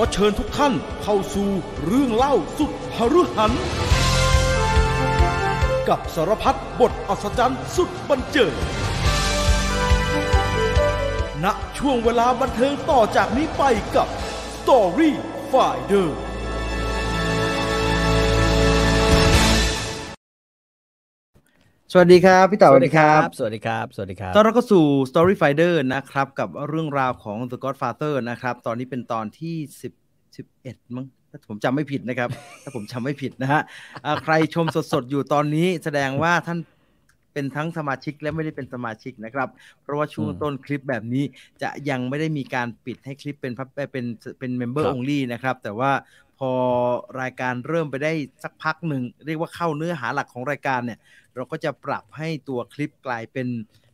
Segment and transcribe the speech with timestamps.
[0.00, 0.72] อเชิญทุกท่าน
[1.02, 1.48] เข้าสู่
[1.86, 3.52] เรื่องเล่าสุดหฤหัน
[5.88, 8.54] กับสารพัดบทอัศจรรย์สุดบันเจิด
[11.44, 11.46] ณ
[11.78, 13.62] ช่วงเวลาบันเทิงต่อจากนี้ไป
[13.96, 14.08] กับ
[14.56, 15.10] Story
[15.50, 16.08] Finder
[21.92, 29.56] สวัสดีครับพี่ต่อสวัสดีครับ สวัสดีครับ สวัสดีครับ ตอนเราก็สู่ Story Finder นะครับ กับเรื่องราวของ The Godfather นะครับ ตอนนี้เป็นตอนที่
[29.86, 29.99] 10
[30.58, 32.28] 11 มั้งถ้าผมจำไม่ผิดนะครับ
[32.62, 33.60] ถ้าผมจำไม่ผิดนะฮะ
[34.04, 36.58] อ่าใครชมสดๆอยู่ตอนนี้แสดงว่าท่าน
[37.32, 39.48] เป็นทั้งสมาชิกและไม่ได้เป็นสมาชิกนะครับ
[39.82, 41.24] เพราะว่าช่วงอืมต้นคลิปแบบนี้
[41.62, 44.04] จะยังไม่ได้มีการปิดให้คลิปเป็นพับเป็น
[44.38, 45.92] เป็นเมมเบอร์ครัอบงลี่นะครับ แต่ว่า
[46.38, 46.52] พอ
[47.20, 48.12] รายการเริ่มไปได้
[48.42, 50.98] สักพักหนึ่ง เรียกว่าเข้าเนื้อหาหลักของรายการเนี่ย
[51.34, 53.46] เราก็จะปรับให้ตัวคลิปกลายเป็น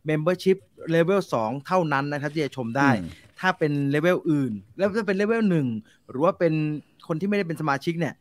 [0.09, 0.57] Membership
[0.95, 5.67] Level 2 เท่านั้นนะครับ ที่จะชมได้อืม ถ้าเป็นเลเวลอื่น แล้วถ้าเป็นเลเวลหนึ่ง
[6.09, 6.53] หรือว่าเป็น
[7.07, 8.13] คนที่ไม่ได้เป็นสมาชิกเนี่ย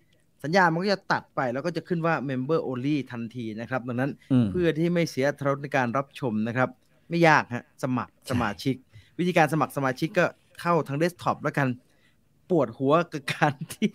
[0.45, 6.69] สัญญาณมันก็จะตัดไปแล้วก็จะขึ้นว่า Member Only ทันทีนะครับ ดังนั้นอืมเพื่อที่ไม่เสียอรรถรสในการรับชมนะครับ
[7.11, 8.75] ไม่ยากฮะสมัครสมาชิก
[9.19, 10.25] วิธีการสมัครสมาชิกก็
[10.61, 11.69] เข้าทางเดสก์ท็อปแล้วกัน
[12.51, 13.89] ปวดหัวกับการที่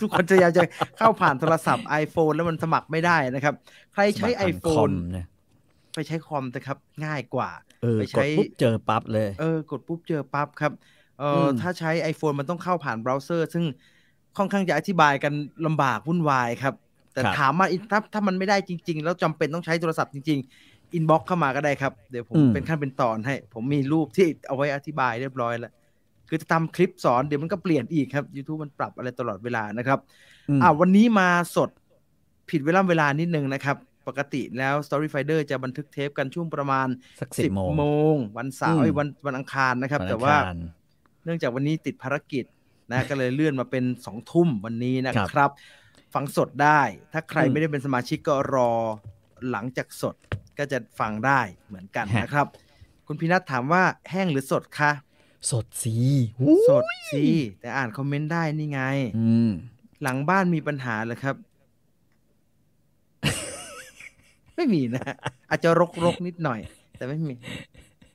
[0.00, 0.62] ทุกคนจะอยากจะ
[0.98, 3.54] เข้าผ่านโทรศัพท์ iPhone แล้วมันสมัครไม่ได้นะครับ
[3.92, 5.26] ใครใช้สมัครผ่านคอ iPhone มนะ
[5.94, 7.50] ไปใช้คอมนะครับง่ายกว่า
[7.82, 10.72] เออไปกใช้ดปุ๊บเจอปั๊บเลยเออกดปุ๊บเจอปั๊บครับ
[11.18, 13.64] เอออมถ้าใช้ iPhone มันต้องเข้าผ่านเบราว์เซอร์ ซึ่ง
[14.36, 15.32] ค่อนข้างจะอธิบายกัน
[15.66, 16.74] ลำบากวุ่นวายครับ
[17.12, 25.72] แต่ถามมาอีกถ้าถ้ามันไม่ได้จริง ๆ แล้วจำเป็นต้องใช้โทรศัพท์จริง ๆ inbox เข้ามาก็ได้ครับ เดี๋ยวผมเป็นขั้นเป็นตอนให้ ผมมีรูปที่เอาไว้อธิบายเรียบร้อยแล้ว
[26.28, 29.98] คือจะทำคลิปสอนเดี๋ยวมันก็เปลี่ยนอีกครับ YouTube มันปรับอะไรตลอดเวลานะครับ
[30.58, 31.70] มอ่าวันนี้มาสด
[32.50, 33.76] ผิดเวลาเวลานิดนึงนะครับ
[34.08, 36.88] ปกติแล้ว Story Finder จะบันทึกเทปกันช่วงประมาณ
[37.20, 40.58] สักสิบโมงโมงวันเสาร์อืมเอ้ยวันวันอังคารนะครับนแต่อังว่าคร
[41.24, 42.44] เนื่องจากวันนี้ติดภารกิจ
[42.92, 45.50] นะก็เลยเลื่อนมาเป็นสองทุ่มวันนี้นะคครับรับ
[46.14, 46.80] ฟังสดได้
[47.12, 48.70] ถ้าใครอืมไม่ได้เป็นสมาชิกก็รอ
[49.50, 50.14] หลังจากสด
[50.58, 52.46] ก็จะฟังได้เหมือนกันฮะนะครับ
[53.06, 54.92] คุณพีนัทถามว่าแห้งหรือสดคะ
[55.50, 55.94] สดสี
[56.68, 57.24] สดสิ
[57.60, 58.80] แต่อ่านคอมเมนต์ได้นี่ไง
[59.18, 59.50] อืม
[60.02, 61.36] หลังบ้านมีปัญหาเหรอครับ
[64.58, 65.04] ไม่มีนะ
[65.50, 66.60] อาจจะรกรกๆนิดหน่อย
[66.96, 67.34] แต่ไม่มี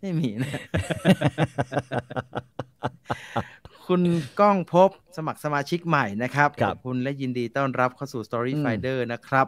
[0.01, 0.51] ไม่มีนะ
[3.87, 4.01] คุณ
[4.39, 9.47] ก้องพบสมัครสมาชิกใหม่นะครับครัขบอบคุณและยินดีต้อนรับเข้าสู่ Story อืม Finder นะครับ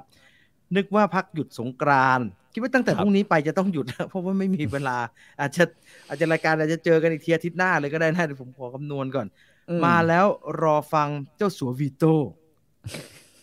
[0.75, 4.97] นึกว่าพักหยุดสงกรานต์คิดว่าตั้งแต่ครัพบรุ่งนี้ไปจะต้องหยุดแล้วเพราะว่าไม่มีเวลา
[5.39, 5.63] อาจจะ
[6.07, 9.28] อาจจะรายการอาจจะเจอกันอีกทีอาทิตย์หน้าเลยก็ได้นะเดี๋ยวผมขอคำนวณก่อน
[9.69, 10.25] อืมาแล้ว
[10.61, 11.07] รอฟัง
[11.38, 12.16] เจ้าสัววีโต้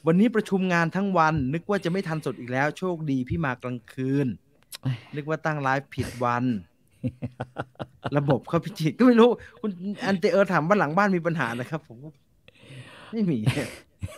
[0.07, 4.27] วันนี้ประชุมงานทั้งวัน นึกว่าจะไม่ทันสดอีกแล้ว โชคดีพี่มากลางคืน
[5.17, 6.45] นึกว่าตั้งไลฟ์ผิดวัน
[8.17, 9.29] ระบบเขาพิจิตก็ไม่รู้
[9.61, 9.71] คุณ
[10.07, 12.13] อันเตเออร์ถามว่าหลังบ้านมีปัญหานะครับ ผมว่า
[13.11, 13.39] ไม่มี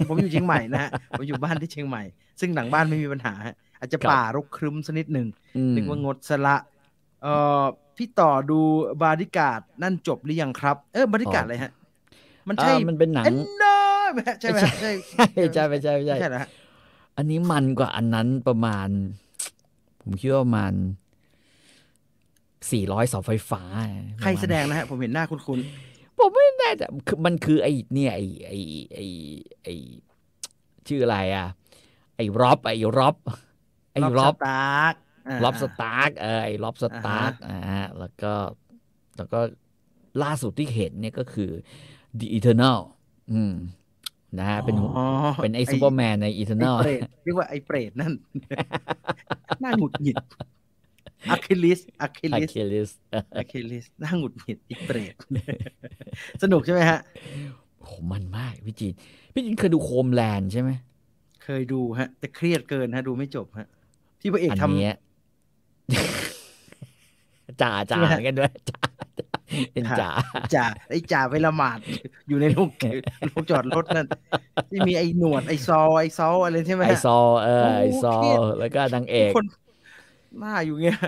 [0.09, 2.03] ผมอยู่เชียงใหม่นะฮะผมอยู่บ้านที่เชียงใหม่
[2.41, 6.57] ซึ่งหลังบ้านไม่มีปัญหาฮะอาจจะป่ารกครึ้มสักนิดหนึ่งอืมนึกว่างดสละ
[7.23, 7.65] เอ่อ
[7.97, 8.61] พี่ต่อดู
[9.03, 11.73] บาริการ์ดนั่นจบหรือยังครับ เออบาริการ์ดอะไรฮะ
[12.49, 13.84] มันใช่อ่ามันเป็นหนังเอ็นเนอร์
[14.15, 14.93] ไหมฮะใช่ไหมฮะใช่
[15.35, 16.51] ไม่ใช่ไม่ใช่ไม่ใช่ไม่ใช่เหรอฮะ
[17.17, 18.89] อันนี้มันกว่าอันนั้นประมาณ
[20.03, 20.73] ผมคิดว่าประมาณ
[22.71, 23.63] สี่ร้อยเสาไฟฟ้า
[24.21, 25.59] ใครแสดงนะฮะ ผมเห็นหน้าคุณคุณ
[26.19, 28.59] ผมไม่แน่ใจคือมันคือไอ้เนี่ยไอ้ไอ้
[28.95, 29.05] ไอ้
[29.65, 29.75] ไอ้
[30.89, 31.49] ชื่ออะไรอะ
[32.17, 33.17] ไอ้ร็อบไอ้ร็อบ
[33.93, 34.95] ไอ้ร็อบสตาร์ก
[35.45, 38.33] ร็อบสตาร์กเออไอ้ร็อบสตาร์กอ่าอ่าแล้วก็
[39.17, 39.41] แล้วก็
[40.23, 41.51] ล่าสุดที่เห็นเนี่ยก็คือ
[42.19, 42.79] The Eternal
[43.33, 43.55] อืม
[44.39, 44.77] นะฮะเป็น
[45.43, 48.13] เป็นไอ้ซูเปอร์แมนในไอ้ Eternal เปรตเรียกว่าไอ้เปรตนั่น
[49.61, 50.17] หน้าหงุดหงิด
[51.31, 52.91] อะคิลิสอะคิอะลิสเคลิส
[53.37, 55.15] อะคิลิสหน้าหงุดหงิดไอ้เปรต
[56.43, 56.99] สนุกใช่ไหมฮะ
[57.85, 58.95] โหมันมาก พี่จีน
[59.35, 60.71] พี่จีนเคยดูโคมแลนด์ใช่ไหม
[61.45, 63.67] เคยดูฮะ แต่เครียดเกินฮะ ดูไม่จบฮะ
[64.21, 64.97] ที่พระเอกอันทำเนี้ย
[67.63, 68.81] จ่าจ่าใช่ไหมฮะเหมือนกันด้วยจ่า
[69.73, 70.11] เป็นจ่า
[70.55, 71.79] จ่าไอ้จ่าไปละหมาด
[72.29, 72.69] อยู่ในโรง
[73.27, 74.07] โรงจอดรถนั่น
[74.71, 79.47] ที่มีไอ้หนวดไอ้ซอไอ้ซออะไรใช่ไหมไอฮะซอเออไอโอ้ซอเครียดแล้วก็นางเอกคน
[80.41, 80.99] หน้าอยู่เงี้ย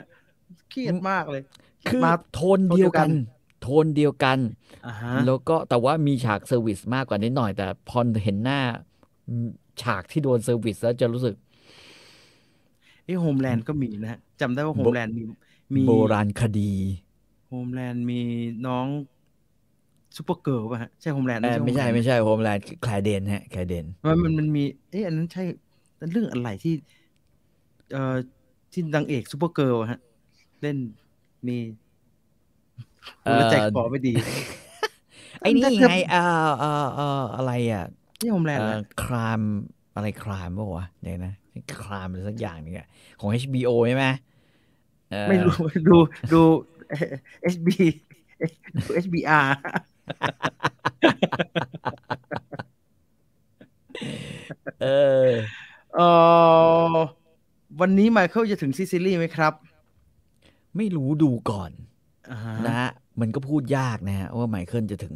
[0.71, 1.43] เครียดมากเลย
[1.89, 3.09] คือมาโทนเดียวกัน
[3.63, 4.39] โทนเดียวกัน
[4.87, 8.61] อ่าฮะแล้วก็แต่ว่ามีฉากเซอร์วิสมากกว่านิดหน่อย แต่พอเห็นหน้า
[9.29, 9.49] อืม
[9.83, 11.35] ฉากที่โดนเซอร์วิสแล้วจะรู้สึก
[13.05, 15.23] ไอ้โฮมแลนด์ก็มีนะฮะจำได้ว่าโฮโบมแลนด์มี
[15.75, 16.73] มีโบราณคดี
[17.47, 18.21] โฮมแลนด์มี
[18.67, 18.87] น้อง
[20.17, 25.43] ซูเปอร์เกิร์ลป่ะฮะ ใช่โฮมแลนด์เออไม่ใช่ Homeland ไม่ใช่โฮมแลนด์แคลเดนฮะแคลเดนมันมันมันมีเอ๊ะอันนั้นใช่
[26.13, 26.75] เรื่องอะไรที่
[27.93, 28.17] เอ่อ
[28.73, 30.01] ที่นางเอกซูเปอร์เกิร์ลอะฮะ
[30.63, 30.77] เล่น
[31.49, 31.59] มี
[33.25, 34.13] เอ่อแล้วใจคอไม่ดี
[35.41, 37.85] ไออ้นี่ไงเอ่อเอ่อเอ่ออะไรอะ
[38.23, 39.41] นี่โฮมแลนด์เอ่นะอคราม
[39.95, 41.35] อะไรครามป่าวะเดี๋ยวนะ
[41.83, 42.87] ครามอะไรสักอย่างนึงอะ
[43.21, 44.07] ของ HBO ใช่ไหม
[45.11, 45.55] เอ่อไม่รู้
[45.89, 45.97] ดู
[46.33, 46.43] ดู
[47.53, 47.69] HB
[48.77, 49.49] ดู HBR
[54.83, 54.87] เอ
[55.29, 55.33] อ
[55.95, 56.01] เอ
[56.93, 56.95] อ
[57.81, 59.53] วันนี้ไมเคิลจะถึงซิซิลีไหมครับ
[60.77, 61.71] ไม่รู้ดูก่อน
[62.31, 62.91] อ่าฮะนะฮะ
[63.21, 65.15] มันก็พูดยากนะฮะว่าไมเคิลจะถึง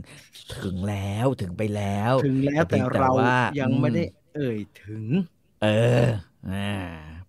[0.56, 5.05] ถึงแล้วถึงไปแล้ว ถึงแล้วแต่พียเราว่ยังไม่ได้อืเอ่ยถึง
[5.62, 5.67] เอ
[6.02, 6.05] อ
[6.50, 6.72] อ่า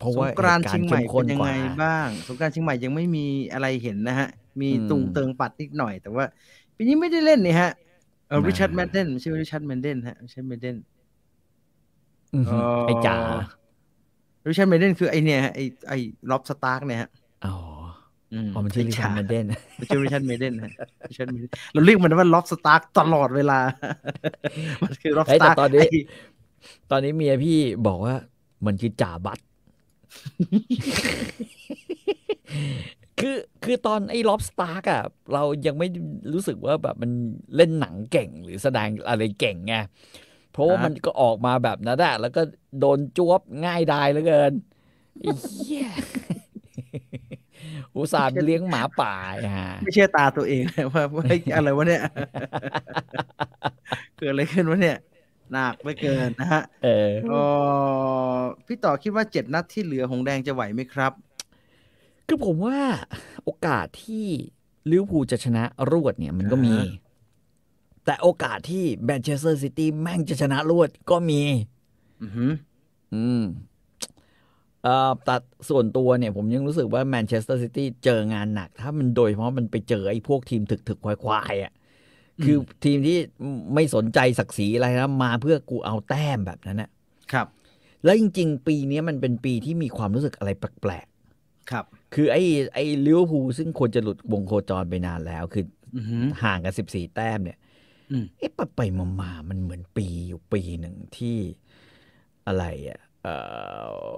[0.02, 4.30] เพราะสว่างกรานต์หตุเชียงใหม่ข้เป็นยังกไงว่าบ้าง สงกรานต์เชียงใหม่ยังไม่มีอะไรเห็นนะฮะ
[4.62, 6.26] มีอืมตุงเติงปัดนิดหน่อย แต่ว่า
[6.76, 7.72] ปีนี้ไม่ได้เล่นนี่ฮะ
[8.28, 10.76] เออมาริชาร์ดแมนเดนไม่ใช่ริชาร์ดแมนเดนฮะริชาร์ดแมนเดน
[12.36, 13.18] อือหือเอ่อไอ้จ๋า
[14.50, 15.94] ริชาร์ดแมนเดนคือไอเนี่ยฮะไอไอ
[16.32, 17.10] ล็อบสตาร์กเนี่ยฮะ
[17.46, 17.56] อ๋อ
[18.34, 19.46] อืมอ๋อมันชื่อริชาร์ดแมนเดน
[19.78, 20.74] ไม่ใช่ริชาร์ดแมนเดนฮะ
[21.10, 23.60] Richard Madden เราเรียกมันว่าล็อบสตาร์กตลอดเวลา
[24.84, 25.88] มันคือร็อบสยแต่ตาร์ก เฮ้ย แต่ตอนนี้
[26.92, 27.58] ตอนนี้เมียพี่
[27.88, 28.16] บอกว่า
[28.66, 29.44] มันคือจ่าบัตร
[33.20, 35.04] คือคือตอนไอ้ร็อบสตาร์กอะ
[35.34, 35.88] เรายังไม่
[36.34, 37.12] รู้สึกว่าแบบมัน
[37.56, 39.76] เล่นหนังเก่งหรือแสดงอะไรเก่งไง
[40.52, 42.42] เพราะว่ามันก็ออกมาแบบนั้นอะแล้วก็
[42.80, 44.54] โดนจ้วงง่ายดายเหลือเกิน
[45.22, 45.86] เย้
[47.96, 50.62] อุตส่าห์เลี้ยงหมาป่าอะไม่เชื่อตาตัวเอง
[50.94, 51.04] ว่า
[51.56, 52.04] อะไรวะเนี่ย
[54.18, 54.98] เกิดอะไรขึ้นวะเนี่ย
[55.52, 57.34] หนักไม่เกินนะฮะเออเอ
[58.38, 61.12] อพี่ต่อคิดว่าเจ็ดนัดที่เหลือหงส์แดงจะไหวไหมครับ
[62.28, 62.78] คือผมว่า
[63.44, 64.26] โอกาสที่
[64.92, 67.00] ลิเวอร์พูลจะชนะรวดเนี่ยมันก็มีอ่าฮะ
[68.06, 71.42] แต่โอกาสที่แมนเชสเตอร์ซิตี้แม่งจะชนะรวดก็มี
[72.22, 72.52] อือหือ
[73.14, 73.44] อืม
[74.84, 75.36] เอ่อแต่
[75.70, 81.74] ส่วนตัวเนี่ย ผมยังรู้สึกว่าแมนเชสเตอร์ซิตี้เจองานหนัก ถ้ามันโดยเฉพาะมันไปเจอไอ้พวกทีมถึกๆควายๆอะ
[82.44, 83.18] คือทีมที่
[83.74, 86.90] ไม่สนใจศักดิ์ศรีอะไรนะมาเพื่อกูเอาแต้มแบบนั้นนะ
[87.34, 87.48] ครับ
[88.04, 91.08] แล้วจริง ๆ ปีนี้มันเป็นปีที่มีความรู้สึกอะไรแปลก ๆ
[91.72, 92.44] ครับคือไอ้
[92.74, 97.58] ไอ้ลิเวอร์พูลซึ่งควรจะหลุดวงโคจรไปนานแล้วคืออือหือห่างกันสิบสี่แต้มเนี่ย
[98.12, 101.38] อืมเอ๊ะไปไปมามามันเหมือนปีอยู่ปีหนึ่งที่
[102.48, 103.36] อะไรอะเอ่
[104.06, 104.10] อ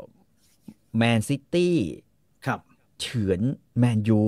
[0.98, 1.78] แมนซิตี้
[2.46, 2.60] ครับ
[3.02, 3.42] เฉือน
[3.78, 4.24] แมนยู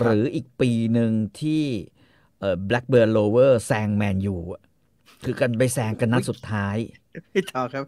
[0.00, 1.10] หรืออีกปีหนึ่ง
[1.40, 1.64] ที่
[2.38, 4.62] เอ่อแบล็กเบิร์นโลเวอร์แซงแมนยูอะ
[5.24, 6.76] คือกันไปแซงกันนัดสุดท้าย
[7.34, 7.84] พี่ต่อครับ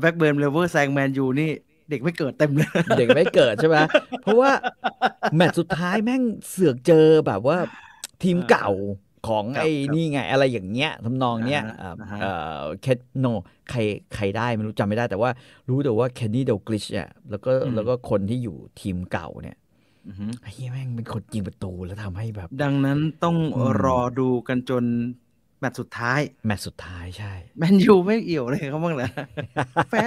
[0.00, 1.44] แบ็กเบิร์นเลเวอร์แซงแมนยูนี่
[1.90, 3.78] เด็กไม่เกิดเต็มเลย เด็กไม่เกิดใช่ไหม
[4.20, 4.50] เพราะว่า
[5.36, 6.96] แมตช์สุดท้ายแม่งเสือกเจอ
[7.26, 7.58] แบบว่า
[8.22, 8.68] ทีมเก่า
[9.22, 12.26] ของครับไอ้ครับนี่ไง อะไรอย่างเงี้ยทำนองเนี้ยอ่าฮะเอ่ออ่าฮะเอ่อ
[12.80, 13.26] เคทโน
[13.70, 13.78] ใคร
[14.14, 15.30] ใครได้ไม่รู้จำไม่ได้แต่ว่า
[15.68, 19.63] รู้แต่ว่าเคนนี่เดลกลิชอะแล้วก็แล้วก็คนที่อยู่ทีมเก่าเนี่ยอือหือ
[20.42, 24.84] ไอ้เหี้ยแม่งเป็นคนยิงประตูแล้วทำให้แบบ ดังนั้นต้องอืมรอดูกันจน
[25.60, 29.08] แมตช์สุดท้าย แมตช์สุดท้ายใช่แมแมนยูไม่เอี่ยวเลยเขาบ้างเหรอ
[29.90, 30.04] แพ้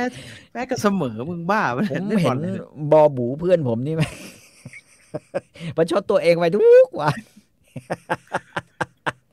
[0.52, 2.52] แพ้ก็เสมอมึงบ้าปะผมล่เห็บอนลลย
[2.92, 4.04] บอบูเพื่อนผมนี่ไหม
[5.78, 7.18] ประชดตัวเองไปทุกวัน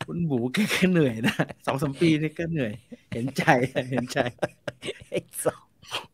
[0.07, 1.35] คุณบูแกก็เหนื่อยนะ
[1.67, 2.73] สองสามปีนี่ก็เหนื่อย
[3.13, 3.45] เห็นใจ
[3.91, 4.19] เห็นใจ
[5.11, 5.65] ไอ้สอง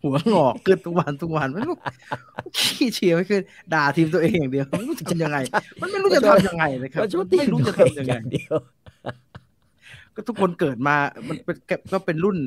[0.02, 1.76] หัวงอกขึ้นทุกวันทุกวันไม่รู้
[2.56, 3.42] ขี้เชียร์ไม่ขึ้น
[3.74, 5.38] ด่าทีมตัวเองอย่างเดียวไม่รู้จะทำยังไง
[5.80, 8.54] มันไม่รู้จะทำยังไงเลยครับประชดไม่รู้จะตัวเองทำยังอไงย่างเดียว
[10.14, 10.96] ก็ทุกคนเกิดมา
[11.28, 11.56] มันเป็น
[11.92, 12.38] ก็เป็นรุ่น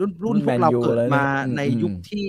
[0.00, 2.26] รุ่นรุ่นรุ่นพวกเราแมนยูเกิดแล้วเนี่ยมาอืมในอืมยุคที่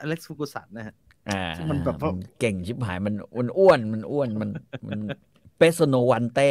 [0.00, 0.94] อเล็กซ์ฟูกุสันนะฮะ
[1.30, 2.10] อ่าซึ่งมันแบบว่า
[2.40, 3.14] เก่งชิบหายมัน
[3.58, 4.50] อ้วนๆมันอ้วนมัน
[4.90, 5.00] มัน
[5.58, 6.50] เปโซโนวันเต้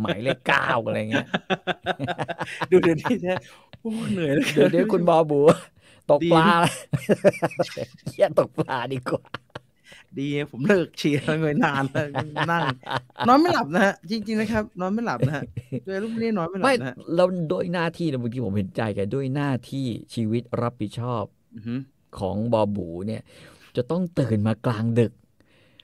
[0.00, 1.28] หมายเลขเก้าอะไรเงี้ย
[2.70, 3.38] ดูเดี๋ยวนี้นะ
[3.80, 5.40] โอ้เหนื่อยเลยเดี๋ยวเดี๋ยวคุณบอบู
[6.10, 6.46] ตกดีปลา
[8.10, 9.22] เฮียตกปลาดีกว่า
[10.18, 12.06] ดีผมเลิกเชียร์ไปนานแล้ว
[12.50, 12.62] นั่ง
[13.28, 15.44] นอนไม่หลับนะฮะจริง ๆนะครับ นอนไม่หลับนะฮะ
[15.86, 21.24] ด้วยรูปนี้นอนไม่หลัไม่บนะฮะเราด้วยหน้าที่นะบางทีผมเห็นใจแกด้วยหน้าที่ชีวิตรับผิดชอบ
[21.54, 21.80] อือหือ
[22.18, 23.22] ของบอบูเนี่ย
[23.76, 25.12] จะต้องตื่นมากลางดึก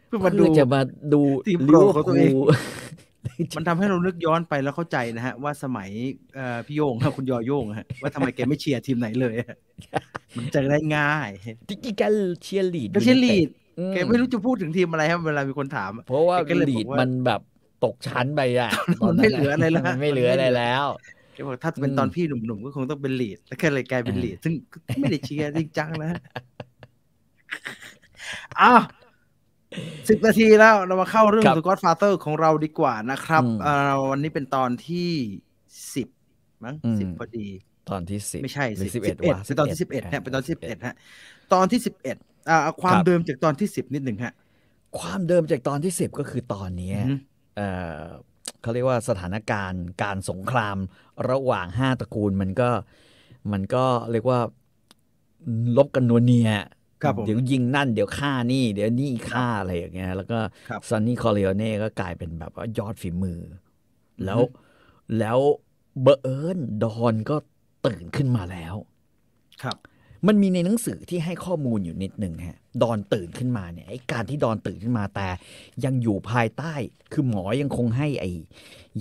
[0.06, 0.80] เพื่อมาดูเพื่อจะมา
[1.12, 2.50] ดูทีมลิโปรเวอดของร์ตัวพูเองล
[3.56, 5.90] มันทำให้เรานึกย้อนไปแล้วเข้าใจนะฮะ ว่าสมัย
[6.34, 9.58] เอ่อพี่โย่งครับคุณย.โย่งฮะว่าทำไมแกไม่เชียร์ทีมไหนเลยฮะ
[10.36, 11.28] มันจะได้ง่าย
[11.68, 12.02] จริงๆแก
[12.42, 17.40] เชียร์ลีดส์ก็เชียร์ลีดส์อือแกไม่รู้จะพูดถึงทีมอะไรครับเวลามีคนถาม เพราะว่าแกก็เลยบอกว่าลีดส์มันแบบ
[17.84, 18.70] ตกชั้นไปอะ
[19.06, 20.84] มันไม่เหลืออะไรแล้วมันไม่เหลืออะไรแล้ว
[21.32, 26.20] แกบอกถ้าเป็นตอนพี่หนุ่มๆก็คงต้องเป็นลีดส์แล้วก็เลยกลายเป็นลีดส์ซึ่งก็ไม่ได้เชียร์จริงจังนะฮะ
[28.60, 28.80] อ้าว
[30.08, 35.10] สิบนาทีแล้วเรามาเข้าเรื่องครับสกอตฟาเตอร์ของเราดีกว่านะครับอืมเอ่อวันนี้เป็นตอนที่
[35.94, 36.08] สิบ
[36.64, 37.48] มั้งอืมสิบพอดี
[37.90, 40.94] ตอนที่สิบไม่ใช่หรือสิสิบบเอ็เอ็ดดเป็นตอนที่สิบเอ็ดฮะเป็นตอนที่สิบเอ็ดฮะ
[41.52, 42.16] ตอนที่สิบเอ็ด
[42.48, 44.32] อ่าเอาความครับเดิมจากตอนที่สิบนิดหนึ่งฮะ
[44.98, 47.14] ความเดิมจากตอนที่สิบก็คือตอนเนี้ยอือฮึ
[47.56, 47.68] เอ่
[48.00, 48.04] อ
[48.62, 50.76] เขาเรียกว่าสถานการณ์การสงคราม
[51.30, 52.70] ระหว่างห้าตระกูลมันก็
[53.52, 54.40] มันก็เรียกว่า
[55.76, 56.75] ลบกันนัวเนียครับผม
[57.26, 60.38] เดี๋ยวยิงนั่นเดี๋ยวฆ่านี่ เดี๋ยวนี่ฆ่าอะไรอย่างเงี้ยแล้วก็
[60.68, 64.40] ครับซันนี่คอร์เลโอเน่ก็กลายเป็นแบบว่ายอดฝีมืออแล้ว
[65.18, 65.38] แล้ว
[66.02, 67.36] เบอเอิญดอนก็
[67.86, 68.74] ตื่นขึ้นมาแล้ว
[69.62, 69.76] ครับ
[70.26, 75.28] มันมีในหนังสือที่ให้ข้อมูลอยู่นิดหนึ่งฮะ ดอนตื่นขึ้นมาเนี่ยไอ้การที่ดอนตื่นขึ้นมาแต่
[75.84, 76.74] ยังอยู่ภายใต้
[77.12, 78.30] คือหมอยังคงให้ไอ้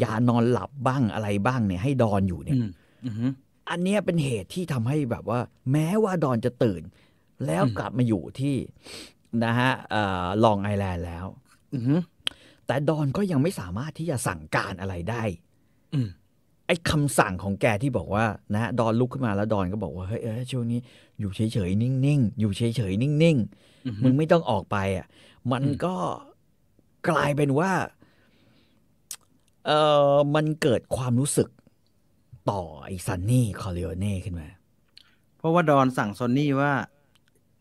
[0.03, 2.69] ยานอนหลับบ้างอะไรบ้างเนี่ยให้ดอนอยู่เนี่ยอืม
[3.05, 3.27] อือฮึ
[3.69, 5.39] อันเนี้ยเป็นเหตุที่ทำให้แบบว่า
[5.71, 6.81] แม้ว่าดอนจะตื่น
[7.46, 8.56] แล้วอืมกลับมาอยู่ที่
[9.44, 9.72] นะฮะ
[10.44, 11.25] ลองไอแลนด์แล้ว
[11.74, 11.96] อือฮึ
[12.65, 15.24] แต่ดอนก็ยังไม่สามารถที่จะสั่งการอะไรได้
[15.94, 16.10] อืม
[16.68, 20.80] ไอ้คำสั่งของแกที่บอกว่านะฮะดอนลุกขึ้นมาแล้วดอนก็บอกว่าเฮ้ยเอ้ยช่วงนี้
[21.20, 23.38] อยู่เฉยๆนิ่งๆอยู่เฉยๆนิ่ง
[23.88, 25.08] อือฮึๆมึงไม่ต้องออกไปอะ
[25.51, 25.96] มันอืมก็
[27.10, 27.72] กลายเป็นว่า
[29.65, 29.72] เอ
[30.12, 31.50] อมันเกิดความรู้สึก
[32.51, 34.48] ต่อไอ้ซันนี่คอร์เลโอเน่ขึ้นมา
[35.38, 36.72] เพราะว่าดอนสั่งซอนนี่ว่า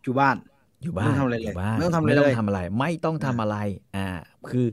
[0.05, 0.37] อยู่บ้าน
[0.83, 3.57] อยู่บ้านไม่ต้องทำอะไรเลยยู่บ้านไม่ต้องทำอะไรไม่ต้องเลยทำอะไร ไม่ต้องทำอะไร
[3.97, 4.09] อ่า
[4.51, 4.67] คือ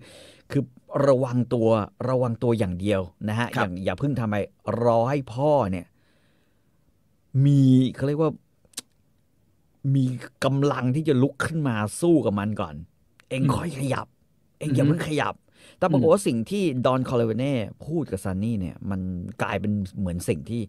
[0.51, 0.63] คือ
[1.07, 1.67] ระวังตัว
[2.09, 4.39] ระวังตัวอย่างเดียวนะฮะคอรับย่างอย่าเพิ่งทำอะไร
[4.83, 5.85] รอให้พ่อเนี่ย
[7.45, 7.61] มี
[7.95, 8.31] เขาเรียกว่า
[9.95, 10.05] มี
[10.45, 12.75] กำลังที่จะลุกขึ้นมาสู้กับมันก่อน
[13.29, 14.07] เองค่อยขยับ
[14.59, 15.35] เองอย่าเพิ่งขยับ
[15.77, 17.53] แต่ปรากฏว่าสิ่งที่ดอนคอร์เลโอเน่
[17.85, 19.01] พูดกับซันนี่เนี่ย มัน
[19.41, 20.61] กลายเป็นเหมือนสิ่งที่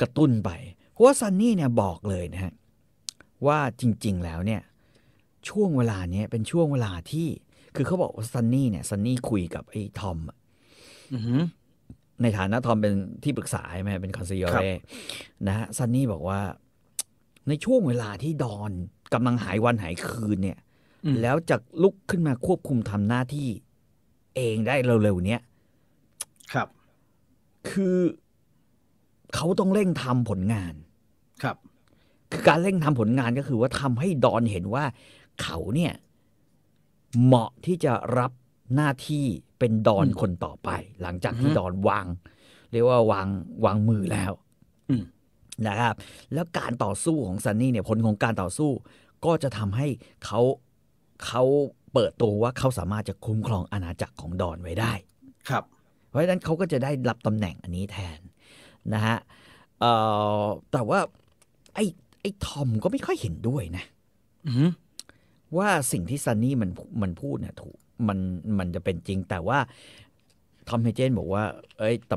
[0.00, 0.50] กระตุ้นไป
[0.92, 2.52] เพราะว่าซันนี่เนี่ยบอกเลยนะฮะ
[3.46, 4.62] ว่าจริง ๆ แล้วเนี่ย
[5.48, 7.28] ช่วงเวลาเนี้ยเป็นช่วงเวลาที่
[7.76, 10.38] คือเขาบอกว่าซันนี่เนี่ยซันนี่คุยกับไอ้ทอมอะ
[11.14, 11.36] อือฮึ
[12.22, 14.74] ในฐานะทอมเป็นที่ปรึกษาใช่ไหมเป็น consigliere ครับ
[15.46, 16.40] นะฮะซันนี่บอกว่า
[17.48, 18.70] ในช่วงเวลาที่ดอน
[19.14, 20.58] กำลังหายวันหายคืนเนี่ย
[21.04, 23.48] อืมแล้วจะลุกขึ้นมาควบคุมทำหน้าที่
[24.36, 25.40] เองได้เร็วๆเนี้ย
[26.52, 26.68] ครับ
[27.70, 27.96] คือ
[29.34, 30.85] เขาต้องเร่งทำผลงานครับ
[32.30, 34.84] คือการเร่งทำผลงานก็คือว่าทำให้ดอนเห็นว่า
[35.42, 35.92] เขาเนี่ย
[37.24, 38.32] เหมาะที่จะรับ
[38.74, 39.24] หน้าที่
[39.58, 40.68] เป็นดอนอืมคนต่อไป
[41.02, 42.06] หลังจากที่อือฮึดอนวาง
[42.72, 43.26] เรียกว่าวาง
[43.64, 44.32] วางมือแล้ว
[44.90, 45.02] อืม
[45.66, 45.94] นะครับ
[46.32, 48.70] แล้วการต่อสู้ของซันนี่เนี่ยผลของการต่อสู้
[49.24, 49.86] ก็จะทำให้
[50.24, 50.40] เขา
[51.26, 51.42] เขา
[51.92, 54.92] เปิดตัวว่าเขาสามารถจะคุ้มครองอาณาจักรของดอนไว้ได้
[55.48, 55.64] ครับ
[56.08, 58.18] เพราะฉะนั้นเขาก็จะได้รับตำแหน่งอันนี้แทน
[58.94, 59.16] นะฮะ
[59.80, 59.92] เอ่
[60.42, 61.00] อแต่ว่า
[61.74, 63.84] ไอ้ไอ้ทอมก็ไม่ค่อยเห็นด้วยนะ
[64.46, 64.66] อือฮึ
[65.56, 66.70] ว่าสิ่งที่ซันนี่มัน
[67.02, 67.76] มันพูดเนี่ยถูก
[68.08, 68.18] มัน
[68.58, 69.58] มันจะเป็นจริง แต่ว่า
[70.68, 71.44] ทอมเฮเจนบอกว่า
[71.78, 72.16] เอ้ยแต่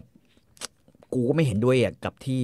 [1.13, 2.43] กูก็ไม่เห็นด้วยอะกับที่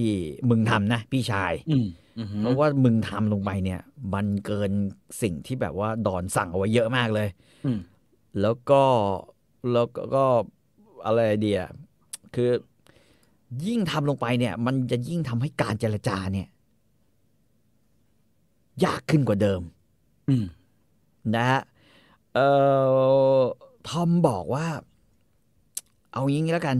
[0.50, 1.86] มึงทำนะ พี่ชายอืม
[2.18, 3.80] อือฮึเพราะว่ามึงทำลงไปเนี่ย
[4.14, 4.70] มันเกิน
[5.22, 7.28] สิ่งที่แบบว่าดอนสั่งเอาไว้เยอะมากเลย
[7.66, 7.78] อืม
[8.40, 8.82] แล้วก็
[9.72, 10.24] แล้วก็ก็
[11.06, 11.62] อะไรเดีย
[12.34, 12.50] คือ
[13.66, 16.48] ยิ่งทำลงไปเนี่ย มันจะยิ่งทำให้การเจรจาเนี่ย
[18.84, 19.60] ยากขึ้นกว่าเดิม
[20.28, 20.44] อืม
[21.36, 21.60] นะฮะ
[22.34, 22.48] เอ่
[23.38, 23.42] อ
[23.88, 24.66] ทอมบอกว่า
[26.12, 26.76] เอางี้แล้วกัน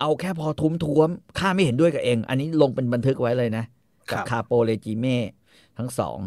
[0.00, 3.64] เอาแค่พอทุ้มท้วมข้าไม่เห็นด้วยกับเอง อันนี้ลงเป็นบันทึกไว้เลยนะ
[4.10, 5.16] ครักับคาโปเลจิเม่
[5.78, 6.18] ทั้งสอง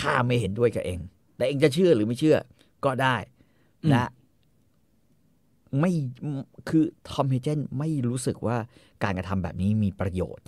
[0.00, 0.98] ข้าไม่เห็นด้วยกับเอง
[1.36, 2.36] แต่เองจะเชื่อหรือไม่เชื่อ
[2.84, 3.16] ก็ได้
[3.92, 4.10] นะ
[5.80, 5.92] ไม่
[6.68, 8.56] คือทอมเฮเจนไม่รู้สึกว่า
[9.02, 10.44] การกระทำแบบนี้มีประโยชน์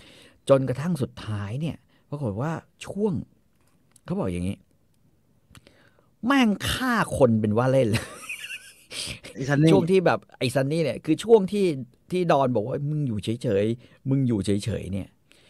[0.49, 1.76] จนกระทั่งสุดท้ายเนี่ย
[2.11, 2.52] ปรากฏว่า
[2.87, 3.12] ช่วง
[4.04, 4.56] เขาบอกอย่างนี้
[6.26, 8.04] แม่งฆ่าคนเป็นว่าเล่นเลย
[9.35, 11.66] ไอ้ซันนี่ช่วงที่แบบไอ้ซันนี่เนี่ย คือช่วงที่
[12.11, 15.09] ที่ดอนบอกว่ามึงอยู่เฉยๆมึงอยู่เฉยๆเนี่ย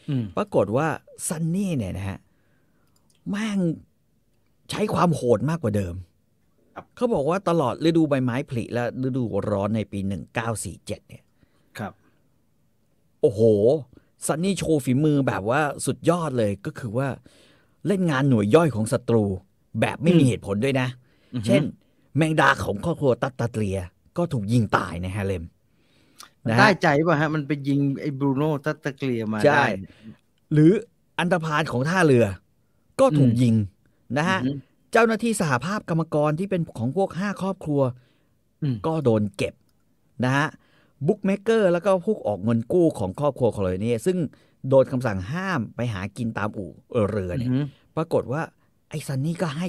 [0.08, 0.86] อืมปรากฏว่า
[1.28, 2.18] ซันนี่เนี่ยนะฮะ
[3.30, 3.58] แม่ง
[4.70, 5.94] ใช้ความโหดมากกว่าเดิม
[6.74, 9.98] ครับเขาบอกว่าตลอดฤดูใบไม้ผลิและฤดูร้อนในปี
[10.54, 11.22] 1947เนี่ย
[11.78, 11.92] ครับ
[13.20, 13.40] โอ้โห
[14.26, 17.08] ซันนี่โชว์ฝีมือแบบว่าสุดยอดเลยก็คือว่า
[17.86, 19.24] เล่นงานหน่วยย่อยของศัตรู
[19.80, 20.88] แบบไม่มีอืมเหตุผลด้วยนะ
[21.34, 21.62] อือฮึเช่น
[22.16, 23.78] แมงดาของครอบครัวตัตตาเตลีย
[24.16, 25.44] ก็ถูกยิงตายในฮาเลม
[26.44, 29.64] มันนะได้ฮะใจป่ะฮะ มันไปยิงไอ้บรูโน่ตัตตะเกลียมาใช่ได้
[30.52, 30.72] หรือ
[31.18, 32.26] อันตรพานของท่าเรือ
[33.00, 33.54] ก็ถูกอืมยิง
[34.18, 34.50] นะฮะอือฮึ
[34.92, 37.80] เจ้าหน้าที่สหภาพกรรมกรที่เป็นของพวกห้าครอบครัว
[38.62, 39.54] อืมก็โดนเก็บ
[40.24, 40.46] นะฮะ
[41.06, 44.16] bookmaker แล้วก็พวกออกเงินกู้ของครอบครัวคอร์เลโอเน่ซึ่ง
[44.68, 46.70] โดนคำสั่งห้ามไปหากินตามอู่
[47.10, 47.60] เรืออือเนี่ยอฮึ
[47.96, 48.42] ปรากฏว่า
[48.88, 49.66] ไอ้ซันนี่ก็ให้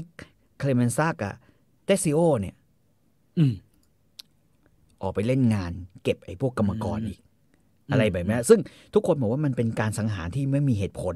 [0.60, 1.34] เคลเมนซ่ากับ
[1.86, 2.56] เทสซิโอเนี่ย
[3.38, 3.54] อืม
[5.02, 5.72] ออกไปเล่นงาน
[6.04, 7.20] เก็บไอ้พวกกรรมกรอืมอีก
[7.92, 8.60] อะไรแบบนี้ซึ่ง
[8.94, 11.16] ทุกคนบอกว่ามันเป็นการสังหารที่ไม่มีเหตุผล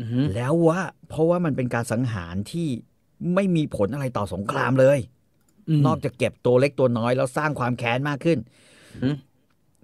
[0.00, 2.68] อือฮึแล้วว่า เพราะว่ามันเป็นการสังหารที่
[3.34, 4.98] ไม่มีผลอะไรต่อสงครามเลย
[5.78, 8.38] มนอกจากเก็บตัวเล็กตัวน้อยแล้วสร้างความแค้นมากขึ้น
[9.02, 9.16] อืม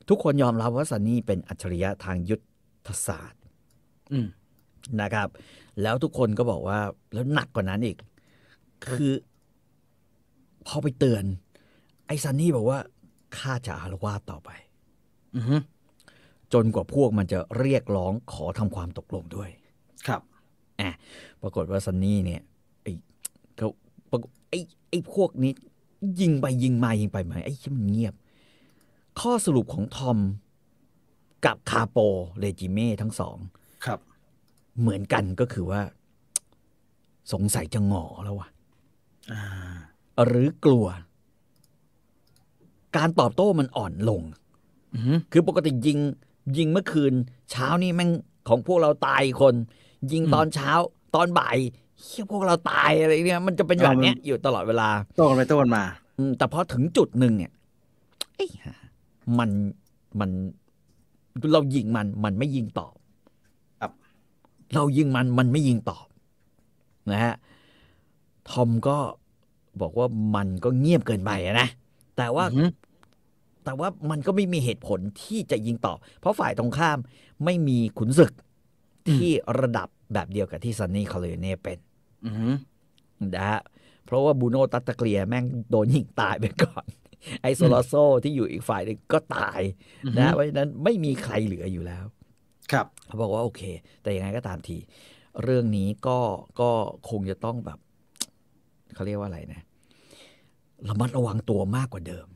[0.09, 2.43] ทุกคนยอมรับว่าซันนี่เป็นอัจฉริยะทางยุทธ
[3.07, 3.41] ศาสตร์
[4.13, 4.27] อืม
[5.01, 5.29] นะครับ
[5.83, 6.81] แล้วทุกคนก็บอกว่า
[7.13, 7.97] แล้วหนักกว่านั้นอีก
[8.87, 9.13] คือ
[10.67, 11.25] พอไปเตือน
[12.07, 12.79] ไอ้ซันนี่บอกว่า
[13.39, 14.51] ข้าจะอารวาสต่อไป
[15.37, 15.57] อือฮึ
[16.53, 19.51] จนกว่าพวกมันจะเรียกร้องขอทำความตกลงด้วย
[20.07, 20.21] ครับ
[20.81, 20.91] อะ
[21.43, 22.43] ปรากฏว่าซันนี่เนี่ย
[22.83, 22.93] ไอ้
[23.57, 23.69] เขา
[24.11, 24.59] ปรากฏไอ้
[24.91, 25.53] ไอ้พวกนี้
[26.21, 28.15] ยิงไปยิงมายิงไปมาไอ้ที่มันเงียบ
[29.21, 30.19] ข้อสรุปของทอม
[31.47, 31.99] กับคาโป
[32.39, 33.37] เรจิเม่ทั้งสอง
[33.85, 33.99] ครับ
[34.81, 35.81] เหมือนกันก็คือว่า
[37.33, 38.49] สงสัยจะหงอแล้ววะ
[39.33, 39.43] อ่า
[40.27, 40.87] หรือกลัว
[42.97, 44.23] การตอบโต้มันอ่อนลง
[44.95, 45.99] อือฮึคือปกติยิง
[46.59, 47.13] ยิงเมื่อคืน
[47.51, 48.11] เช้านี่แม่ง
[48.49, 49.55] ของพวกเราตายคน
[50.13, 50.71] ยิงตอนเช้า
[51.15, 51.57] ตอนบ่าย
[52.01, 55.85] เฮียพวกเราตายอะไรเนี่ยมันจะเป็นแบบเนี้ยอยู่ตลอดเวลาโต้กันไปโต้กันมา
[56.19, 57.53] อืมแต่พอถึงจุดหนึ่งเนี่ย
[58.35, 58.75] ไอ้ห่า
[59.39, 59.51] มัน
[60.21, 60.31] มัน
[61.53, 62.95] เรายิงมันมันไม่ยิงตอบ
[63.81, 63.93] ครับ
[64.75, 66.07] เรายิงมันมันไม่ยิงตอบ
[67.13, 67.35] นะฮะ
[68.51, 68.99] ทอมก็
[69.81, 71.69] บอกว่ามันก็เงียบเกินไปอะนะ
[72.17, 72.65] แต่ว่าอือฮึ
[73.65, 76.99] แต่ว่ามันก็ไม่มีเหตุผลที่จะยิงตอบ เพราะฝ่ายตรงข้าม
[77.45, 78.33] ไม่มีขุนศึก
[79.13, 81.79] ที่ระดับแบบเดียวกับที่ซันนี่คอร์เลโอเน่เป็น
[82.25, 82.49] อือฮึ
[83.35, 83.61] นะฮะ
[84.07, 86.85] เพราะว่าบรูโนตัตตาเกลียแม่งโดนยิงตายไปก่อน
[87.43, 87.93] ไอ้โซลอซโซ
[88.25, 89.61] ที่อยู่อีกฝ่ายหนึ่งก็ตาย
[90.05, 92.05] อือฮึนะฮะเพราะฉะนั้นไม่มีใครเหลืออยู่แล้ว
[92.73, 93.63] ครับเขาบอกว่าโอเค
[94.03, 94.77] แต่ยังไงก็ตามที
[95.43, 96.19] เรื่องนี้ก็
[96.61, 96.71] ก็
[97.11, 97.79] คงจะต้องแบบ
[98.95, 99.61] เขาเรียกว่าอะไรนะ
[100.89, 102.27] ระมัดระวังตัวมากกว่าเดิม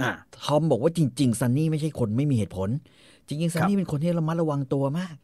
[0.00, 0.10] อ่า
[0.44, 2.68] ทอมบอกว่าจริง ๆ ซันนี่ไม่ใช่คนไม่มีเหตุผล
[3.26, 5.16] จริง ๆ ซันนี่เป็นคนที่ระมัดระวังตัวมาก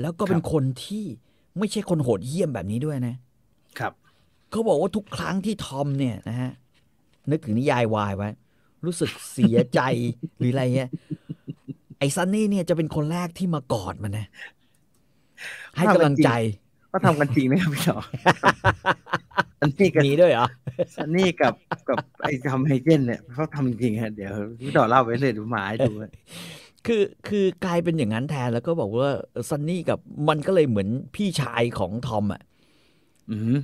[0.00, 1.04] แล้วก็เป็นครับคนที่
[1.58, 3.14] ไม่ใช่คนโหดเหี้ยมแบบนี้ด้วยนะ
[3.78, 3.92] ครับ
[4.50, 6.50] เขาบอกว่าทุกครั้งที่ทอมเนี่ยนะฮะ
[7.30, 8.28] นึกถึงนิยายวายไว้
[8.86, 9.80] รู้สึกเสียใจ
[10.38, 10.90] หรืออะไรเงี้ย
[11.98, 14.26] ไอ้ซันนี่เนี่ยจะเป็นคนแรกที่มากอดมันนะ
[15.76, 16.30] ให้กำลังใจ
[16.92, 17.98] ก็ทำกันจริงไหมครับพี่ต่อ
[19.60, 20.46] ซันนี่กับมีด้วยเหรอ
[20.96, 21.54] ซันนี่กับ
[21.88, 26.12] กับไอ้ทำไฮเจนเนี่ยเขาทำจริงฮะเดี๋ยวพี่ต่อเล่าไปเลยดูหมาให้ดูฮะ
[26.86, 29.10] คือคือกลายเป็นอย่างนั้นแทนแล้วก็บอกว่า
[29.48, 32.42] ซันนี่กับมันก็เลยเหมือนพี่ชายของทอมอะ
[33.30, 33.54] อือฮึ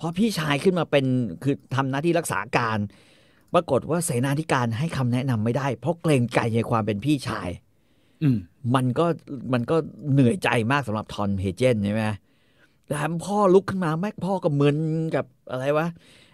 [0.00, 1.04] พอพี่ชายขึ้นมาเป็น
[1.42, 2.78] คือทำหน้าที่รักษาการ
[3.54, 7.48] ปรากฏว่าเสนาธิการให้คำแนะนำไม่ได้ เพราะเกรงใจในความเป็นพี่ชาย
[8.22, 8.36] อืม
[8.74, 9.06] มันก็
[9.52, 9.76] มันก็
[10.12, 12.02] เหนื่อยใจมากสำหรับทอนเฮเจนใช่ไหม
[12.86, 14.78] แต่พ่อลุกขึ้นมาแม่พ่อก็มึน
[15.14, 15.86] กับอะไรวะ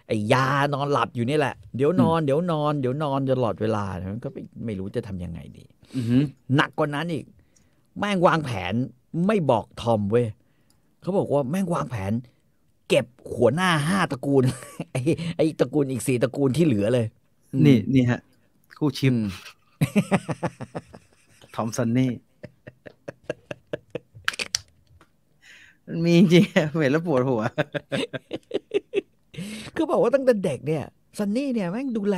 [0.07, 5.63] ไอ้ยานอนหลับอยู่นี่แหละ เดี๋ยวนอนเดี๋ยวนอนเดี๋ยวนอนตลอดเวลามันก็ไม่ไม่รู้จะทำยังไงดี
[5.95, 6.17] อือฮึ
[6.55, 7.25] หนักกว่านั้นอีก
[7.99, 8.73] แม่งวางแผน
[9.27, 10.27] ไม่บอกทอมเว้ย
[11.01, 12.11] เขาบอกว่าแม่งวางแผน
[12.91, 14.43] เก็บหัวหน้าห้าตระกูล
[14.91, 15.01] ไอ้
[15.37, 17.05] ไอ้ตระกูลอีกสี่ตระกูลที่เหลือเลย
[17.65, 18.19] นี่นี่ฮะ
[18.79, 19.23] คู่ชิอืมม
[21.55, 22.11] ทอมซันนี่
[25.87, 27.41] มันมีจริงๆเห็นแล้วปวดหัว
[29.75, 30.83] คือบอกว่าตั้งแต่เด็กเนี่ย
[31.17, 32.17] ซันนี่เนี่ยแม่งดูแล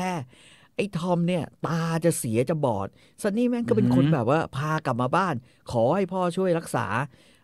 [0.76, 2.88] ไอ้ทอมเนี่ย ตาจะเสียจะบอด
[3.24, 5.36] ซันนี่แม่งก็เป็นอือหือคนแบบว่า พากลับมาบ้าน
[5.72, 6.86] ขอให้พ่อช่วยรักษา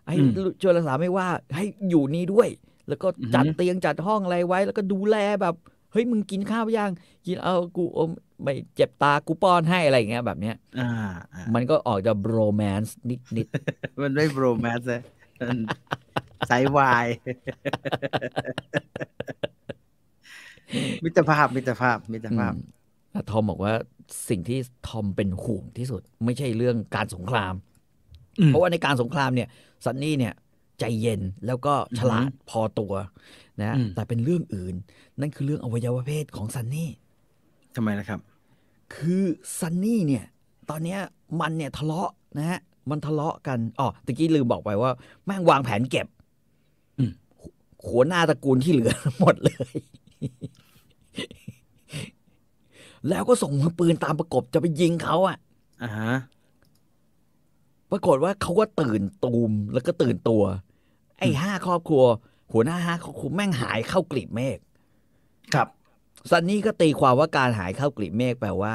[0.07, 2.49] ให้อืมช่วยรักษาไม่ว่า ให้อยู่นี่ด้วย
[2.89, 5.55] แล้วก็จัดอือหือเตียงจัดห้องอะไรไว้ แล้วก็ดูแลแบบ
[5.91, 6.91] เฮ้ยมึงกินข้าวยัง
[7.25, 8.05] กินเอากูเอา
[8.43, 10.89] ไม่เจ็บตากูป้อนให้อะไรอย่างเงี้ยแบบเนี้ยอ่า
[11.33, 13.47] อ่ามันก็ออกจะโรแมนซ์นิดนิด
[14.01, 15.01] มันไม่โบรแมสเลย
[15.47, 15.57] มัน
[16.49, 17.07] สายวาย
[21.03, 22.63] มิตรภาพมิตรภาพมิตรๆภาพอืม
[23.11, 23.73] แล้วทอมบอกว่า
[24.29, 27.53] สิ่งที่ทอมเป็นห่วงที่สุด ไม่ใช่เรื่องการสงคราม
[28.39, 29.47] อืมเพราะว่าในการสงครามเนี่ย
[29.85, 30.33] ซันนี่เนี่ย
[30.79, 32.93] ใจเย็นแล้วก็ฉลาดพอตัว
[33.61, 34.75] นะอืมแต่เป็นเรื่องอื่น
[35.19, 36.89] นั่นคือเรื่องอวัยวะเพศของซันนี่
[37.75, 38.19] ทำไมนะครับ
[38.95, 39.23] คือ
[39.59, 40.25] ซันนี่เนี่ย
[40.69, 40.99] ตอนเนี้ย
[41.41, 44.91] มันเนี่ยทะเลาะนะฮะมันทะเลาะกันอ๋อตะกี้ลืมบอกไปว่า
[45.25, 46.07] แม่งวางแผนเก็บ
[46.99, 47.11] อืม
[47.87, 49.71] หัวหน้าตระกูลที่เหลือหมดเลย
[53.09, 55.37] แล้วก็ส่งมือปืนตามประกบจะไปยิงเขาอะ
[55.83, 56.13] อ่าฮะ
[57.91, 60.43] ปรากฏว่าเขาก็ตื่นตูมแล้วก็ตื่นตัว
[61.19, 62.03] ไอ้ห้าครอบครัว
[62.53, 64.57] หัวหน้าห้าครอบครัวแม่งหายเข้ากลีบเมฆ
[65.53, 65.67] ครับ
[66.29, 68.73] ซันนี่ก็ตีความว่าการหายเข้ากลีบเมฆแปลว่า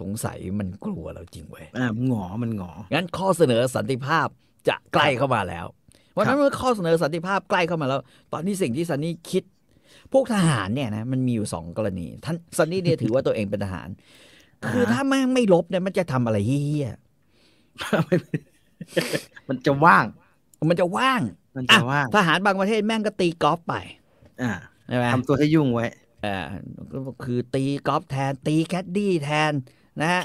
[0.00, 4.26] สงสัยมันกลัวเราจริงเว้ยอ่ามันหงอมันหงองั้นข้อเสนอสันติภาพ
[4.68, 5.66] จะใกล้เข้ามาแล้ว
[6.16, 8.00] วันนั้นเมื่อข้อเสนอสันติภาพใกล้เข้ามาแล้ว
[8.32, 9.44] ตอนนี้สิ่งที่ซันนี่คิด
[10.12, 13.88] พวกทหารเนี่ยนะมันมีอยู่สองกรณีท่านซันนี่เนี่ยถือว่าตัวเองเป็นทหาร
[14.68, 16.90] คือถ้าแม่งไม่รบเนี่ยมันจะทำอะไรเหี้ย
[19.48, 20.21] มันจะว่างๆ
[20.70, 21.20] มันจะว่าง
[21.56, 23.74] มันอะจะว่างทหารบางประเทศแม่งก็ตีกอล์ฟไป
[24.42, 24.52] อ่า
[24.88, 25.86] ใช่ไหมทำตัวให้ยุ่งไว้
[26.26, 26.38] อ่า
[26.92, 29.52] ก็คือตีกอล์ฟแทน ตีแคดดี้แทน
[30.00, 30.22] นะฮะ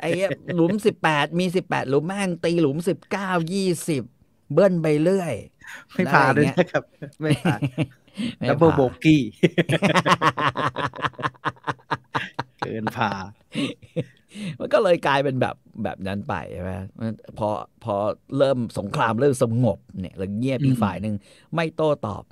[0.00, 4.02] ไอ้เหี้ยหลุมสิบแปดมีสิบแปดหลุมแม่งตีหลุมสิบเก้ายี่สิบ
[4.52, 5.34] เบิ้ลไปเรื่อย
[5.94, 6.84] ไม่ผ่านด้วยนะครับ
[7.20, 7.60] ไม่ผ่าน
[8.48, 9.22] double bogey
[12.60, 13.10] เกินผ่า
[14.60, 16.72] มันก็เลยกลายเป็นแบบแบบนั้นไปใช่ไหม
[17.38, 17.48] พอ
[17.84, 17.94] พอ
[18.38, 21.14] เริ่มสงครามเริ่มสงบเนี่ยแล้วเงียบอีอืกมฝ่ายหนึ่ง
[21.54, 22.22] ไม่โต้ตอบ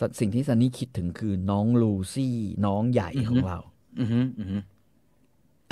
[0.00, 3.58] สสิ่งที่ซันนี่คิดถึงคือน้องลูซี่ น้องใหญ่ของเรา
[3.98, 4.60] อือหืออือหือ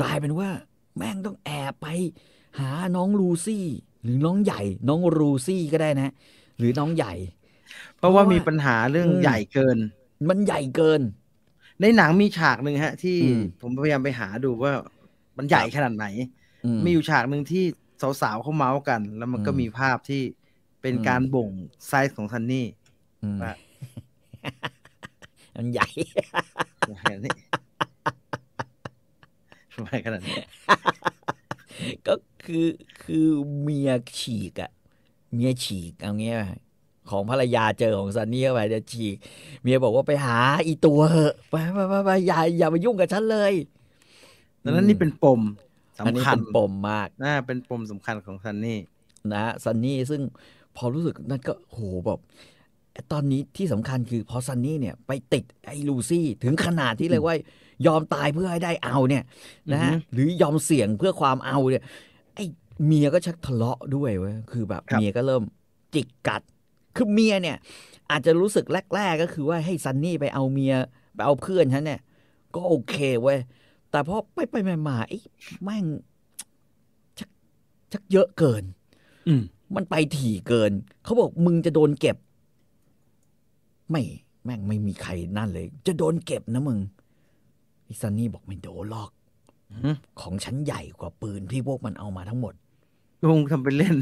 [0.00, 0.50] กลายเป็นว่า
[0.96, 1.86] แม่งต้องแอบไป
[2.58, 3.64] หาน้องลูซี่
[4.02, 6.10] หรือน้องใหญ่ น้องรูซี่ก็ได้นะ
[6.58, 7.12] หรือน้องใหญ่
[7.96, 9.78] เพราะว่าเพราะว่ามีมีปัญหาเรื่องอืมใหญ่เกิน
[10.28, 11.02] มันใหญ่เกิน
[11.80, 14.72] ในหนังมีฉากหนึ่งฮะ ที่อืมผมพยายามไปหาดูว่า
[15.38, 16.06] มันใหญ่ขนาดไหน
[16.64, 17.64] อืมีอยู่ฉากหนึ่งที่
[18.22, 20.22] สาวๆเขาเมาส์กัน แล้วมันก็อืมมีภาพที่
[20.82, 21.48] เป็นอืมการบ่ง
[21.88, 22.66] ไซส์ของซันนี่
[23.22, 23.52] อืมว่า
[25.56, 25.88] มันใหญ่
[26.86, 27.34] อย่างนี้
[29.72, 30.36] ทำไมขนาดนี้
[32.06, 32.66] ก็คือ
[33.02, 33.28] คือ
[33.60, 34.70] เมียฉีกอะ
[35.34, 36.48] เมียฉีกเอางี้ป่ะ
[37.10, 39.16] ของภรรยาเจอของซันนี่เข้าไปจะฉีก
[39.62, 43.52] เมียบอกว่าไปหาอีตัวเหอะไปไปไปไปอย่าอย่ามายุ่งกับฉันเลย
[44.64, 45.40] ดังนั้นนี่เป็นปม
[46.06, 48.80] อันนี้สำคัญเป็นปมมากน่าเป็นปมสำคัญของซันนี่
[49.32, 50.20] นะฮะซันนี่ซึ่ง
[50.76, 52.20] พอรู้สึกนั่นก็โหแบบ
[53.12, 57.34] ตอนนี้ที่สำคัญคือพอซันนี่เนี่ยไปติดไอ้ลูซี่ถึงขนาดที่เลยว่า
[57.86, 59.24] ยอมตายเพื่อให้ได้เอาเนี่ย
[59.72, 61.82] นะฮะอือฮึหรือยอมเสี่ยงเพื่อความเอาเนี่ย
[62.34, 62.44] ไอ้
[62.86, 65.42] เมียก็ชักทะเลาะด้วยเว้ยคือแบบครับเมียก็เริ่ม
[65.94, 66.42] จิกกัด
[66.96, 67.56] คือเมียเนี่ย
[68.10, 70.74] อาจจะรู้สึกแรก ๆ ก็คือว่าให้ซันนี่ไปเอาเมีย
[71.14, 72.00] ไปเอาเพื่อนฉันเนี่ย
[72.54, 73.38] ก็โอเคเว้ย
[73.94, 75.18] แต่พอไปไปๆมาๆไอ้
[75.62, 75.84] แม่ง
[77.18, 77.30] ชัก
[77.92, 78.64] ชักเยอะเกิน
[79.28, 79.42] อืม
[79.74, 80.72] มันไปถี่เกิน
[81.04, 82.16] เขาบอกมึงจะโดนเก็บ
[83.90, 84.02] ไม่
[84.44, 86.78] แม่งไม่มีใครนั่นเลย จะโดนเก็บนะมึง
[87.84, 89.10] ไอ้ซันนี่บอกไม่โดนหรอก
[89.70, 92.54] อือหือของฉันใหญ่กว่าปืนที่พวกมันเอามาทั้งหมด
[93.30, 93.96] คงทำเป็นเล่น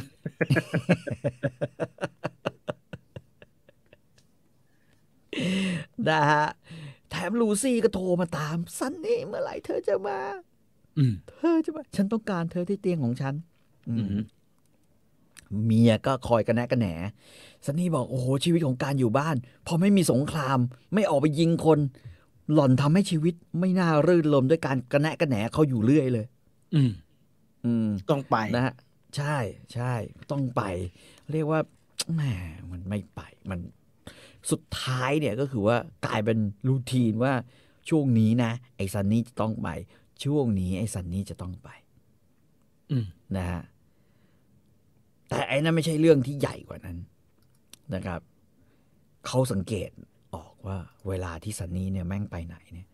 [6.09, 6.47] นะฮะ
[7.13, 10.19] แถมลูซี่ก็โทรมาตาม ซันนี่เมื่อไหร่เธอจะมา
[10.99, 13.35] อืมเธอจะมาฉันต้องการเธอที่เตียงของฉัน
[13.89, 14.23] อืมอือหือ
[15.65, 16.89] เมียก็คอยกันแนะกันแหน
[17.65, 20.59] ซันนี่บอกโอ้โหชีวิตของการอยู่บ้าน พอไม่มีสงคราม
[20.95, 21.79] ไม่ออกไปยิงคน
[22.53, 26.27] หล่อนทำให้ชีวิตไม่น่ารื่นรมด้วยการกระแนะกระแหนเขาอยู่เรื่อยเลย
[26.75, 26.91] อืม
[27.65, 28.75] อืม ต้องไปนะฮะ
[29.17, 29.37] ใช่
[29.75, 29.93] ใช่
[30.31, 30.63] ต้องไป
[31.33, 31.61] เรียกว่า
[32.15, 32.23] แหม
[32.71, 33.21] มันไม่ไป
[33.51, 33.61] มัน
[34.51, 35.77] สุดท้ายเนี่ยก็คือว่า
[36.07, 37.33] กลายเป็นรูทีนว่า
[37.89, 39.69] ช่วงนี้นะ ไอ้ซันนี่จะต้องไป
[40.25, 41.69] ช่วงนี้ไอ้ซันนี่จะต้องไป
[42.91, 43.05] อืม
[43.37, 43.63] นะฮะ
[45.29, 46.99] แต่ไอ้นั่นไม่ใช่เรื่องที่ใหญ่กว่านั้น
[47.95, 48.21] นะครับ
[49.27, 49.91] เขาสังเกต
[50.35, 50.79] ออกว่า
[51.09, 52.89] เวลาที่ซันนี่เนี่ยแม่งไปไหนเนี่ย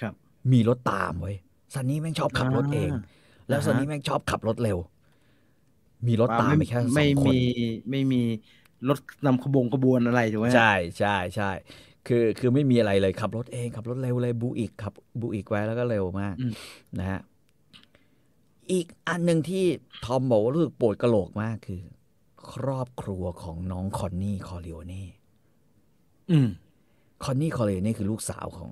[0.00, 0.14] ครับ
[0.52, 1.36] มีรถตามเว้ย
[1.74, 2.90] ซันนี่แม่งชอบขับรถเอง
[3.48, 4.78] แล้วซันนี่แม่งชอบขับรถเร็ว
[6.06, 7.38] มีรถตามไปแค่สองคนไม่มี
[7.90, 8.22] ไม่มี
[8.88, 11.50] รถนำขบวงขบวนอะไรถูกไหมฮะใช่ใช่ใช่
[12.06, 16.52] คือคือไม่มีอะไรเลยขับรถเองขับรถเร็วเลยบูอีกขับบูอีกไว้แล้วก็เร็วมากอืม
[16.98, 17.20] นะฮะ
[18.72, 19.64] อีกอันหนึ่งที่
[20.04, 21.82] ทอมบอกว่ารู้สึกปวดกระโหลกมากคือ
[22.52, 25.04] ครอบครัวของน้องคอนนี่คอร์เลโอเน่
[26.30, 26.48] อืม
[27.24, 28.70] คอนนี่คอร์เลโอเน่คือลูกสาวของ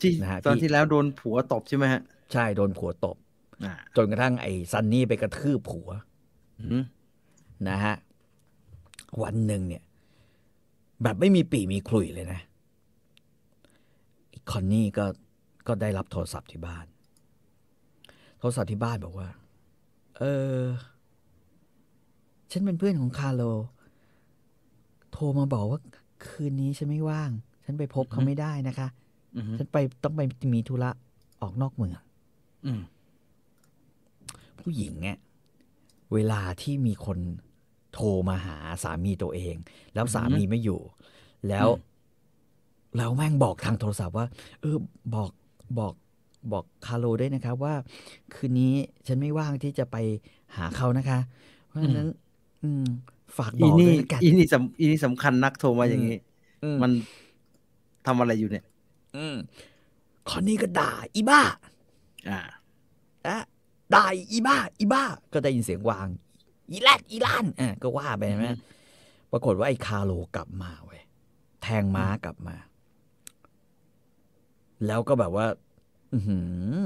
[0.00, 2.00] ที่นะฮะตอนที่ที่แล้วโดนผัวตบใช่ไหมฮะ
[2.32, 3.16] ใช่โดนผัวตบ
[3.64, 5.88] อ่าจนกระทั่งไอ้ซันนี่ไปกระทืบผัว
[6.60, 6.84] อืม
[7.68, 7.94] นะฮะ
[9.22, 9.82] วันหนึ่งเนี่ย
[11.02, 12.40] แบบไม่มีปี่มีขลุ่ยเลยนะ
[14.28, 15.04] ไอ้คอนนี่ก็
[15.66, 16.86] ก็ได้รับโทรศัพท์ที่บ้าน
[18.38, 19.28] โทรศัพท์ที่บ้านบอกว่า
[20.18, 20.22] เอ
[20.60, 20.62] อ
[22.50, 23.42] ฉันเป็นเพื่อนของคาร์โล
[25.12, 25.80] โทรมาบอกว่า
[26.26, 27.30] คืนนี้ฉันไม่ว่าง
[27.64, 28.88] ฉันไปพบเขาไม่ได้นะคะ
[29.36, 30.20] อืมฉันไปต้องไป
[30.54, 30.90] มีธุระ
[31.42, 31.92] ออกนอกเมือง
[32.66, 32.80] อืม
[34.60, 35.18] ผู้หญิงเนี่ย
[36.12, 37.18] เวลาที่มีคน
[37.94, 39.56] โทรมาหาสามีตัวเอง
[39.94, 40.80] แล้วสามีไม่อยู่
[41.48, 41.86] แล้วอืม
[42.96, 44.26] แล้วแม่งบอกทางโทรศัพท์ว่า
[44.60, 44.76] เออ
[45.14, 45.30] บอก
[45.78, 45.94] บอก
[46.52, 47.74] บอกคาร์โลด้วยนะครับว่า
[48.34, 48.72] คืนนี้
[49.06, 49.96] ฉันไม่ว่างที่จะไป
[50.56, 51.18] หาเขานะคะ
[51.66, 52.08] เพราะฉะนั้น
[52.62, 52.84] อืม
[53.38, 56.18] ฝากบอีอกด้นี่วยละกันอีนี่สำอีนี่สำคัญนักโทรมาอย่างนี้
[56.64, 56.90] อืมมัน
[58.06, 58.64] ทำอะไรอยู่เนี่ย
[59.16, 59.36] อืม
[60.28, 61.42] คอนนี่ก็ด่า อีบ้า
[62.30, 62.40] อ่า
[63.26, 63.38] อะ
[63.92, 66.08] ได้อีบ้า อีบ้า ก็ได้ยินเสียงวาง
[66.70, 68.58] อีแลดอีล้านอะก็ว่าไปใช่ไหมอืม
[69.32, 71.02] ปรากฏว่าไอ้คาโลกลับมาเว้ย
[71.62, 72.56] แทงม้ากลับมา
[74.86, 75.46] แล้วก็แบบว่า
[76.12, 76.38] อือหื
[76.78, 76.80] อ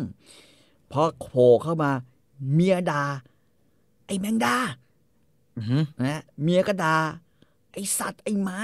[0.93, 1.91] พอโผล่เข้ามา
[2.53, 3.03] เมียดา
[4.07, 4.57] ไอ้แมงดา
[5.57, 6.97] อือหือนะเมียก็ดา
[7.73, 8.59] ไอ้สัตว์ไอ้หมา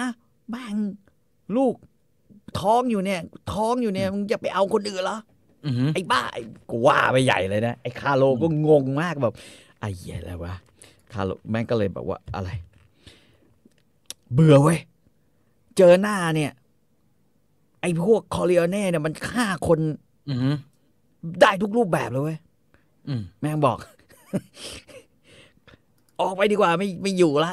[0.49, 0.77] แม่ง
[1.57, 1.75] ลูก
[2.61, 3.21] ท้องอยู่เนี่ย
[3.53, 5.19] ท้องอยู่เนี่ยมึงจะไปเอาคนอื่นเหรอ
[5.67, 9.35] อือหือไอ้บ้าไอ้กูว่าไปใหญ่เลยนะไอ้คาร์โลก็งงมากแบบ
[9.81, 10.55] ไอ้เหี้ยอะไรวะ
[11.13, 12.51] คาร์โลแม่งก็เลยแบบว่าอะไร
[14.33, 14.79] เบื่อเว้ย
[15.77, 16.53] เจอหน้าเนี่ย
[17.81, 19.79] ไอ้พวกคอร์เลโอเน่เนี่ยมันฆ่าคน
[20.29, 20.55] อือหือ
[21.41, 22.39] ได้ทุกรูปแบบเลยเว้ย
[23.09, 23.79] อืมแม่งบอก
[26.21, 27.53] ออกไปดีกว่าไม่ไม่อยู่ละ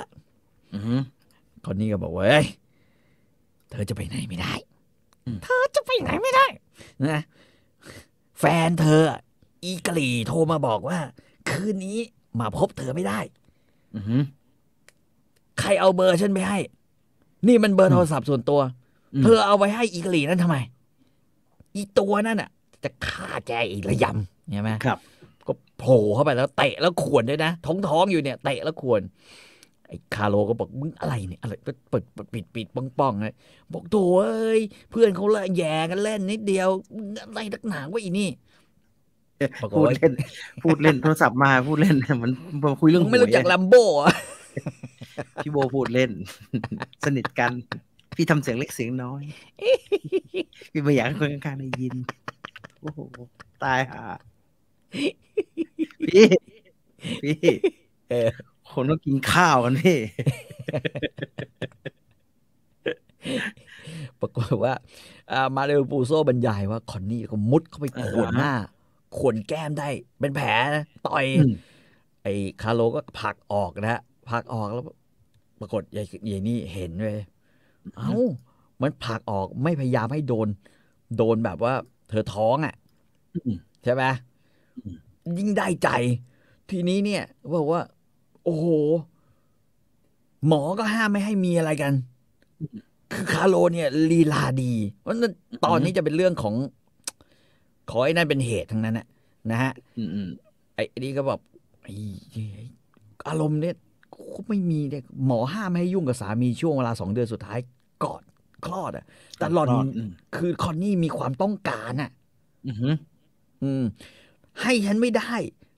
[0.73, 0.99] อือหือ
[1.65, 2.47] คนนี้ก็บอกว่าเฮ้ย
[3.69, 4.53] เธอจะไปไหนไม่ได้
[5.25, 6.45] อืมเธอจะไปไหนไม่ได้
[7.07, 7.21] นะ
[8.39, 9.19] แฟนเธออะ
[9.63, 10.99] อีกลีโทรมาบอกว่า
[11.49, 11.97] คืนนี้
[12.39, 13.44] มาพบเธอไม่ได้อือหือ
[15.59, 16.57] ใครเอาเบอร์ฉันไปให้
[17.47, 18.59] นี่มันเบอร์อืมโทรศัพท์ส่วนตัว
[19.13, 20.57] อืมเธอเอาไปให้อีกลีนั่นทำไม
[21.75, 22.49] อีตัวนั่นอะ
[22.83, 24.99] จะฆ่าแกอีกระยำใช่ไหมครับ
[25.47, 29.01] ก็โผล่เข้าไปแล้วเตะแล้วขวนด้วยนะ ท้องท้องๆอยู่เนี่ยเตะแล้วขวน
[29.87, 33.35] ไอ้คาโลก็บอกมึงอะไรเนี่ยอะไรก็เปิดปิดปิดปิดป้องป้องๆเลย
[33.73, 38.54] บอกโถเอ้ยเพื่อนเขาละแย่กันเล่นนิดเดียวมึงอะไรนักหนาวะอีนี่บอก
[39.71, 40.13] พูดว่าเล่น
[40.63, 42.31] พูดเล่นโทรศัพท์มาพูดเล่นมัน
[42.63, 44.13] มาคุยเรื่องมึงไม่รู้จักหวยลัมโบ้อะ
[45.43, 46.11] พี่โบพูดเล่น
[47.05, 47.51] สนิทกัน
[48.15, 49.23] พี่ทำเสียงเล็กเสียงน้อย
[50.71, 51.95] พี่ไม่อยากให้คนข้างๆได้ยิน
[52.81, 52.99] โอ้โห
[53.63, 54.05] ตายห่า
[56.09, 56.25] พี่
[57.23, 57.35] พี่
[58.09, 58.29] เออ
[58.71, 59.99] คนต้องกินข้าวกันพี่
[64.19, 64.73] ปรากฏว่า
[65.31, 68.53] อ่ามาเรลปูโซบรรยายว่าคอนนี่ก็มุดเข้าไปขวนหน้า
[69.17, 71.53] ขวนแก้มได้เป็นแผลนะต่อยอืม
[72.23, 74.85] ไอ้คาร์โลก็ผลักออกนะฮะผลักออกแล้ว
[75.59, 77.19] ปรากฏยายยายนี่เห็นเลย
[77.97, 78.11] เอ้า
[78.81, 80.47] มันผลักออกไม่พยายามให้โดน
[81.17, 81.73] โดนแบบว่า
[82.09, 82.75] เธอท้องอะ
[83.35, 84.03] อืมใช่ไหม
[84.83, 84.97] อืม
[85.37, 85.89] ยิ่งได้ใจ
[86.69, 87.23] ทีนี้เนี่ย
[87.55, 87.81] บอกว่า
[88.43, 88.65] โอ้โห
[90.47, 91.93] หมอก็ห้ามไม่ให้มีอะไรกัน
[93.13, 95.33] คือคาร์โลเนี่ยลีลาดีเพราะฉะนั้น
[95.65, 96.55] ตอนนี้จะเป็นเรื่องของ
[97.89, 99.05] ขอไอ้นั่นเป็นเหตุทั้งนั้นนะ
[99.51, 100.29] นะฮะอืมอืม
[100.75, 101.39] ไอ้นี่ก็แบบ
[101.83, 101.93] ไอ้
[102.31, 102.43] ไอ้
[103.27, 103.75] อารมณ์เนี่ย
[104.13, 107.59] ก็ไม่มีเนี่ยหมอห้ามไม่ให้ยุ่งกับสามีช่วงเวลาสองเดือนสุดท้าย
[108.03, 108.21] ก่อน
[108.65, 109.05] คลอดอะ
[109.37, 112.09] แต่หล่อนอืมคือคอนนี่มีความต้องการอะ
[112.67, 112.93] อือหือ
[113.63, 113.83] อืม
[114.61, 115.33] ให้ฉันไม่ได้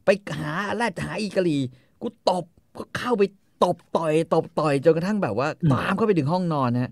[0.06, 1.58] ไปหาแรดหาอีกะลี
[2.02, 2.46] กูตบ
[2.78, 3.24] ก็เข้าไป
[3.64, 6.92] ตบต่อยตบต่อยจนกระทั่งแบบว่าอืมตามเข้าไปถึงห้องนอนนะฮะ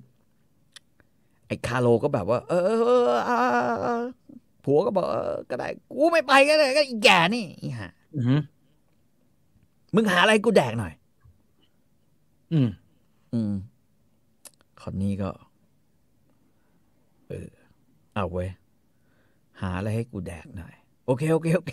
[1.48, 4.02] ไอ้คาโลก็แบบว่า เออ
[4.66, 8.40] เออเออเออเออผัวก็บอกเออก็ได้ กูไม่ไปก็ได้ก็อีแก่นี่อีห่าอือหือ
[9.96, 10.94] มึงหาอะไรให้กูแดกหน่อย
[12.54, 12.70] อืม
[13.34, 13.52] อืม
[14.82, 15.30] คนนี้ก็
[17.30, 17.50] เออ
[18.14, 18.50] เอาเว้ย
[19.62, 20.74] หาอะไรให้กูแดกหน่อย
[21.06, 21.72] โอเค โอเค โอเค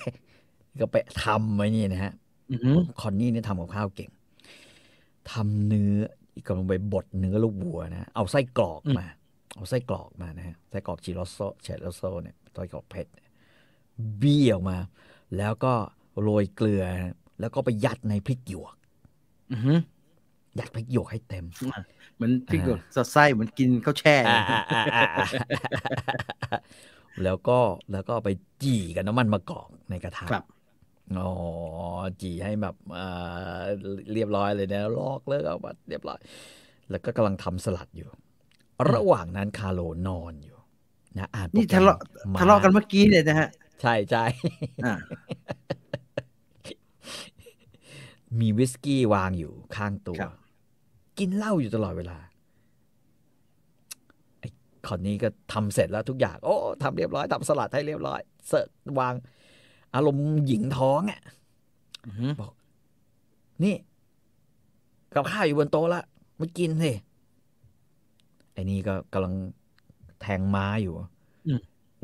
[0.81, 2.13] ก็ไปทำไว้นี่นะฮะ
[2.51, 4.11] อือหือคอนนี่เนี่ยทำกับข้าวเก่ง
[5.33, 5.93] ทำเนื้อ
[6.47, 9.07] กำลังไปบดเนื้อลูกวัวนะ เอาไส้กรอกมา
[9.55, 13.29] เอาไส้กรอกมานะฮะไส้กรอกชิโรโซเชโรโซเนี่ยไส้กรอกเผ็ดเนี่ย
[14.23, 14.79] บี้ออกมา
[15.37, 15.75] แล้วก็
[16.23, 18.75] โรยเกลือนะแล้วก็ไปยัดในพริกหยวก
[19.53, 19.79] อือหือ
[20.59, 21.45] ยัดพริกหยวกให้เต็ม
[22.15, 26.59] เหมือนพี่อ่ากดสอดไส้เหมือนกินข้าวแช่อ่าอ่าอ่าอ่าอ่า
[27.25, 27.59] แล้วก็
[27.93, 28.29] แล้วก็ไป
[28.63, 30.45] จี่กับน้ำมันมะกอกในกระทะครับ
[31.19, 31.31] อ๋อ
[32.23, 33.07] จี่ให้แบบเอ่
[33.57, 33.61] อ
[34.13, 36.19] เรียบร้อยเลยนะลอกเลิกเอามาเรียบร้อย
[36.91, 38.09] แล้วก็กำลังทำสลัดอยู่
[38.91, 40.59] ระหว่างนั้นคาร์โลนอนอยู่
[41.19, 41.99] นะอ่านโปรนี่แกรมทะเลาะ
[42.33, 43.49] มทะเลาะกันเมื่อกี้เนี่ยนะฮะ
[43.83, 44.25] ใช่ใช่
[44.85, 44.95] อ่า
[48.41, 50.33] มีวิสกี้วางอยู่ข้างตัวครับ
[51.19, 52.19] กินเหล้าอยู่ตลอดเวลา
[54.41, 54.49] ไอ้
[54.87, 58.69] คอนนี้ก็ทำเสร็จแล้วทุกอย่าง โอ้ทำเรียบร้อยทำสลัดให้เรียบร้อย เสิร์ฟ
[58.99, 59.15] วาง
[59.95, 61.21] อารมณ์หญิงท้องอะ
[62.07, 62.33] อือหือ
[63.65, 63.77] นี่
[65.15, 66.03] กับข้าวอยู่บนโต๊ะละ
[66.41, 66.93] มากินสิ
[68.53, 69.35] ไอ้นี่ก็กำลัง
[70.21, 70.95] แทงม้าอยู่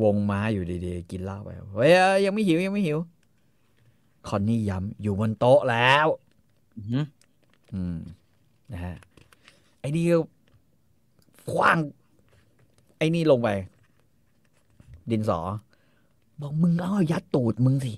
[0.02, 2.98] วงม้าอยู่ดีๆ กินเหล้าไปเฮ้ยเอ้ยยังไม่หิวยังไม่หิว
[4.28, 6.06] คอนนี่ย้ำอยู่บนโต๊ะแล้ว
[6.76, 7.04] อือหือ
[7.74, 7.98] อืม
[8.72, 8.96] นะฮะ
[9.80, 10.18] ไอ้นี่ก็
[11.52, 11.78] คว้าง
[12.98, 13.48] ไอ้นี่ลงไป
[15.10, 15.38] ดินสอ
[16.40, 17.92] บอกมึงเอายัดตูดมึงสิ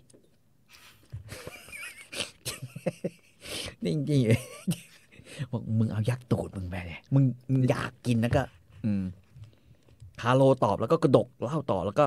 [3.83, 4.90] นี่จริงๆ
[5.53, 8.43] บอกมึงเอายัดตูดมึงไปเลยมึงมึงอยากกินนะก็
[8.85, 9.05] อืม
[10.21, 12.05] คาโลตอบแล้วก็กระดกเล่าต่อแล้วก็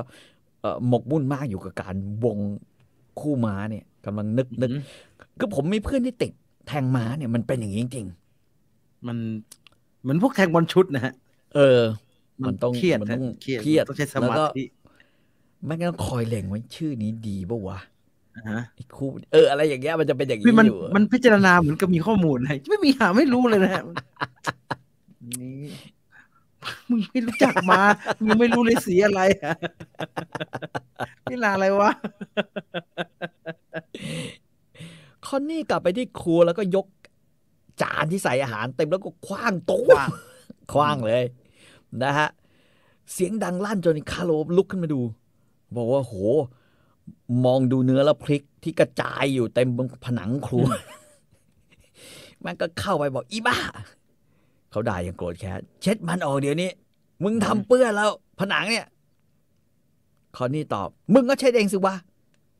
[0.60, 2.38] เอ่อหมกมุ่นมากอยู่กับการวง
[3.20, 4.82] คู่ม้าเนี่ยกำลังนึกนึกอืม
[5.38, 6.32] คือผมมีเพื่อนที่ติด
[6.68, 8.06] แทงม้าเนี่ยมันเป็นอย่างนี้จริง
[9.06, 9.16] มัน
[10.02, 11.80] เหมือนพวกแทงบอลชุดนะฮะ ๆเออ
[12.46, 14.64] มันต้องเครียดมันต้องฮะเครียดเครียดต้องใช้สแล้วมาก็ ธิ
[15.64, 17.78] ไม่งั้นคอยเล็งไว้ชื่อนี้ดีปะวะ
[18.36, 23.84] อ่าฮะไอ้คู่เอออะไรอย่างเงี้ยมันจะเป็นอย่างพี่นี้มันอยู่มันพิจารณาเหมือนกับมีข้อมูลให้ไม่มีหาไม่รู้เลยนะฮะ
[25.40, 25.62] นี่
[26.90, 27.80] มึงไม่รู้จักมา
[28.24, 29.54] มึงไม่รู้เลยสีอะไรอะ
[31.30, 31.90] นี่ลาอะไรวะ
[35.26, 36.86] คอนนี่กลับไปที่ครัวแล้วก็ยก
[37.82, 40.08] จานที่ใส่อาหารเต็มแล้วก็คว้างโต๊ะขว้าง
[40.72, 41.24] คว้างเลย
[42.02, 42.28] นะฮะ
[43.12, 45.00] เสียงดังลั่นจนคาร์โลลุกขึ้นมาดู
[45.76, 46.14] บอกว่าโห
[47.44, 50.66] มองดูเนื้อแล้วพริกที่กระจายอยู่เต็มบนผนังครัว
[52.44, 53.58] มันก็เข้าไปบอกอีบ้า
[54.70, 56.70] เขาด่าอย่างโกรธแค้นเช็ดมันออกเดี๋ยวนี้
[57.22, 58.86] มึงทำเปื้อนแล้ว ผนังเนี่ย
[60.36, 61.94] คอนนี่ตอบ มึงก็เช็ดเองสิวะ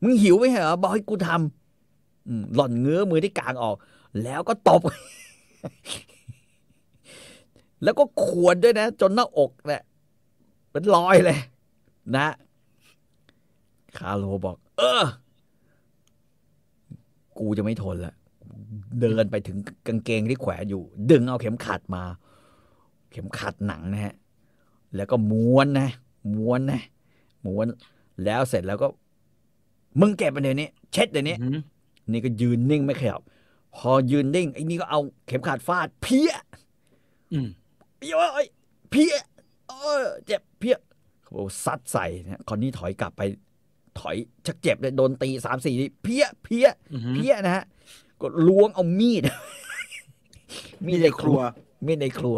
[0.03, 3.75] มึงหิวไหมเหรอ บอกให้กูทำอืมหล่อนเงื้อมือที่กลางออก
[4.23, 4.81] แล้วก็ตบ
[7.83, 9.83] แล้วก็ขวนด้วยนะ จนหน้าอกเนี่ย
[10.71, 11.39] เป็นรอยเลย
[12.17, 12.27] นะ
[13.97, 15.05] คาร์โลบอก เออ
[17.37, 18.13] กูจะไม่ทนละ
[18.99, 20.81] เดินไปถึงกางเกงที่แขวนอยู่
[21.11, 22.03] ดึงเอาเข็มขัดมา
[23.11, 24.13] เข็มขัดหนังนะฮะ
[24.95, 25.89] แล้วก็ม้วนนะ
[26.33, 26.81] ม้วนนะ
[27.45, 27.65] ม้วน
[28.23, 28.87] แล้วเสร็จแล้วก็
[29.99, 31.59] มึงเก็บมันเดี๋ยวนี้ เช็ดเดี๋ยวนี้อืม
[32.11, 33.21] นี่ก็ยืนนิ่งไม่ขยับ
[33.75, 36.31] พอยืนนิ่งไอ้นี่ก็เอาเข็มขัดฟาด เพี้ย
[37.31, 37.47] อืม
[37.99, 38.47] เอ้ยเอ้ย
[38.91, 39.15] เพี้ย
[39.67, 40.77] เออเจ็บเพี้ย
[41.21, 43.21] เขาบอกซัดใส่นะคอนนี่ถอยกลับไป
[43.99, 47.65] ถอยชักเจ็บเลยโดนตีสามสี่ทีเพี้ยเพี้ยอืมเพี้ยนะฮะ
[48.21, 49.23] ก็ล้วงเอามีด
[50.85, 51.39] มีในครัว
[51.85, 52.37] มีดในครัว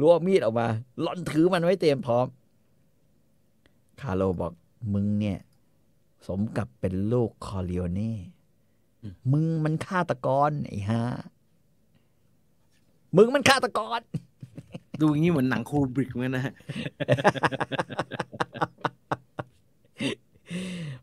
[0.00, 0.66] ล้วงเอามีดออกมา
[1.00, 2.26] หล่อนถือมันไว้เตรียมพร้อม
[4.00, 4.52] คาร์โลบอก
[4.94, 5.38] มึงเนี่ย
[6.26, 8.14] สมกับเป็นลูกคอริโอเน่
[9.02, 11.02] อืมมึงมันฆาตกรไอ้ฮะ
[13.16, 14.00] มึงมันฆาตกร
[15.00, 16.54] ดูอย่างนี้เหมือนหนังคูบริกเหมือนกันนะฮะ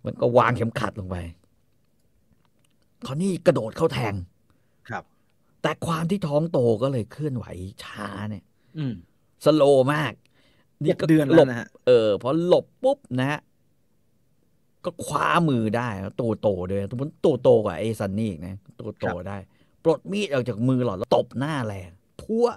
[0.05, 1.17] มันก็วางเข็มขัดลงไป
[3.07, 4.13] คราวนี้กระโดดเข้าแทง
[4.89, 5.03] ครับ
[5.61, 7.45] แต่ความที่ท้องโตก็เลยเคลื่อนไหว
[7.83, 8.43] ช้าเนี่ย
[8.77, 8.93] อืม
[9.45, 10.13] สโลว์มาก
[10.87, 13.39] หกเดือนหแล้ลวบนะฮะเออพอหลบปุ๊บนะฮะ
[14.85, 19.37] ก็คว้ามือได้แล้วตัวโตด้วยตัวตัวโตกว่าไอ้ซันนี่อีกนะตัวโตได้
[19.83, 21.89] ปลดมีดออกจากมือหลอดแล้วตบหน้าแรง
[22.21, 22.47] พัว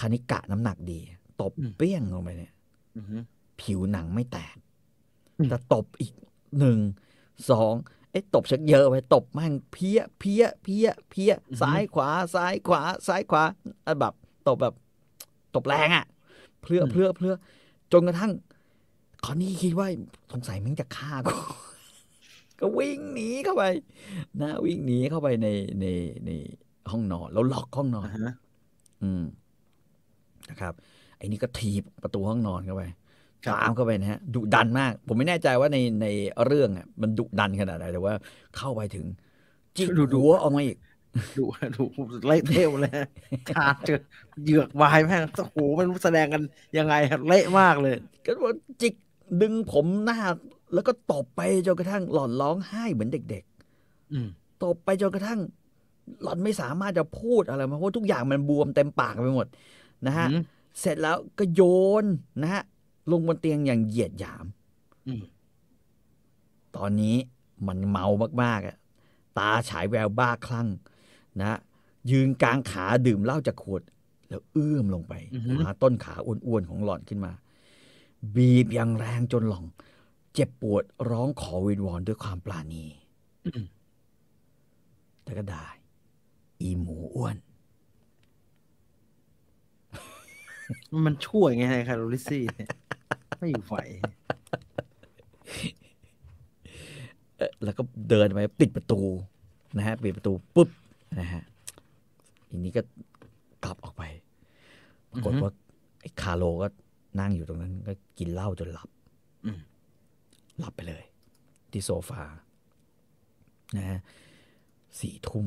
[0.00, 1.00] คานิกะน้ำหนักดี
[1.40, 2.52] ตบเปี้ยงลงไปเนี่ย
[2.96, 3.16] อือฮึ
[3.60, 4.69] ผิวหนังไม่แตกอืม
[5.48, 6.12] แต่ตบอีก
[6.58, 6.78] หนึ่ง
[7.50, 7.72] สอง
[8.12, 13.42] ไอ้ตบชักเยอะไปตบแม่งเพี้ยเพี้ยเพี้ยเพี้ยซ้ายขวาซ้ายขวาซ้ายขวา
[13.86, 14.14] อะแบบ
[14.46, 14.74] ตบแบบ
[15.54, 16.06] ตบแรงอะ
[16.60, 17.34] เพลือเพลือเพลือ
[17.92, 18.32] จนกระทั่ง
[19.24, 19.88] คอนนี่คิดว่า
[20.32, 21.36] สงสัยแม่งจะฆ่ากู
[22.60, 23.64] ก็วิ่งหนีเข้าไป
[24.40, 25.48] นะวิ่งหนีเข้าไปใน
[25.80, 25.86] ใน
[26.26, 26.30] ใน
[26.90, 28.34] ห้องนอนแล้วล็อกห้องนอนอ่าฮะ
[29.02, 29.22] อืม
[30.50, 30.74] นะครับ
[31.18, 32.99] ไอ้นี่ก็ถีบประตูห้องนอนเข้าไปครับ
[33.48, 36.06] ตามเข้าไปนะฮะดุดันมาก ผมไม่แน่ใจว่าในใน
[36.46, 38.14] เรื่องอะมันดุดันขนาดไหนแต่ว่า
[38.56, 39.06] เข้าไปถึง
[39.76, 40.78] จิกดูดูหัวออกมาอีก
[41.36, 41.44] ดู
[41.76, 41.84] ดู
[42.26, 43.06] เละเทะหมดเลยฮะ
[43.50, 44.00] ทานเจอ
[44.44, 46.42] เหยือกวายแม่งโอ้โหไม่รู้แสดงกัน
[46.78, 48.94] ยังไงครับเละมากเลย ก็ว่าจิก
[49.40, 50.18] ดึงผมหน้า
[50.74, 53.44] แล้วก็ตบไปจนกระทั่งหล่อนร้องไห้เหมือนเด็ก
[54.12, 55.40] อืมๆตบไปจนกระทั่ง
[56.22, 59.46] หล่อนไม่สามารถจะพูดอะไรมาเพราะทุกอย่างมันบวมเต็มปากไปหมด
[60.06, 60.42] นะฮะอืม
[60.80, 61.62] เสร็จแล้วก็โย
[62.02, 62.04] น
[62.42, 62.62] นะฮะ
[63.10, 64.46] ลงบนเตียงอย่างเหยียดหยาม
[65.06, 65.22] อืม
[66.76, 67.16] ตอนนี้
[67.66, 68.06] มันเมา
[68.42, 68.76] มากๆอะ
[69.38, 70.68] ตาฉายแววบ้าคลั่ง
[71.40, 71.58] นะ
[72.10, 73.82] ยืนกลางขาดื่มเหล้าจากขวด
[74.28, 77.32] แล้วเอื้อมลงไปอือฮึหาต้นขาอ้วนๆของหล่อนขึ้นมา
[78.36, 79.64] บีบอย่างแรงจนหล่อง
[80.34, 82.84] เจ็บปวดร้องขอวิงวอนด้วยความปราณี
[83.46, 83.64] อืม
[85.22, 85.66] แต่ก็ได้
[86.60, 87.36] อีหมูอ้วน
[91.06, 92.70] มันช่วยไงไคาโรลิซี่เนี่ย
[93.38, 93.76] ไม่อยู่ไหว
[97.36, 99.00] เอ่อแล้วก็เดินไปปิดประตู
[99.78, 100.68] นะฮะปิดประตูปุ๊บ
[101.20, 101.42] นะฮะ
[102.48, 102.82] อันนี้ก็
[103.64, 104.02] กลับออกไป
[105.10, 105.54] ปรากฏอือฮึว่า
[106.00, 106.68] ไอ้คาโลก็
[107.20, 108.88] นั่งอยู่ตรงนั้น ก็กินเหล้าจนหลับ
[109.44, 109.60] อืม
[110.58, 111.04] หลับไปเลย
[111.70, 112.22] ที่โซฟา
[113.76, 113.98] นะฮะ
[115.00, 115.46] สี่ทุ่ม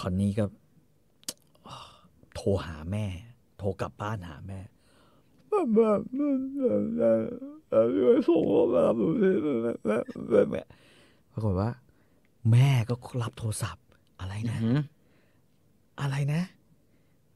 [0.00, 0.44] คอนนี้ก็
[2.34, 3.04] โทรหาแม่
[3.58, 4.58] โทรกลับบ้านหาแม่
[11.32, 11.70] ปรากฏว่า
[12.50, 13.84] แม่ก็รับโทรศัพท์
[14.20, 14.58] อะไรนะ
[16.00, 16.40] อะไรนะ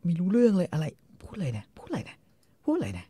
[0.04, 0.84] ไม่รู้เรื่องเลยอะไร
[1.22, 2.16] พูดอะไรนะพูดอะไรนะ
[2.64, 3.06] พูดอะไรนะ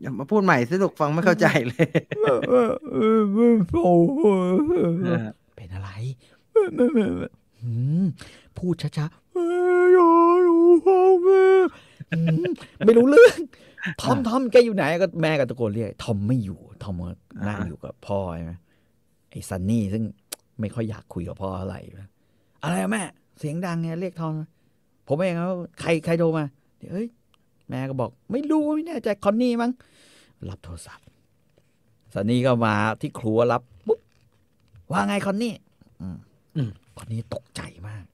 [0.00, 1.86] อย่ามาพูดใหม่สิลูกฟังไม่เข้าใจเลย
[5.56, 5.90] เป็นอะไร
[8.58, 9.44] พูดช้าๆหื
[11.62, 11.64] ม
[12.86, 13.38] ไม่รู้เรื่อง
[14.02, 17.12] ทอมทอมแกอยู่ไหนก็แม่ก็ตะโกนเรียกทอมไม่อยู่ทอมก็
[17.48, 18.52] นั่งอ่าอยู่กับพ่อใช่ไหม
[19.30, 20.02] ไอ้ซันนี่ซึ่ง
[20.60, 22.08] ไม่ค่อยอยากคุยกับพ่ออะไรนะ
[22.62, 23.02] อะไรอะแม่
[23.38, 24.32] เสียงดังเนี่ยเรียกทอม
[25.08, 25.48] ผมเองครับ
[25.80, 26.44] ใครใครโทรมา
[26.78, 27.06] เดี๋ยวเอ้ย
[27.68, 29.70] แม่ก็บอก ไม่รู้ไม่แน่ใจคอนนี่มั้ง
[30.48, 31.06] รับโทรศัพท์
[32.14, 34.00] ซันนี่ก็มาที่ครัวรับปุ๊บ
[34.90, 35.54] ว่าไงคอนนี่
[36.02, 36.18] อืม
[36.56, 38.04] อืมคอนนี่ตกใจมาก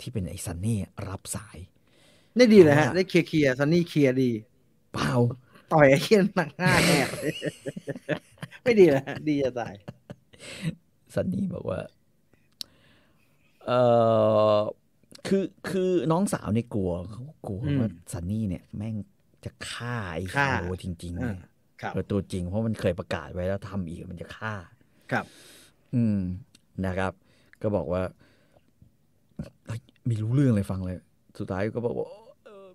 [0.00, 0.78] ที่เป็นไอ้ซันนี่
[1.08, 1.56] รับสาย
[2.36, 4.30] ได้ดีเลยฮะอ่าได้เคลียร์เคลียร์ซันนี่เคลียร์ดี
[4.92, 5.12] เปล่า
[5.72, 6.98] ต่อยไอ้เหี้ยหนักหน้าแน่
[8.62, 9.74] ไม่ดีเลยฮะดีจะตาย
[11.14, 11.80] ซันนี่บอกว่า
[13.66, 13.72] เอ
[14.56, 14.58] อ
[15.26, 18.94] คือคือน้องสาวเนี่ยกลัวเขากลัวอืมว่าซันนี่เนี่ย แม่ง
[19.44, 21.36] จะฆ่าไอ้ฆ่าคาโรจริงๆอ่าเนี่ย
[21.80, 24.54] ครับเออตัวจริงเพราะมันเคยประกาศไว้แล้วทำอีกมันจะฆ่า
[25.12, 25.24] ครับ
[25.94, 26.18] อืม
[26.86, 27.12] นะครับ
[27.62, 28.02] ก็บอกว่า
[29.66, 30.96] เฮ้ยไม่รู้เรื่องเลยฟังเลย
[31.38, 32.08] สุดท้ายก็บอกว่า
[32.44, 32.66] เออ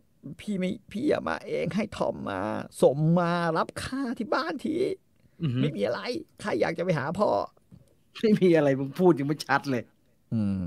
[0.42, 2.42] พี่ไม่พี่อย่ามาเองให้ทอมมา
[2.82, 4.76] สมมารับค่าที่บ้านที
[5.42, 6.02] อือหือไม่มีอะไร
[6.42, 7.30] ใครอยากจะไปหาพ่อ
[8.22, 9.84] ไม่มีอะไรมึงพูดยังไม่ชัดเลย
[10.34, 10.62] อืม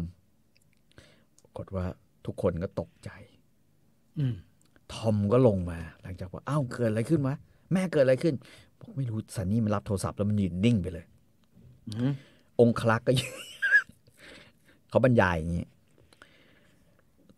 [1.43, 1.85] ปรากฏว่า
[2.27, 3.11] ทุกคนก็ตกใจ
[4.19, 4.35] อืม
[4.95, 7.37] ทอมก็ลงมา หลังจากว่าอ้าวเกิดอะไรขึ้นวะ
[7.73, 8.35] แม่เกิดอะไรขึ้น
[8.81, 11.07] บอกไม่รู้ซันนี่มันรับโทรศัพท์แล้วมันยืนนิ่งไปเลย
[11.87, 12.13] อือหือ
[12.61, 13.35] องคลักษ์ก็ยืน
[14.89, 15.65] เขาบรรยายอย่างนี้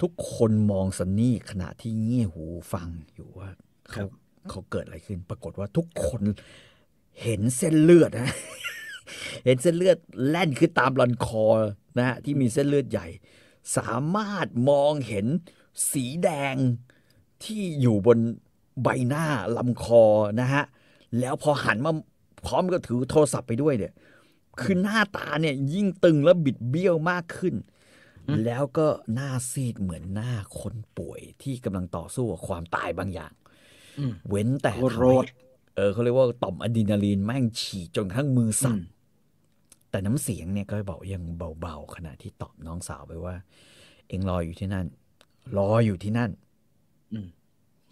[0.01, 3.49] ทุกคนมองซันนี่ขณะที่เงี่ยหูฟังอยู่ว่า
[3.91, 4.05] เขา
[4.51, 6.23] เขาเกิดอะไรขึ้น ปรากฏว่าทุกคน
[7.23, 8.35] เห็นเส้นเลือดนะ
[9.45, 9.97] เห็นเส้นเลือด
[10.29, 11.45] แล่นขึ้นตามลำคอ
[11.99, 13.07] นะฮะที่มีเส้นเลือดใหญ่
[13.77, 15.27] สามารถมองเห็น
[15.93, 16.55] สีแดง
[17.45, 18.19] ที่อยู่บน
[18.83, 19.27] ใบหน้า
[19.57, 20.05] ลำคอ
[20.41, 20.65] นะฮะ
[21.19, 21.93] แล้วพอหันมา
[22.47, 23.93] พร้อมกับถือโทรศัพท์ไปด้วยเนี่ย
[24.61, 27.55] คือหน้าตาเนี่ยยิ่งตึงและบิดเบี้ยวมากขึ้น
[28.45, 33.33] แล้วก็หน้าซีดเหมือนหน้าคนป่วยที่กำลังต่อสู้กับความตายบางอย่าง
[33.99, 35.27] อืมเว้นแต่โคตรทำโรให้ด
[35.77, 38.99] เออเขาเรียกว่าต่อมอะดรีนาลีนแม่งฉีดจนกระทั่งมือสั่นอืม
[39.91, 41.23] แต่น้ำเสียงเนี่ยก็บอกยัง
[41.61, 43.35] เบาๆขณะที่ตอบน้องสาวไปว่า
[44.09, 44.87] เอ็งรออยู่ที่นั่น
[45.57, 46.31] รออยู่ที่นั่น
[47.13, 47.29] อืม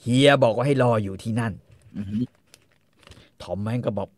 [0.02, 1.52] เฮียบอกว่าให้รออยู่ที่นั่น
[1.96, 2.22] อือหือ
[3.42, 4.08] ทอมแม่งก็บอก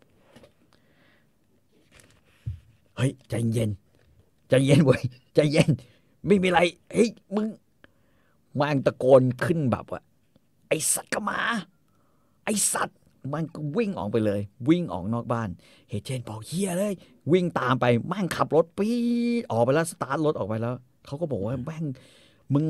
[2.97, 3.71] เฮ้ยใจเย็น
[4.49, 5.03] ใจเย็นเว้ย
[5.35, 5.71] ใจเย็น
[6.27, 6.61] ไม่มีไร
[6.93, 7.49] เฮ้ยมึง
[8.61, 10.03] ม่งตะโกนขึ้นแบบว่า
[10.69, 11.39] ไอ้สัตว์ก็มา
[12.45, 12.99] ไอ้สัตว์
[13.35, 15.49] มันก็วิ่งออกไปเลย วิ่งออกนอกบ้าน
[15.89, 16.95] เฮเกนบอกเหี้ยเลย
[17.33, 18.95] วิ่งตามไปแม่งขับรถปี๊ด
[19.51, 20.75] ออกไปแล้วสตาร์ทรถออกไปแล้ว
[21.07, 21.85] เขาก็บอกว่าแม่ง
[22.55, 22.65] มึง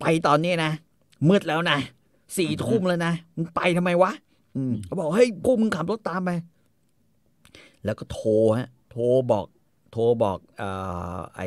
[0.00, 0.72] ไปตอนนี้นะ
[1.28, 1.78] มืดแล้วนะ
[2.36, 4.12] สี่ทุ่มแล้วนะมึงไปทำไมวะ
[4.56, 6.30] อืมเขาบอกเฮ้ยพวกมึงขับรถตามไป
[7.84, 9.46] แล้วก็โทรฮะ โทรบอก
[9.92, 10.70] โทรบอกอ่
[11.16, 11.40] อไอ้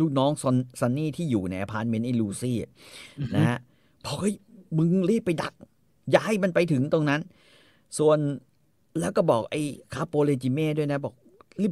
[0.00, 2.70] ลูกน้องซอนซันนี่ที่อยู่ในอพาร์ตเมนต์ไอ้ลูซี่อะ
[3.34, 3.58] นะฮะ
[4.04, 4.34] บอกเฮ้ย
[4.78, 5.54] มึงรีบไปดัก
[6.10, 7.20] อย่าให้มันไปถึงตรงนั้น
[7.98, 8.18] ส่วน
[9.00, 9.62] แล้วก็บอกไอ้
[9.94, 11.14] คาโปเลจิเม่ด้วยนะ บอก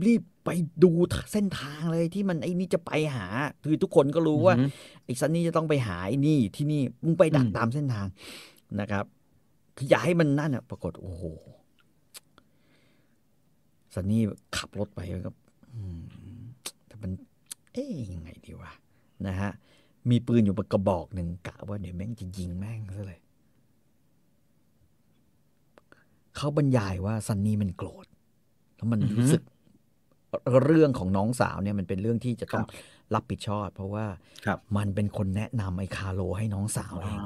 [0.09, 0.51] รีบๆไป
[0.85, 0.91] ดู
[1.33, 3.27] เส้นทางเลยที่มันไอ้นี่จะไปหา
[3.64, 4.70] คือทุกคนก็รู้ว่าอือหือ
[5.05, 8.07] ไอ้ซันนี่จะต้องไปหาไอ้นี่ที่นี่มึงไปดักอืมตามเส้นทาง
[8.81, 9.05] นะครับ
[9.77, 11.25] คืออย่าให้มันนั่นอะ ปรากฏโอ้โห
[13.95, 14.22] ซันนี่
[14.57, 15.31] ขับรถไปแล้วก็
[15.75, 16.01] อืม
[16.87, 17.11] แต่มัน
[17.75, 18.72] เอ๊ยยังไงดีวะ
[19.27, 19.51] นะฮะ
[20.11, 23.20] มีปืนอยู่กระบอกหนึ่งกะว่าเดี๋ยวแม่งจะยิงแม่งซะเลย
[26.37, 28.07] เขาบรรยายว่าซันนี่มันโกรธ
[28.77, 29.43] แล้วมันอือฮึรู้สึก
[30.64, 32.83] เรื่องของน้องสาวเนี่ยมันเป็นเรื่องที่จะต้องครับ
[33.14, 34.07] รับผิดชอบ เพราะว่า
[34.47, 37.20] ครับมันเป็นคนแนะนำไอ้คาโลให้น้องสาวเออ่ง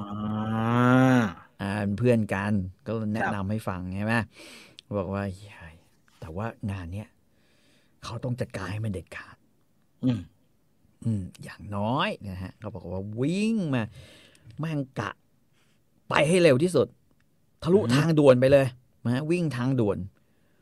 [1.18, 1.20] า
[1.60, 2.52] อ่าเป็นเพื่อนกัน
[2.86, 4.14] ก็แนะครับนำให้ฟังใช่ไหม
[4.98, 5.22] บอกว่า
[5.56, 5.76] เฮ้ย
[6.20, 7.08] แต่ว่างานเนี้ย
[8.04, 9.36] เขาต้องจัดการให้มันเด็ดขาด
[11.04, 13.82] อืมอืมอย่างน้อยนะฮะเขาบอกว่าวิ่งมา
[14.58, 15.10] แม่งกะ
[16.08, 16.86] ไปให้เร็วที่สุด
[17.62, 18.66] ทะลุอือฮึทางด่วนไปเลย
[19.04, 19.98] นะฮะวิ่งทางด่วน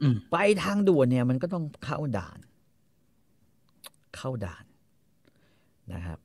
[0.02, 2.38] อืมไปทางด่วนเนี่ย มันก็ต้องเข้าด่าน
[4.16, 4.64] เข้าด่าน
[5.92, 6.18] นะครับ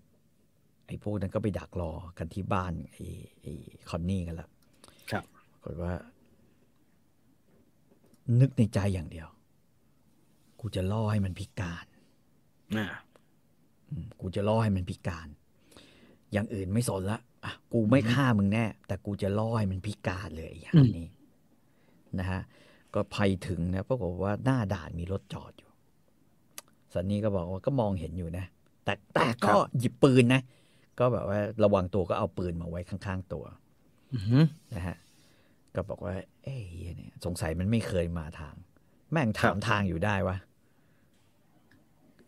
[0.88, 3.06] ไอ้พวกนั้นก็ไปดักรอกันที่บ้านไอ้
[3.42, 3.54] ไอ้
[3.90, 4.48] คอนนี่กันละ
[5.12, 5.94] ครับปรากฏว่า
[8.40, 9.28] นึกในใจอย่างเดียว
[10.60, 11.86] กูจะล่อให้มันพิการ
[12.78, 12.94] อ่าอืม
[14.20, 15.28] กูจะล่อให้มันพิการ
[16.32, 21.08] อย่างอื่นไม่สนละอะกูไม่ฆ่ามึงแน่ แต่กูจะล่อให้มันพิการเลยอย่างนี้
[22.20, 22.42] นะฮะ
[22.94, 25.72] ก็ภัยถึงนะปรากฏว่าหน้าด่านมีรถจอดอยู่
[26.94, 28.46] สันนี่ก็บอกว่าก็มองเห็นอยู่นะ
[28.84, 30.42] แต่แต่ก็หยิบปืนนะ
[31.00, 33.46] ก็แบบว่าระวังตัวก็เอาปืนมาไว้ข้างๆตัว
[34.14, 34.98] อือหือนะฮะ
[35.76, 38.56] ก็บอกว่า เอ้ยเหี้ยเนี่ยสงสัยมันไม่เคยมาทาง
[39.12, 40.38] แม่งถามทางอยู่ได้วะ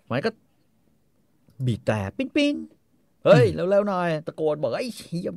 [0.10, 0.30] มันก็
[1.66, 2.56] บีบแต่ปิ้นปิ้น
[3.26, 5.32] เฮ้ยเร็วๆหน่อย ตะโกนบอกไอ้เฮีย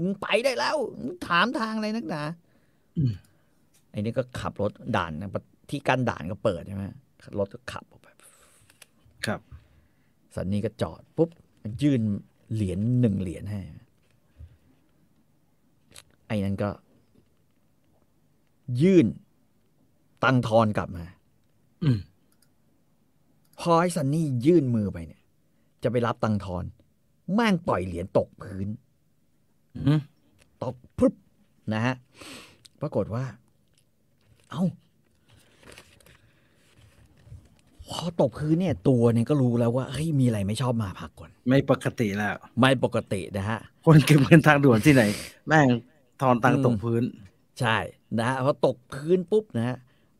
[0.00, 2.22] มึงไปได้แล้วมึงถามทางอะไรนักหนา
[2.96, 3.12] อืม
[3.90, 5.30] ไอ้นี่ก็ขับรถด่านนะ
[5.70, 6.84] ที่กั้นด่านก็เปิดใช่ไหม
[7.38, 8.08] รถก็ขับออกไป
[9.26, 9.40] ครับ
[10.34, 11.30] สันนี่ก็จอดปุ๊บ
[11.82, 12.00] ยื่น
[12.54, 13.60] เหรียญหนึ่งเหรียญให้
[16.26, 16.70] ไออ้นั้นก็
[18.82, 19.06] ยื่น
[20.24, 21.04] ตังทอนกลับมา
[21.82, 21.98] อืม
[23.60, 25.21] พอไอ้ซันนี่ยื่นมือไปเนี่ย
[25.82, 26.64] จะไปรับตังทอน
[27.34, 28.68] แม่งปล่อยเหรียญตกพื้น
[29.76, 30.00] อืม
[30.64, 31.14] ตกพรึบ
[31.72, 31.94] นะฮะ
[32.80, 33.24] ปรากฏว่า
[34.50, 34.64] เอา้า
[37.88, 45.02] พอตกพื้นเนี่ย ตัวเนี่ยก็รู้แล้วว่าเฮ้ยมีอะไรไม่ชอบมาพักก่อน ไม่ปกติแล้ว ไม่ปกตินะฮะ คนเก็บเงินทางด่วนที่ไหน
[45.48, 45.68] แม่ง
[46.20, 47.02] ทอนตังค์ตกพื้น
[47.60, 47.76] ใช่
[48.18, 49.76] นะฮะพอตกพื้นปุ๊บนะฮะ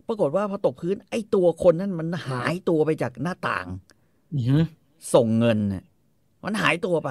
[0.08, 3.66] ปรากฏว่าพอตกพื้น ไอ้ตัวคนนั้นมันหายตัวไปจากหน้าต่าง
[4.34, 4.62] อือหือ
[5.14, 5.84] ส่งเงินน่ะ
[6.44, 7.10] มันหายตัวไป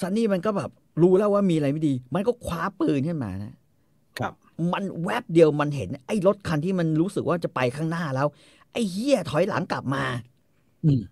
[0.00, 0.70] ซันนี่มันก็แบบ
[1.02, 3.52] รู้แล้วว่ามีอะไรไม่ดี มันก็คว้าปืนขึ้นมานะ
[4.18, 4.32] ครับ
[4.72, 8.26] มันแวบเดียวมันเห็น ไอ้รถคันที่มันรู้สึกว่าจะไปข้างหน้าแล้ว
[8.72, 10.04] ไอ้เหี้ยถอยหลังกลับมา
[10.84, 11.02] อืม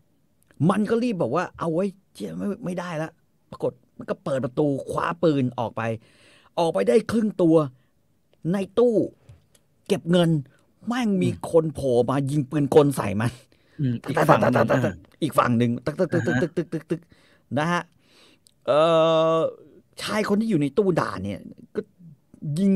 [0.70, 1.84] มันก็รีบบอกว่า เอาไว้
[2.14, 3.12] เชี่ยไม่ไม่ได้แล้ว
[3.50, 5.82] ปรากฏมันก็เปิดประตูคว้าปืนออกไป
[6.58, 7.56] ออกไปได้ครึ่งตัว
[8.52, 8.94] ในตู้
[9.88, 10.30] เก็บเงิน
[10.86, 13.30] แม่งมีคนโผล่มายิงปืนกลใส่มัน
[13.80, 17.00] อืมอีกฝั่งหนึงตึกตึกตึกตึกอีกฝั่งหนึ่งตึกตึกตึกตึกตึกตึกตึกตึก
[17.58, 17.82] นะฮะ
[18.66, 18.80] เอ่
[19.36, 19.38] อ
[20.02, 21.40] ชายคนที่อยู่ในตู้ด่านเนี่ย
[21.76, 21.80] ก็
[22.58, 22.72] ยิง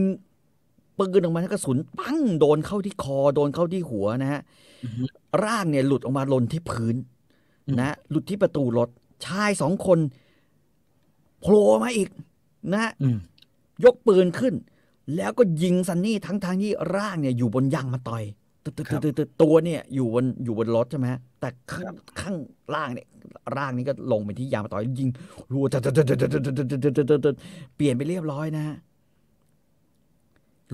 [0.98, 4.40] ปืนออกมากระสุนปังโดนเข้าที่คอโดนเข้าที่หัวนะฮะ
[4.84, 5.02] อือฮึ
[5.44, 6.96] ร่างเนี่ยหลุดออกมาหล่นที่พื้น
[7.66, 8.88] อืมนะหลุดที่ประตูรถ
[9.26, 9.98] ชายสองคน
[11.40, 12.08] โผล่มาอีก
[12.72, 13.18] นะฮะอืม
[13.84, 14.54] ยกปืนขึ้น
[15.16, 18.24] แล้วก็ยิงซันนี่ทั้งทางๆที่ร่างเนี่ยอยู่บนยางมาต่อย
[18.66, 22.36] ตึ๊ดตึ๊ดตึ๊ดตึ๊ดตึ๊ดตัวเนี่ยอยู่บนอยู่บนรถใช่ไหมฮะแต่ข้างข้าง
[22.74, 23.06] ล่างเนี่ย
[23.56, 25.08] ร่างนี้ก็ลงไปที่ยางมาต่อยยิง
[25.52, 27.36] รัวตึ๊ดตึ๊ดตึ๊ดตึ๊ดตึ๊ดตึ๊ดตึ๊ดตึ๊ดตึ๊ดตึ๊ด
[27.76, 28.76] เปลี่ยนไปเรียบร้อยนะฮะ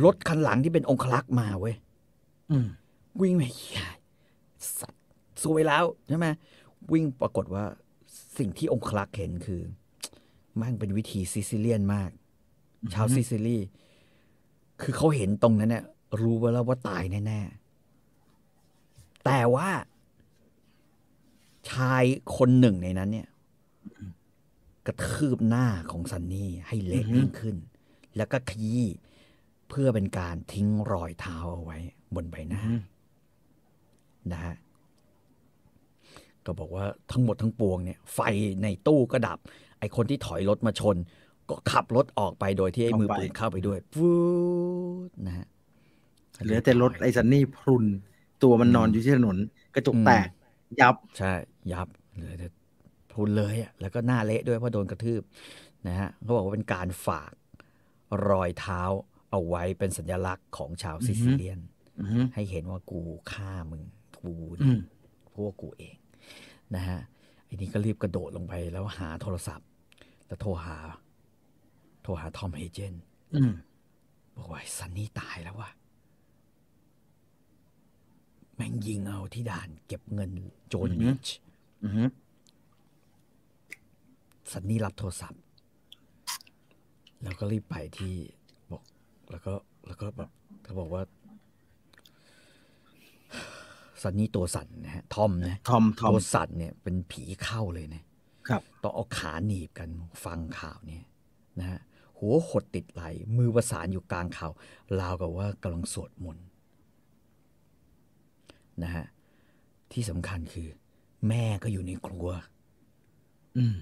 [0.04, 1.74] รถคันหลังที่เป็นองคลักษ์มาเว้ย
[2.50, 2.66] อืม
[3.20, 3.82] วิ่งไปเหี้ย
[4.78, 5.02] สัตว์
[5.42, 6.26] สวยแล้วใช่ไหม
[6.92, 7.64] วิ่งปรากฏว่า
[8.38, 9.60] สิ่งที่องคลักษ์เห็นคือ
[10.56, 12.10] แม่งเป็นวิธีซิซิเลียนมาก
[12.94, 13.58] ชาวซิซิลี
[14.82, 15.84] คือเขาเห็นตรงนั้นเนี่ย
[16.20, 17.61] รู้ไว้แล้วว่าตายแน่ๆ
[19.24, 19.70] แต่ว่า
[21.70, 22.04] ชาย
[22.36, 23.28] คนหนึ่งในนั้นเนี่ย
[24.86, 27.56] กระทืบหน้าของซันนี่ให้เละยิ่งขึ้น
[28.16, 28.86] แล้วก็ขยี้
[29.68, 31.78] เพื่อเป็นการทิ้งรอยเท้าเอาไว้
[32.14, 32.80] บนใบหน้าอืม
[34.32, 34.54] นะฮะ
[36.44, 38.20] ก็บอกว่าทั้งหมดทั้งปวงเนี่ย ไฟ
[38.62, 39.38] ในตู้ก็ดับ
[39.78, 40.96] ไอคนที่ถอยรถมาชน
[41.48, 44.10] ก็ขับรถออกไปโดยที่ไอ้มือปืนเข้าไปด้วยฟู
[45.08, 45.46] ดนะฮะ
[46.44, 47.86] เหลือแต่รถไอ้ซันนี่พรุน
[48.42, 49.36] ตัวมันนอนอยู่ที่ถนน
[49.74, 50.28] กระจกแตก
[50.80, 51.32] ยับ ใช่
[51.72, 52.48] ยับเหลือแต่
[53.10, 55.22] พรุนเลยอะแล้วก็หน้าเละด้วยเพราะโดนกระทืบ
[55.86, 57.32] นะฮะเขาบอกว่าเป็นการฝาก
[58.28, 58.82] รอยเท้า
[59.30, 61.60] เอาไว้เป็นสัญลักษณ์ของชาวซิซิเลียน
[62.00, 63.00] อือหือให้เห็นว่ากู
[63.32, 63.82] ฆ่ามึง
[64.20, 64.78] กูอืเนี่ยม
[65.34, 65.96] พวกกูเอง
[66.74, 66.98] นะฮะ
[67.44, 69.68] ไอ้นี่ก็รีบกระโดดลงไปแล้วหาโทรศัพท์
[70.26, 70.76] แล้วโทรหา
[72.02, 72.94] โทรหาทอมเฮเจน
[73.34, 73.52] อืม
[74.36, 80.30] บอกว่าไอ้ซันนี่ตายแล้วว่ะแม่งยิงเอาที่ด่านเก็บเงิน
[80.68, 81.28] โจนบีช
[81.84, 82.08] อือหือ
[84.50, 85.42] ซันนี่รับโทรศัพท์
[87.22, 88.14] แล้วก็รีบไปที่
[88.70, 88.82] บอก
[89.30, 89.52] แล้วก็
[89.86, 90.30] แล้วก็แบบ
[90.62, 91.02] เขาบอกว่า
[94.02, 98.02] ซันนี่ตัวสั่นนะฮะทอมนะทอมทอมตัวสั่นเนี่ยเป็นผีเข้าเลยนะ
[98.48, 99.88] ครับต้องเอาขาหนีบกัน
[100.24, 101.04] ฟังข่าวเนี่ย
[101.60, 101.80] นะฮะ
[102.18, 103.02] หัวหดติดไหล
[103.36, 104.52] มือประสานอยู่กลางข่าว
[105.00, 106.46] ราวกับว่ากำลังสวดมนต์
[108.82, 109.04] นะฮะ
[109.92, 110.68] ที่สำคัญคือ
[111.28, 112.28] แม่ก็อยู่ในครัว
[113.56, 113.76] อืม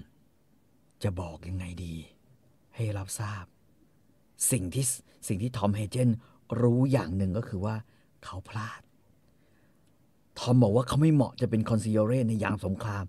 [1.03, 1.95] จะบอกยังไงดี
[2.75, 3.45] ให้รับทราบ
[4.51, 4.85] สิ่งที่
[5.27, 6.09] สิ่งที่ทอมเฮเจน
[6.61, 7.75] รู้อย่างหนึ่งก็คือว่า
[8.23, 8.81] เขาพลาด
[10.39, 13.05] ทอมบอกว่าเขาไม่เหมาะจะเป็นคอนซิโอเรในยามสงคราม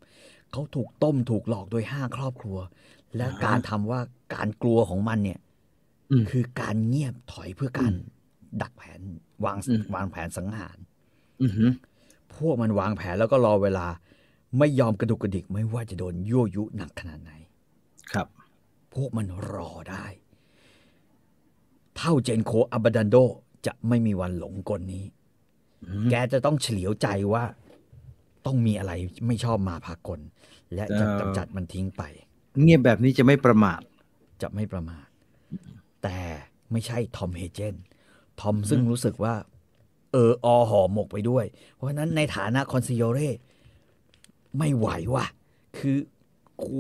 [0.53, 2.59] เขาถูกต้มถูกหลอกโดยห้าครอบครัว
[3.17, 4.01] และการทำว่า
[4.35, 5.41] การกลัวของมันเนี่ย
[6.11, 7.93] อืมคือการเงียบถอยเพื่อการ
[8.63, 9.01] ดักแผน
[9.45, 10.77] วางอืมวางแผนสังหาร
[11.43, 11.71] อือหือ
[12.35, 13.87] พวกมันวางแผนแล้วก็รอเวลา
[14.59, 17.33] ไม่ยอมกระดุกกระดิกไม่ว่าจะโดนยั่วยุหนักขนาดไหน
[18.13, 18.27] ครับ
[18.95, 20.07] พวกมันรอได้
[21.97, 23.17] เท่าเจนโคอับดันโด
[23.67, 25.05] จะไม่มีวันหลงกลนี้
[25.85, 27.45] อืมแกจะต้องเฉลียวใจว่า
[28.47, 28.93] ต้องมีอะไร
[29.27, 30.21] ไม่ชอบมาพากล
[30.75, 32.03] และจะเอ่อกำจัดมันทิ้งไป
[32.61, 33.81] เงียบแบบนี้จะไม่ประมาท
[34.43, 35.07] จะไม่ประมาท
[36.03, 36.19] แต่
[36.73, 37.75] ไม่ใช่ทอมเฮเจน
[38.41, 39.35] ทอมซึ่งรู้สึกว่า
[40.13, 41.45] เอออห่อหมกไปด้วย
[41.75, 43.29] เพราะฉะนั้นในฐานะคอนซิโอเร่
[44.59, 45.27] ไม่ไหวว่ะ
[45.79, 45.97] คือ
[46.63, 46.77] กู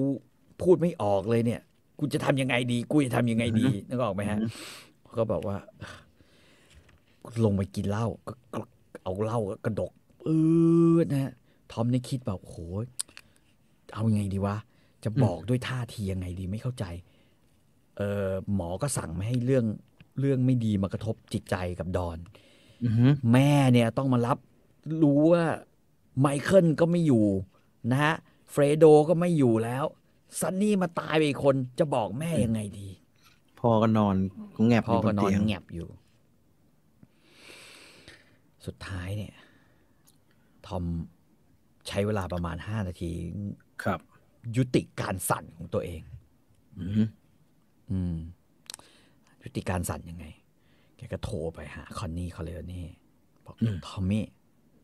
[0.62, 1.60] พูดไม่ออกเลยเนี่ย
[1.98, 4.38] กูจะทำยังไงดี กูจะทำยังไงดีนึกออกไหมฮะ
[5.16, 5.56] ก็บอกว่า
[7.44, 8.60] ลงไปกินเหล้าก็ก็
[9.02, 10.28] เอาเหล้ากระดกเอ
[10.94, 11.32] อนะฮะ
[11.72, 12.58] ทอมนี่คิดแบบโอ้โห
[13.94, 14.56] เอายังไงดีวะ
[15.04, 16.84] จะบอกด้วยท่าทียังไงดีไม่เข้าใจ
[17.96, 19.64] เออหมอก็สั่งไม่ให้เรื่อง
[20.20, 22.51] เรื่องไม่ดีมากระทบจิตใจกับดอนอือหือ
[23.32, 24.38] แม่เนี่ยต้องมารับ
[25.02, 25.44] รู้ว่า
[26.20, 27.24] ไมเคิลก็ไม่อยู่
[27.90, 28.14] นะฮะ
[28.50, 29.84] เฟรโดก็ไม่อยู่แล้ว
[30.40, 32.88] ซันนี่มาตายไปอีกคนจะบอกแม่ยังไงดี
[33.60, 34.16] พ่อก็นอน
[34.56, 35.88] ก็แงบพ่อก็นอนยู่บเตียงแงบอยู่
[38.66, 39.34] สุดท้ายเนี่ย
[40.66, 40.84] ทอม
[41.88, 43.12] ใช้เวลาประมาณห้านาที
[43.84, 44.00] ครับ
[44.56, 46.00] ยุติการสั่นของตัวเอง
[46.78, 47.08] อือหือ
[47.90, 48.16] อืม
[49.42, 52.84] ยุติการสั่นยังไงแกก็โทรไปหาคอนนี่คอเลโอนี่
[53.44, 53.56] บอก
[53.88, 54.24] ทอมมี่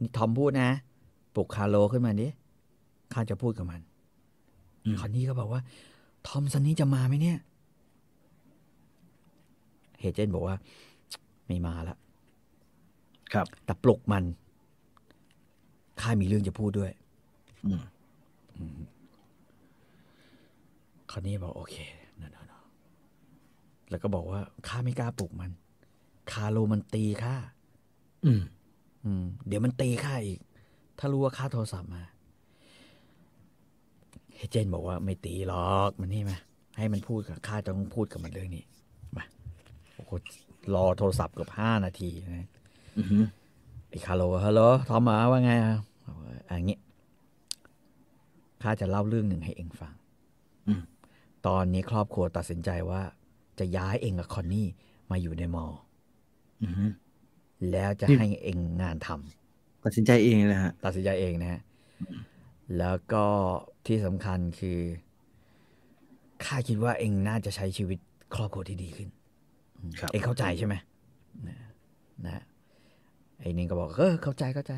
[0.00, 0.70] นี่ทอมพูดนะ
[1.34, 2.28] ปลุกคาร์โลขึ้นมาดิ
[3.12, 3.80] ข้าจะพูดกับมัน
[5.00, 5.60] คอนนี่ก็บอกว่า
[6.28, 7.38] ทอมซันนี่จะมาไหมเนี่ย
[10.00, 10.56] เฮเจนบอกว่า
[11.46, 11.96] ไม่มาละ
[13.32, 14.24] ครับ แต่ปลุกมัน
[16.00, 16.92] ข้ามีเรื่องจะพูดด้วย
[17.66, 17.82] อืม
[18.56, 18.78] อืม
[21.10, 21.74] คอนนี่บอกโอเค
[22.20, 25.50] นั่นๆแล้วก็บอกว่าข้าไม่กล้าปลุกมัน
[26.32, 27.36] คาโลมันตีข้า
[28.24, 28.42] อืม
[29.04, 30.40] อืม เดี๋ยวมันตีข้าอีก
[30.98, 32.02] ถ้ารู้ว่าข้าโทรศัพท์มา
[34.36, 36.38] เฮเจนบอกว่าไม่ตีหรอกมันนี่มา
[36.78, 38.64] ให้มันพูดกับข้าจะต้องพูดกับมันเรื่องนี้
[39.16, 39.24] มา
[39.94, 40.12] โอ้โห
[40.74, 42.48] รอโทรศัพท์เกือบห้านาทีนะ
[42.98, 43.24] อือหือ
[43.88, 45.76] ไอ้คาร์โลฮัลโหลทอมมาว่าไงอะ
[46.06, 46.78] บอกว่าอันนี้
[48.62, 49.94] ข้าจะเล่าเรื่องหนึ่งให้เองฟัง
[50.68, 50.82] อืม
[51.46, 53.02] ตอนนี้ครอบครัวตัดสินใจว่า
[53.58, 54.68] จะย้ายเองกับคอนนี่
[55.10, 55.87] มาอยู่ในมออือหือ
[57.72, 61.60] แล้วจะนี่ให้เองงานทำตัดสินใจเองเลยฮะตัดสินใจเองนะฮะ
[62.78, 63.24] แล้วก็
[63.86, 64.78] ที่สำคัญคือ
[66.44, 67.98] ข้าคิดว่าเองน่าจะใช้ชีวิต
[68.34, 69.08] ครอบครัวที่ดีขึ้น
[69.98, 70.74] ครับเองเข้าใจใช่ไหม
[71.48, 71.56] นะ
[72.26, 72.42] นะ
[73.40, 74.72] ไอ้นี่ก็บอกเออเข้าใจเข้าใจ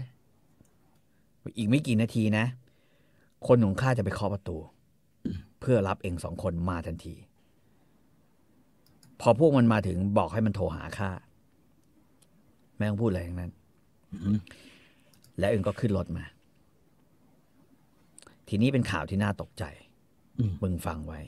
[1.58, 2.44] อีกไม่กี่นาทีนะ
[3.46, 4.56] คนของข้าจะไปเคาะประตู
[5.60, 7.14] เพื่อรับเองสองคนมาทันที
[9.20, 11.10] พอพวกมันมาถึงบอกให้มันโทรหาข้า
[12.80, 13.52] ไม่ต้องพูดอะไรทั้งนั้น
[14.12, 14.36] อือหือ
[15.38, 16.24] แล้วเองก็ขึ้นรถมา
[18.48, 19.64] ทีนี้เป็นข่าวที่น่าตกใจ
[20.38, 21.20] อืมมึงฟังไว้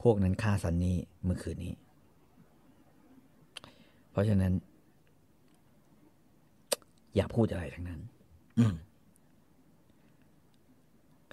[0.00, 1.74] พวกนั้นฆ่าซันนี่เมื่อคืนนี้
[4.10, 4.52] เพราะฉะนั้น
[7.16, 8.00] อย่าพูดอะไรทั้งนั้น
[8.58, 8.74] อืม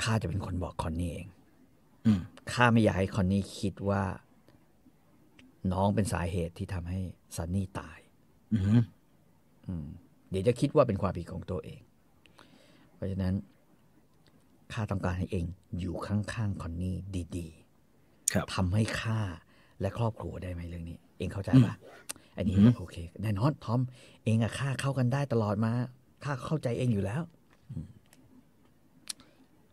[0.01, 1.27] ข้าจะเป็นคนบอกคอนนี่เอง
[2.05, 2.19] อืม
[2.53, 4.03] ข้าไม่อยากให้คอนนี่คิดว่า
[5.73, 6.99] น้องเป็นสาเหตุที่ทำให้
[7.35, 8.06] ซันนี่ตายอือหืออืม
[10.29, 11.81] เดี๋ยวจะคิดว่าเป็นความผิดของตัวเอง
[12.95, 13.33] เพราะฉะนั้น
[14.73, 15.45] ข้าต้องการให้เอง
[15.79, 16.95] อยู่ข้างๆคอนนี่
[17.37, 17.47] ดี
[18.33, 19.19] ครับๆทำให้ข้า
[19.81, 21.75] และครอบครัวได้ไหมเรื่องนี้ เองเข้าใจปะ
[22.37, 23.81] อันนี้อืมโอเคแน่นอนทอม
[24.23, 25.71] เองกับข้าเข้ากันได้ตลอดมา
[26.23, 27.21] ข้าเข้าใจเองอยู่แล้ว
[27.69, 27.85] อืม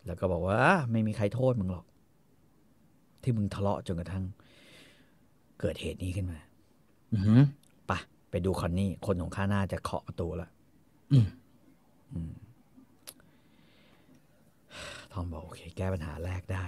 [0.06, 0.60] แล้วก็บอกว่า
[0.90, 1.84] ไม่มีใครโทษมึงหรอก
[3.22, 4.24] ที่มึงทะเลาะจนกระทั่ง
[5.60, 6.38] เกิดเหตุนี้ขึ้นมา
[7.12, 7.40] อือหือ
[8.34, 10.50] ไปะไปดูคอนนี่ คนของข้าน่าจะเคาะประตูแล้ว
[11.12, 11.26] อืม
[15.12, 16.64] ทอมบอกโอเค แก้ปัญหาแรกได้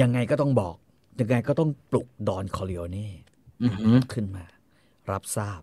[0.00, 0.76] ยังไงก็ต้องบอก
[1.20, 3.10] ยังไงก็ต้องปลุกดอนคอริโอเน่
[3.62, 4.44] อือหือขึ้นมา
[5.10, 5.60] รับทราบ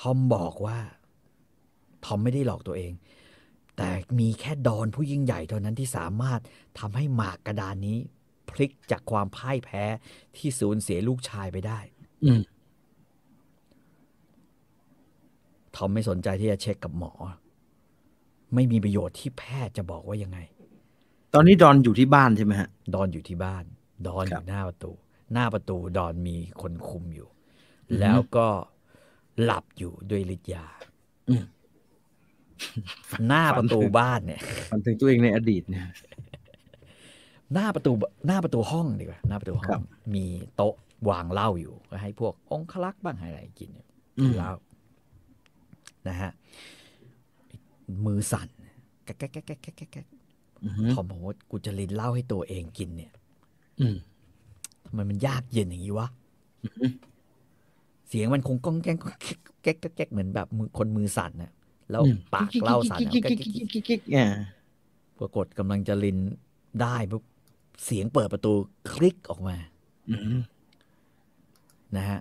[0.00, 0.78] ทอมบอกว่า
[2.04, 2.92] ทอมไม่ได้หลอกตัวเอง
[3.76, 3.88] แต่
[4.20, 6.40] มีแค่ดอนผู้ยิ่งใหญ่เท่านั้นที่สามารถ
[6.78, 7.98] ทำให้หมากกระดานนี้
[8.50, 9.84] พลิกจากความพ่ายแพ้
[10.36, 11.78] ที่สูญเสียลูกชายไปได้
[12.24, 12.42] อืม
[15.78, 17.12] ทอมไม่สนใจที่จะเช็คกับหมอ
[18.54, 20.38] ไม่มีประโยชน์ที่แพทย์จะบอกว่ายังไง
[21.34, 23.64] ตอนนี้ดอนอยู่ที่บ้านใช่ไหมฮะ ดอนอยู่ที่บ้าน
[24.06, 24.92] ดอนอครับยู่หน้าประตู
[25.32, 27.28] หน้าประตูดอนมีคนคุมอยู่
[28.00, 28.48] แล้วก็
[29.42, 30.66] หลับอยู่ด้วยฤทธิ์ยา
[31.28, 31.44] อืม
[33.28, 35.86] หน้าประตูบ้านเนี่ยมันถึงตัวเองในอดีตเนี่ย
[37.54, 37.92] หน้าประตู
[38.26, 39.82] หน้าประตูห้องดีกว่าหน้าประตูห้ครัองบ
[40.14, 40.26] มี
[40.56, 40.74] โต๊ะ
[41.10, 43.70] วางเหล้าอยู่ก็ให้พวกองคลักษ์บ้างให้อะไรกิน
[44.20, 44.50] อืมเหล้า
[46.08, 46.30] นะฮะ
[48.06, 48.48] มือสั่น
[49.04, 50.06] แก๊กแก๊กแก๊กแก๊กแก๊กแก๊กแก๊ก
[50.64, 53.12] อือหือทอมบอกว่ากูจะลินเหล้าให้ตัวเองกินเนี่ย
[53.80, 53.96] อืม
[54.86, 56.08] ทำไมมันยากเย็นอย่างนี้วะ
[56.64, 56.90] อือหือ
[58.08, 58.98] เสียงมันคงก้องแก๊ก
[59.62, 61.52] แก๊กแก๊กแก๊กเหมือนแบบมือคนมือสั่นน่ะ
[61.90, 64.28] แล้วอืมปากเหล้าสั่นอะกิ๊กแก๊กกิ๊กกิ๊กกิ๊กกิ๊กกิ๊กอ่า
[65.18, 66.18] ปรากฏกำลังจะริน
[66.80, 67.22] ได้ปุ๊บ
[67.84, 68.52] เสียงเปิดประตู
[68.92, 69.56] คลิกออกมา
[70.10, 70.40] อืม
[71.96, 72.20] นะฮะ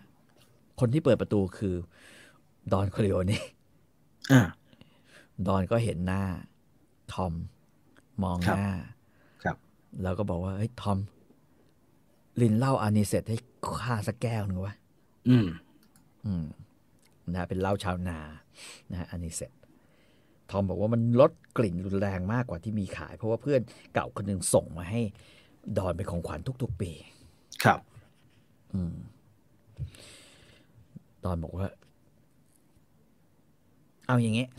[0.80, 1.76] คนที่เปิดประตูคือ
[2.72, 3.57] ดอนคอร์เลโอเน่อ่า
[5.48, 6.24] ดอนก็เห็นหน้า
[7.14, 7.34] ทอม
[8.24, 8.72] มองครับหน้า
[9.44, 9.58] ครับ
[10.04, 10.98] แล้วก็บอกว่าเฮ้ยทอม
[12.42, 13.38] รินเหล้า anisette ให้
[13.82, 14.76] ข้าสักแก้วหนึ่งวะ
[15.30, 15.48] อืม
[16.26, 16.46] อืม
[17.34, 18.20] นะเป็นเหล้าชาวนา
[18.92, 19.52] นะฮะอันนี้เสร็จ
[20.50, 23.62] ทอมบอกว่ามันลดกลิ่นรุนแรงมากกว่าที่มีขาย เพราะว่าเพื่อน
[23.94, 25.02] เก่าคนหนึ่งส่งมาให้
[25.78, 26.92] ดอนเป็นของขวัญทุกๆปี
[27.64, 27.80] ครับ
[31.24, 31.68] ดอนบอกว่า
[34.08, 34.50] เอาอย่างเงี้ย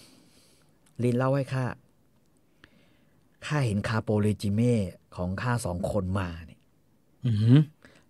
[1.02, 1.64] ลินเล่าให้ข้า
[3.46, 4.74] ข้าเห็นคาโปเรจิเม่
[5.16, 6.60] ของข้าสองคนมาเนี่ย
[7.26, 7.60] อืม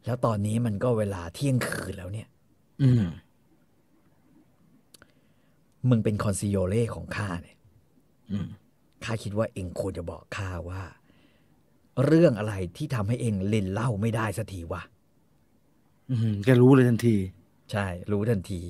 [0.05, 2.28] แล้วตอนนี้มันก็เวลาเที่ยงคืนแล้วเนี่ย
[2.82, 3.05] อืม
[5.89, 7.57] มึงเป็นคอนซิโยเล่ของข้าเนี่ย
[8.32, 8.49] อืม
[9.05, 10.82] ข้าคิดว่าเองควรจะบอกข้าว่า
[12.05, 14.82] เรื่องอะไรที่ทำให้เองเล่นเหล่าไม่ได้สักทีวะ
[16.11, 17.16] อืมแกรู้เลยทันที
[17.72, 18.61] ใช่ รู้ทันที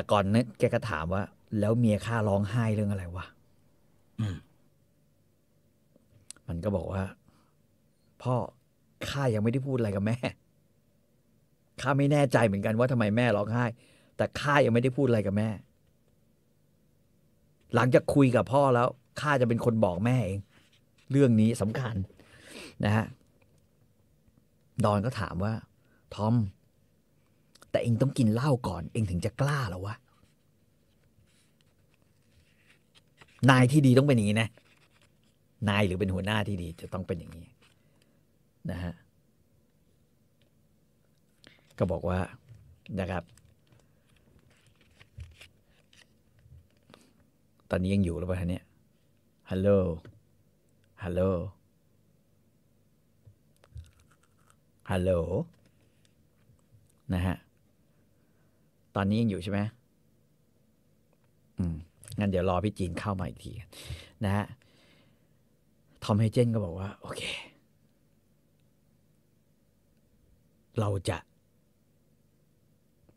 [0.00, 1.22] แต่ก่อนเนี่ยแกก็ถามว่า
[1.60, 3.26] แล้วเมียข้าร้องไห้เรื่องอะไรวะ
[4.20, 4.36] อืม
[6.48, 7.02] มันก็บอกว่า
[8.22, 8.34] พ่อ
[9.08, 10.16] ข้ายังไม่ได้พูดอะไรกับแม่
[11.80, 13.64] ข้าไม่แน่ใจเหมือนกันว่าทำไมแม่ร้องไห้
[14.16, 15.48] แต่ข้ายังไม่ได้พูดอะไรกับแม่
[17.74, 18.88] หลังจากคุยกับพ่อแล้ว
[19.20, 20.40] ข้าจะเป็นคนบอกแม่เอง
[21.10, 21.94] เรื่องนี้สำคัญ
[22.84, 23.06] นะฮะ
[24.84, 25.54] ดอนก็ถามว่า
[26.14, 26.34] ทอม
[27.70, 29.94] แต่เองต้องกินเหล้าก่อน เองถึงจะกล้าหรอวะ
[33.50, 34.48] นายที่ดีต้องเป็นอย่างนี้นะ
[35.68, 37.46] นายหรือเป็นหัวหน้าที่ดีจะต้องเป็นอย่างนี้
[38.70, 38.92] นะฮะ
[41.78, 42.18] ก็บอกว่า
[43.00, 43.24] นะครับ
[47.70, 48.64] ตอนนี้ยังอยู่หรือเปล่าเนี่ย
[49.50, 49.68] ฮัลโหล
[51.02, 51.20] ฮัลโหล
[54.90, 55.10] ฮัลโหล
[57.14, 57.36] นะฮะ
[58.96, 59.60] ตอนนี้ยังอยู่ใช่ไหม
[61.58, 61.76] อืม
[62.18, 63.52] งั้นเดี๋ยวรอพี่จีนเข้ามาอีกที
[64.24, 64.46] นะฮะ
[66.02, 67.22] ทอมเฮเจนก็บอกว่า โอเค
[70.80, 71.18] เราจะ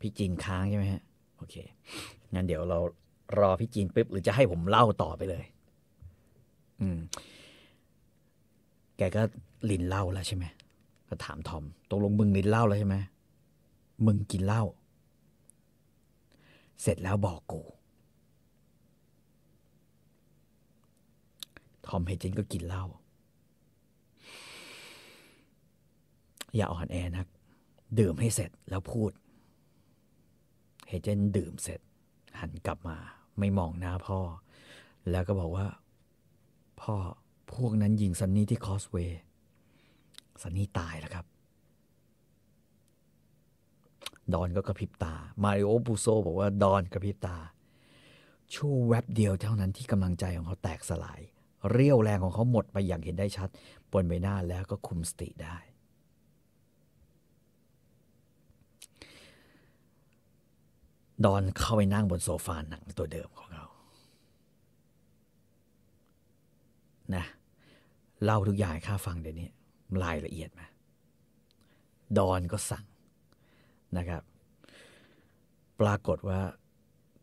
[0.00, 1.02] พี่จีนค้างใช่ไหมฮะ
[1.36, 1.54] โอเค
[2.34, 2.78] งั้นเดี๋ยวเรา
[3.38, 5.44] รอพี่จีนปุ๊บ หรือจะให้ผมเล่าต่อไปเลย
[6.80, 6.98] อืม
[8.96, 9.22] แกก็
[9.70, 10.44] ลินเหล้าแล้วใช่ไหม
[11.08, 12.96] ก็ถามทอมตกลงมึงลินเหล้าแล้วใช่ไหม
[14.06, 14.62] มึงกินเหล้า
[16.82, 17.62] เสร็จแล้วบอกกู
[21.86, 22.84] ทอมเฮเจนก็กินเหล้า
[26.54, 27.26] อย่าอ่อนแอนัก
[27.98, 29.10] ดื่มให้เสร็จแล้วพูด
[30.88, 31.80] เฮเจนดื่มเสร็จ
[32.40, 32.96] หันกลับมา
[33.38, 34.18] ไม่มองหน้าพ่อ
[35.10, 35.66] แล้วก็บอกว่า
[36.80, 36.94] พ่อ
[37.54, 39.20] พวกนั้นยิงซันนี่ที่ causeway
[40.42, 41.26] ซันนี่ตายแล้วครับ
[44.32, 47.36] ดอนก็กระพริบตา มาริโอพูโซบอกว่าดอนกระพริบตา
[48.54, 51.20] ชั่วแวบเดียวเท่านั้นที่กำลังใจของเขาแตกสลาย
[51.70, 53.48] เรี่ยวแรงของเขาหมดไปอย่างเห็นได้ชัด
[53.92, 55.56] บนใบหน้าแล้วก็คุมสติได้
[61.24, 63.66] ดอนเข้าไปนั่งบนโซฟาหนังตัวเดิมของเขา
[67.14, 67.24] นะ
[68.24, 69.48] เล่าทุกอย่างให้ข้าฟังเดี๋ยวนี้
[70.02, 70.66] รายละเอียดมา
[72.18, 72.84] ดอนก็สั่ง
[73.98, 74.22] นะครับ
[75.80, 76.40] ปรากฏว่า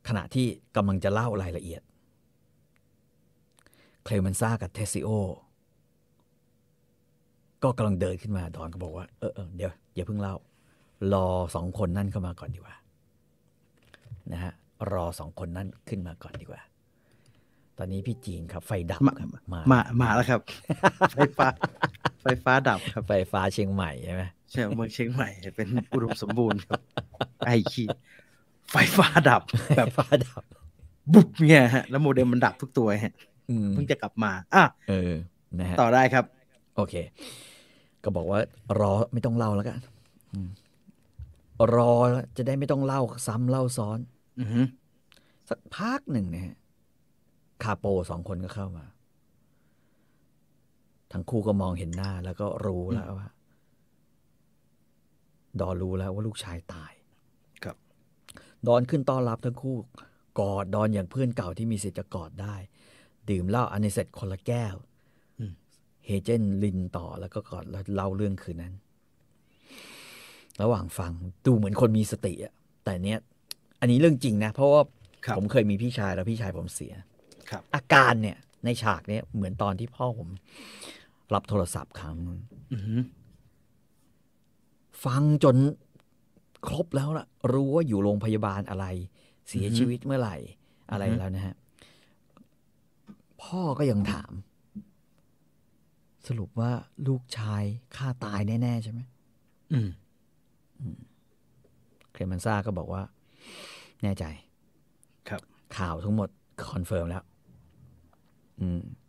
[0.07, 1.82] ขณะที่กำลังจะเล่ารายละเอียด
[4.03, 5.09] เคลมันซ่ากับเทสซิโอ
[7.63, 10.36] ก็กำลังเดินขึ้นมาดอนก็บอกว่า เออเออเดี๋ยวอย่าเพิ่งเล่า
[11.13, 12.76] รอสองคนนั่นเข้ามาก่อนดีกว่า
[14.32, 14.53] นะฮะ
[14.91, 16.61] รอสองคนนั่นขึ้นมาก่อนดีกว่า
[17.78, 20.41] ตอนนี้พี่จีนครับ ไฟดับมาครับมามาแล้วครับ
[21.13, 21.47] ไฟฟ้า
[22.22, 26.82] ไฟฟ้าดับครับ ไฟฟ้าเชียงใหม่ใช่ไหมใช่เมืองเชียงใหม่เป็นอุดมสมบูรณ์ครับ
[27.45, 27.88] ไอ้ขี้
[28.72, 30.43] ไฟฟ้าดับไฟแบบฟ้าดับ
[31.13, 33.13] บุ๊บเนี่ยฮะ แล้วโมเด็มมันดับทุกตัวฮะ
[33.49, 35.11] อืมเพิ่งจะกลับมา อะเออ
[35.59, 36.26] นะฮะต่อได้ครับ
[36.76, 36.93] โอเค
[38.03, 38.39] ก็บอกว่า
[38.80, 39.78] รอไม่ต้องเล่าแล้วกัน
[40.34, 40.49] อืม
[41.76, 43.99] รอแล้วจะได้ไม่ต้องเล่าซ้ำเล่าซ้อน
[44.39, 44.65] อือหือ
[45.49, 46.55] สักพักหนึ่งเนี่ย
[47.63, 48.86] คาโปสองคนก็เข้ามา
[51.12, 53.30] ทั้งคู่ก็มองเห็นหน้าแล้วก็รู้แล้วว่า
[55.59, 56.91] ดอนรู้แล้วว่าลูกชายตาย
[57.64, 57.78] ครับ
[58.68, 59.76] ดอนขึ้นต้อนรับทั้งคู่
[60.39, 62.55] กอดดอนอย่างเพื่อนเก่าที่มีสิทธิ์จะกอดได้
[63.30, 64.76] ดื่มเหล้าอันนี้เสร็จคนละแก้ว
[65.39, 65.53] อืม
[66.05, 68.74] เฮเจนลินต่อแล้วก็กอดแล้วเล่าเรื่องคืนนั้น
[70.62, 71.12] ระหว่างฟัง
[71.45, 72.53] ดูเหมือนคนมีสติอะ
[72.86, 73.20] แต่เนี้ย
[73.80, 74.82] อันนี้เรื่องจริงนะ เพราะว่า
[75.26, 76.93] ครับผมเคยมีพี่ชายแล้วพี่ชายผมเสีย
[77.49, 80.30] ครับ อาการเนี่ยในฉากเนี้ยเหมือนตอนที่พ่อผม
[81.34, 82.39] รับโทรศัพท์ครั้งนึง
[82.73, 83.01] อือหือ
[85.05, 85.55] ฟังจน
[86.67, 88.86] ครบแล้วล่ะ รู้ว่าอยู่โรงพยาบาลอะไร
[89.47, 90.38] เสียชีวิตเมื่อไหร่
[90.91, 91.55] อะไรแล้วนะฮะ
[93.43, 94.32] พ่อก็ยังถาม
[96.27, 96.71] สรุปว่า
[97.07, 97.63] ลูกชาย
[97.95, 98.99] ฆ่าตายแน่ ๆ ใช่ไหม
[99.73, 99.89] อืม
[102.11, 103.01] เคลมันซ่าก็บอกว่า
[104.03, 104.25] แน่ใจ
[105.29, 105.41] ครับ
[105.77, 106.29] ข่าวทั้งหมด
[106.72, 107.23] confirm แล้ว
[108.59, 109.01] อืมเ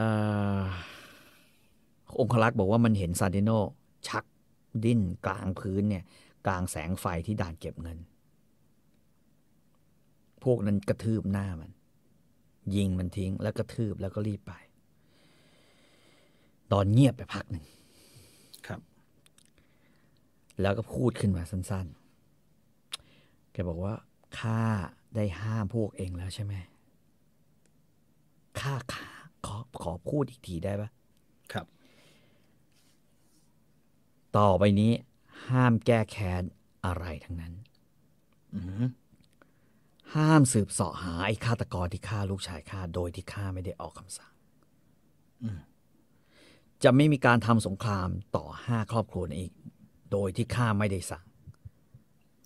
[0.00, 0.08] อ่
[0.58, 0.60] อ
[2.20, 3.50] องครักษ์บอกว่ามันเห็นซานติโน
[4.08, 4.24] ชัก
[4.84, 6.04] ดิ้นกลางพื้นเนี่ย
[6.46, 7.98] กลางแสงไฟที่ด่านเก็บเงิน
[10.44, 11.70] พวกนั้นกระทืบหน้ามัน
[12.74, 14.52] ยิงมันทิ้งแล้วกระทืบแล้วก็รีบไป
[16.72, 17.64] ตอนเงียบไปพักหนึ่ง
[18.66, 18.80] ครับ
[20.60, 21.86] แล้วก็พูดขึ้นมาสั้น
[22.70, 23.94] ๆ แกบอกว่า
[24.38, 24.60] ข้า
[25.16, 26.54] ได้ห้ามพวกเองแล้วใช่ไหม
[28.60, 29.09] ข้าข้าข
[29.54, 30.90] อขอพูดอีกทีได้ปะ
[31.52, 31.66] ครับ
[34.36, 34.92] ต่อไปนี้
[35.48, 36.42] ห้ามแก้แค้น
[36.86, 37.52] อะไรทั้งนั้น
[38.54, 38.84] อืม
[40.14, 44.32] ห้ามสืบเสาะหาไอ้ฆาตกรที่ฆ่าลูกชายข้าโดยที่ข้าไม่ได้ออกคำสั่ง
[46.82, 49.52] จะไม่มีการทำสงครามต่อห้าครอบครัวนี้อีก
[50.12, 51.24] โดยที่ข้าไม่ได้สั่ง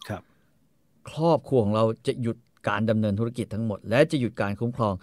[0.09, 0.23] ครับ
[1.11, 2.37] ครอบครัวของเราจะหยุด
[2.69, 4.95] การดำเนินธุรกิจทั้งหมด และจะหยุดการคุ้มครอง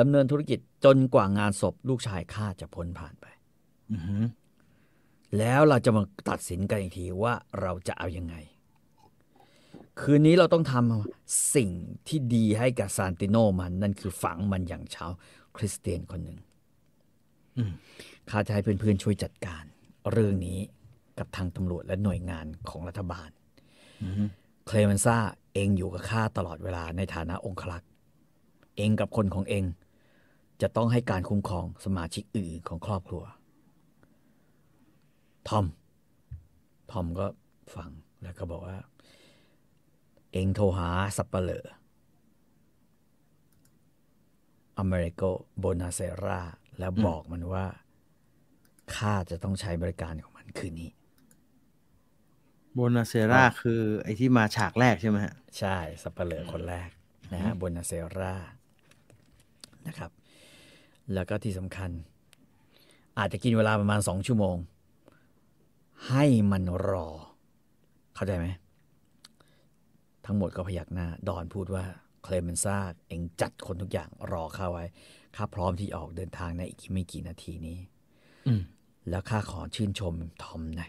[0.00, 3.26] ดำเนินธุรกิจจนกว่างานศพลูกชายข้าจะพ้นผ่านไป
[3.92, 4.24] อืม
[5.38, 8.34] แล้วเราจะมาตัดสินกันอีกทีว่าเราจะเอายังไง
[10.00, 11.70] คืนนี้เราต้องทำสิ่ง
[12.08, 15.10] ที่ดีให้กับซานติโนมัน นั่นคือฝังมันอย่างชาว
[15.56, 16.38] คริสเตียนคนหนึ่ง
[17.56, 17.72] อืม
[18.30, 19.64] ข้าจะให้เพื่อนๆช่วยจัดการ
[20.10, 20.58] เรื่องนี้
[21.18, 23.28] กับทางตำรวจและหน่วยงานของรัฐบาล
[24.02, 24.28] อืม
[24.66, 25.16] เคลเมนซ่า
[25.54, 27.90] เองอยู่กับข้าตลอดเวลาในฐานะองคลักษ์
[28.76, 29.64] เองกับคนของเอง
[30.62, 33.24] จะต้องให้การคุ้มครองสมาชิกอื่นของครอบครัว
[35.48, 35.66] ทอม
[36.90, 37.26] ทอมก็
[37.74, 37.90] ฟัง
[38.22, 38.78] แล้วก็บอกว่า
[40.32, 41.64] เองโทรหาสับเปลอ
[44.78, 45.22] อเมริโก
[45.58, 46.40] โบนาเซรา
[46.78, 47.66] แล้วบอกมันว่า
[48.96, 50.90] ข้าจะต้องใช้บริการของมันคืนนี้
[52.74, 56.88] โบนาเซราคือไอ้ที่มาฉากแรกใช่ไหมฮะ ใช่สับเปลือคนแรก
[57.32, 58.34] นะฮะบนนาเซรา
[59.86, 60.10] นะครับ
[61.14, 61.90] แล้วก็ที่สำคัญ
[63.18, 64.56] อาจจะกินเวลาประมาณสองชั่วโมง
[66.08, 67.08] ให้มันรอ
[68.14, 68.46] เข้าใจไหม
[70.24, 71.84] ทั้งหมดก็พยักหน้า ดอนพูดว่า
[72.22, 72.76] เคลเมนซ่า
[73.08, 74.84] เองจัดคนทุกอย่างรอข้าไว้
[75.36, 77.78] ข้าพร้อมที่ออกเดินทางในอีกไม่กี่นาทีนี้
[78.46, 78.60] อืม
[79.08, 80.88] แล้วข้าขอชื่นชมทอมนะ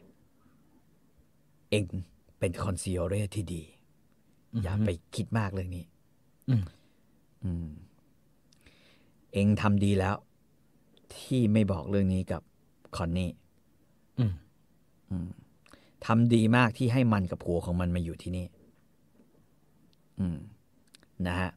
[1.70, 1.86] เอ็ง
[2.39, 3.61] เป็น consigliere ที่ดี
[4.63, 5.86] อย่าไปคิดมากเรื่องนี้
[6.49, 6.63] อืม
[7.43, 7.70] อืม
[9.34, 10.15] เอ็งทำดีแล้ว
[11.17, 12.41] ที่ไม่บอกเรื่องนี้กับ
[12.95, 13.32] คอนนี่
[14.19, 15.28] อืม
[16.05, 18.45] ทำดีมากที่ให้มันกับผัวของมันมาอยู่ที่นี่
[20.19, 20.38] อืม
[21.28, 21.51] นะฮะ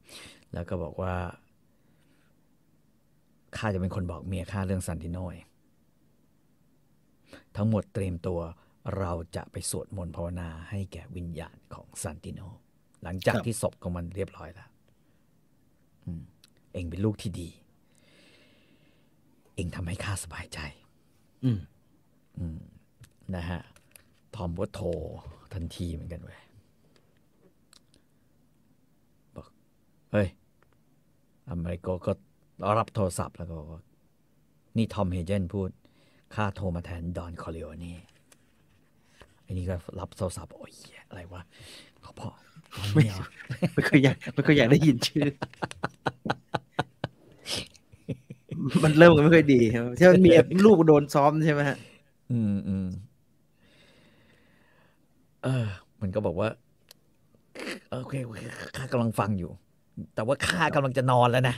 [0.52, 1.14] แล้วก็บอกว่า
[3.56, 5.46] ข้าจะเป็นคนบอกเมียข้าเรื่องซันติโนเอง
[7.56, 8.40] ทั้งหมดเตรียมตัว
[8.98, 12.40] เราจะไปสวดมนต์ภาวนาให้แก่วิญญาณของซันติโน
[13.02, 14.68] หลังจากครับที่ศพของมันเรียบร้อยแล้ว
[16.04, 16.22] อืม
[16.72, 20.58] เองเป็นลูกที่ดีเองทำให้ข้าสบายใจ
[21.44, 21.58] อืม
[23.36, 23.60] นะฮะ
[24.36, 24.88] ทอมก็โทร
[25.54, 26.40] ทันทีเหมือนกันเว้ย
[29.36, 29.46] บอก
[30.12, 30.28] เฮ้ย
[31.50, 32.12] อเมริกาก็
[32.78, 33.82] รับโทรศัพท์แล้วก็บอกว่า
[34.76, 35.70] นี่ทอมเฮเจนพูด
[36.34, 37.96] ข้าโทรมาแทนดอนคอริโอนี่
[39.42, 41.42] ไอ้นี่ก็รับโทรศัพท์ โอ้ยเหี้ยอะไรวะ
[42.02, 42.28] เขาพอ
[42.94, 43.20] ไม่เอา
[43.74, 45.26] ไม่เคยอยากไม่เคยอยากได้ยินชื่อ
[48.84, 50.30] มันเริ่มกันไม่ค่อยดีครับที่มันมี
[50.66, 51.78] ลูกโดนซ้อมใช่ไหมฮะ
[52.30, 52.86] อืมอืม
[55.44, 55.66] เออ
[56.00, 56.48] มันก็บอกว่า
[57.88, 58.40] เออโอเคโอเค
[58.76, 59.50] ข้ากำลังฟังอยู่
[60.14, 61.56] แต่ว่าข้ากำลังจะนอนแล้วนะ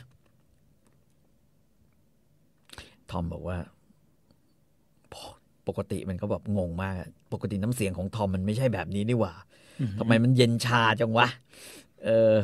[3.11, 3.57] ทอมบอกว่า
[5.12, 5.24] พอ
[5.68, 9.34] ปกติมันก็แบบงงมากอะปกติน้ำเสียงของทอมมันไม่ใช่แบบนี้นี่หว่า
[9.98, 11.26] ทำไมมันเย็นชาจังวะ
[12.05, 12.34] เออ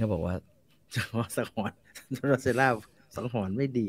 [0.00, 0.34] ก็บอกว่า
[0.94, 1.78] จังหวะสังหรณ์
[2.12, 2.70] โดนเซล่า
[3.14, 3.86] สังหรณ์ไม่ดี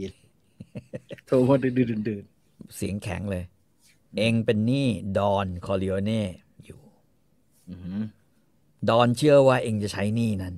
[1.26, 2.24] โทรมาดื้อๆดื่น
[2.76, 3.43] เสียงแข็งเลย
[4.17, 6.22] เองเป็นหนี้ดอนคอริโอเน่
[6.65, 8.03] อยู่ๆอืม
[8.89, 10.55] ดอนเชื่อว่าเองจะใช้หนี้นั้น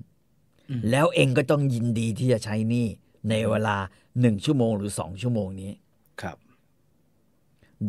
[0.70, 2.88] อืมแล้วเองก็ต้องยินดีที่จะใช้หนี้
[3.30, 3.78] ในเวลา
[4.20, 5.72] หนึ่งชั่วโมงหรือสองชั่วโมงนี้
[6.22, 6.38] ครับ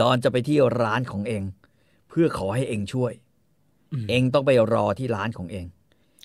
[0.01, 1.43] ดอนจะไปที่ร้านของเอง
[2.09, 3.13] เพื่อขอให้เองช่วย
[3.93, 5.67] อืมเองต้องไปรอที่ร้านของเอง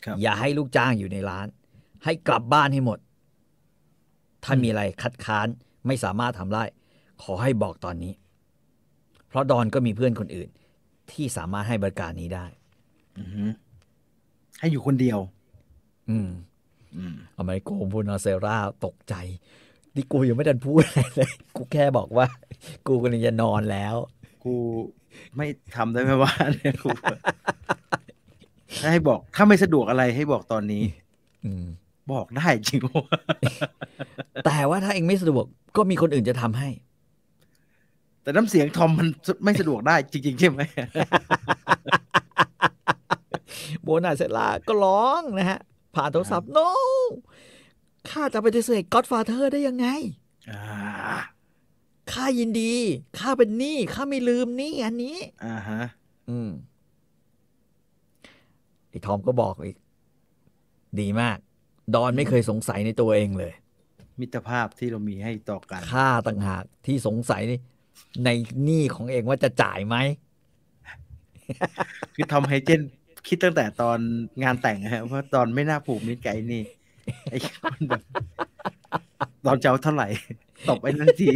[0.05, 1.47] ครับอย่าให้ลูกจ้างอยู่ในร้าน
[2.03, 2.99] ให้กลับบ้านให้หมด
[4.43, 5.47] ถ้ามีอะไรคัดค้าน
[5.87, 6.63] ไม่สามารถทำได้
[7.23, 8.13] ขอให้บอกตอนนี้
[9.27, 10.49] เพราะดอนก็มีเพื่อนคนอื่น
[11.11, 12.45] ที่สามารถให้บริการนี้ได้
[13.17, 13.51] อืม
[14.59, 15.19] ให้อยู่คนเดียว
[16.09, 16.29] อืม
[16.97, 19.15] อืมอเมริโกพูนาเซราตกใจ
[19.95, 22.27] นี่กูยังไม่ทันพูดอะไรเลย กูแค่บอกว่า
[22.87, 23.95] กูกำลังจะนอนแล้ว
[24.43, 24.55] กู
[25.35, 26.89] ไม่ทำได้ไหมว่าเนี่ยกู
[28.81, 30.83] ถ้าให้บอกถ้าไม่สะดวกอะไรให้บอกตอนนี้
[31.45, 31.65] อืม
[32.13, 33.19] บอกได้จริงวะ
[34.45, 35.45] แต่ว่าถ้าเองไม่สะดวก
[35.77, 36.69] ก็มีคนอื่นจะทำให้
[38.21, 39.07] แต่น้ำเสียงทอมมัน
[39.43, 40.61] ไม่สะดวกได้จริงๆใช่ไหม
[43.81, 45.59] โบนาเซลาก็ร้องนะฮะ
[45.95, 46.69] ผ่านโทรศัพท์ no
[48.09, 49.87] ข้าจะไปฏิเสธก็อดฟาเธอร์ได้ยังไง
[50.51, 50.61] อ่า
[52.11, 52.73] ข้ายินดี
[53.19, 55.81] ข้าเป็นหนี้ ข้าไม่ลืมหนี้อันนี้ อ่าฮะ
[56.29, 56.49] อืม
[58.89, 59.77] ไอ้ทอมก็บอกอีก
[60.99, 61.37] ดีมาก
[61.95, 63.53] ดอนไม่เคยสงสัยในตัวเองเลย
[64.19, 67.41] มิตรภาพที่เรามีให้ต่อกันข้าต่างหากที่สงสัย
[68.25, 68.29] ใน
[68.63, 69.95] หนี้ของเองว่าจะจ่ายไหม
[72.15, 72.81] คือทอมไฮเจน
[73.27, 73.99] คิดตั้งแต่ตอน
[74.43, 76.63] งานแต่งอะฮะว่าตอนไม่น่าผูกมิตรไกบไอ้นี่
[77.29, 78.01] ไอ้คนแบบ
[79.45, 80.07] ตอนเจ้าเท่าไหร่
[80.69, 81.29] ตบไอ้นั่นที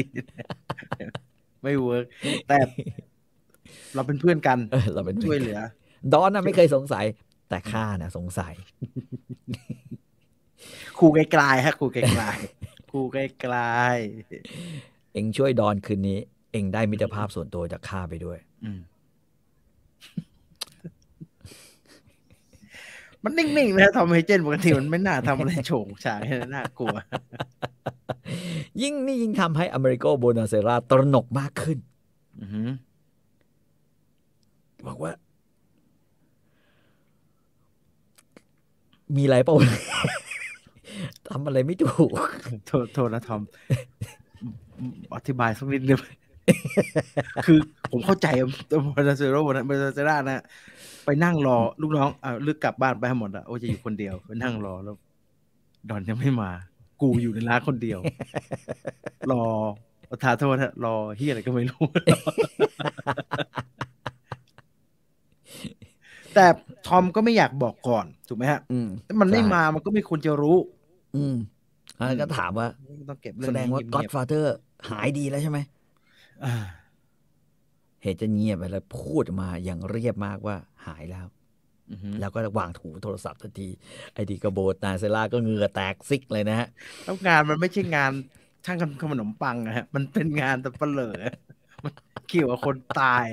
[1.64, 2.06] ไม่เวิร์ก
[2.48, 2.58] แต่
[3.96, 5.60] เราเป็นเพื่อนกันเออเราเป็นช่วยเหลือ
[6.14, 7.06] ดอนน่ะไม่เคยสงสัย
[7.50, 8.54] แต่ข้าน่ะสงสัย
[10.98, 13.56] ครูไกลๆฮะครูไกลๆครูไกล
[15.14, 16.20] เองช่วยดอนคืนนี้
[16.52, 18.80] เองได้มิตรภาพส่วนตัวจากข้าไปด้วยๆอืม
[23.24, 26.96] มันนิ่งๆนะทอมไฮเจนปกติมันไม่น่าทำอะไรโฉงฉางให้น่ากลัว
[28.82, 31.78] ยิ่งนี่ยิ่งทำให้อเมริโกโบนาเซราตระหนกมากขึ้น
[32.42, 32.70] อือหือ
[34.88, 35.12] บอกว่า
[39.16, 39.56] มีอะไรเปล่า
[41.30, 42.12] ทำอะไรไม่ถูก
[42.68, 43.42] โทษโทษนะทอม
[45.16, 46.02] อธิบายสักนิดนึง
[47.46, 47.60] คือ
[47.92, 48.28] ผมเข้าใจ
[48.70, 50.44] ตัวบอลเซโร่นะบอลเซร่านะ
[51.06, 54.96] ไปนั่งรอลูกน้องอ่าลึกกลับบ้านไปให้หมดอะโอ้จะอยู่คนเดียวไปนั่งรอแล้ว
[55.90, 56.52] ดอนยังไม่มา
[57.02, 58.00] กูอยู่ในร้านคนเดียว
[59.32, 59.44] รอ
[60.10, 61.86] ประทานโทษฮะรอเฮียอะไรก็ไม่รู้
[66.34, 66.46] แต่
[66.88, 70.58] ทอมก็ไม่อยากบอกก่อน ถูกไหมฮะอืมถ้ามันไม่ใช่มามันก็ไม่ควรจะรู้
[71.16, 71.36] อืม
[71.98, 72.68] อันนั้นก็ถามว่า
[73.10, 74.46] ต้องเก็บเรื่แสองดงนี้ว่าเงียบๆ Godfather
[74.90, 75.60] หายดีแล้วใช่ไหม
[76.46, 76.56] อ่า
[78.04, 80.56] เหตุจะเงียบไปแล้วพูดออกมาอย่างเรียบมากว่า
[80.88, 81.28] หายแล้ว
[81.92, 83.70] อือฮึแล้วก็วางถูโทรศัพท์ทันที
[84.14, 86.68] ไอดีกระโบดนาเซล่าก็เหงื่อแตกซิกเลยนะฮะ
[87.06, 88.12] แล้วงานมันไม่ใช่งาน
[88.66, 91.18] ช่างทำขนมปังอะฮะ มันเป็นงานตะเปลอ
[91.84, 91.94] มัน
[92.30, 93.26] เกี่ยวกับคนตาย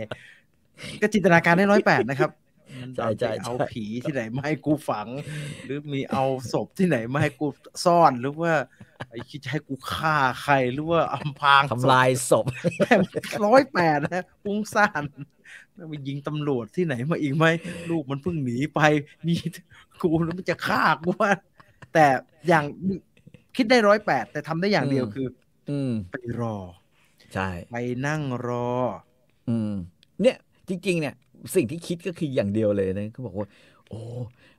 [1.02, 2.30] ก็จินตนาการได้ร้อยแปดนะครับ
[2.80, 5.08] มันใช่ใช่เอาใช่ผีที่ไหนมาให้กูฝัง
[5.64, 7.46] หรือมีเอาศพที่ไหนมาให้กู
[7.84, 8.54] ซ่อนหรือว่า
[9.10, 12.46] ไอ้คิดจะให้กูฆ่าใครหรือว่าอำพรางศพทำลายศพ
[13.46, 15.02] ร้อยแปดนะปุ้งซ่าน
[15.74, 17.46] แล้วไปยิงตำรวจที่ไหนมาอีกไหม
[17.90, 18.80] ลูกมันเพิ่งหนีไป
[19.26, 19.34] มี
[20.02, 21.30] กูแล้วมันจะฆ่ากูว่า
[21.94, 22.06] แต่
[22.48, 22.64] อย่าง
[23.56, 25.28] คิดได้ร้อยแปดแต่ทำได้อย่างเดียวอืมคือ
[25.70, 26.56] อืมไปรอ
[27.34, 27.76] ใช่ ไป
[28.06, 28.70] นั่งรอ
[29.48, 29.72] อืม
[30.22, 30.36] เนี่ย
[30.68, 31.14] จริง ๆ เนี่ย
[31.54, 33.48] สิ่งที่คิดก็คืออย่างเดียวเลยนะเขาบอกว่า
[33.88, 34.00] โอ้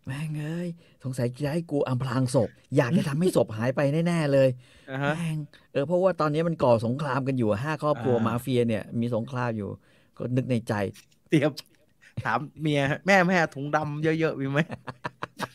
[0.06, 0.70] แม่งเอ้ย
[1.04, 4.50] สงสัยจะให้กูอำพรางศพ อยากจะทำให้ศพหายไปแน่ๆเลย
[4.92, 5.38] อ่าฮะแม่ง
[5.74, 9.70] เออเพราะว่าตอนนี้มันก่อสงครามกันอยู่ห้าครอบครัวอ่ามมาเฟียเนี่ย มีสงครามอยู่
[10.18, 10.74] ก็นึกในใจ
[11.30, 11.52] เตรียม
[12.24, 14.60] ถามเมียแม่แม่ถุงดำเยอะๆมีไหม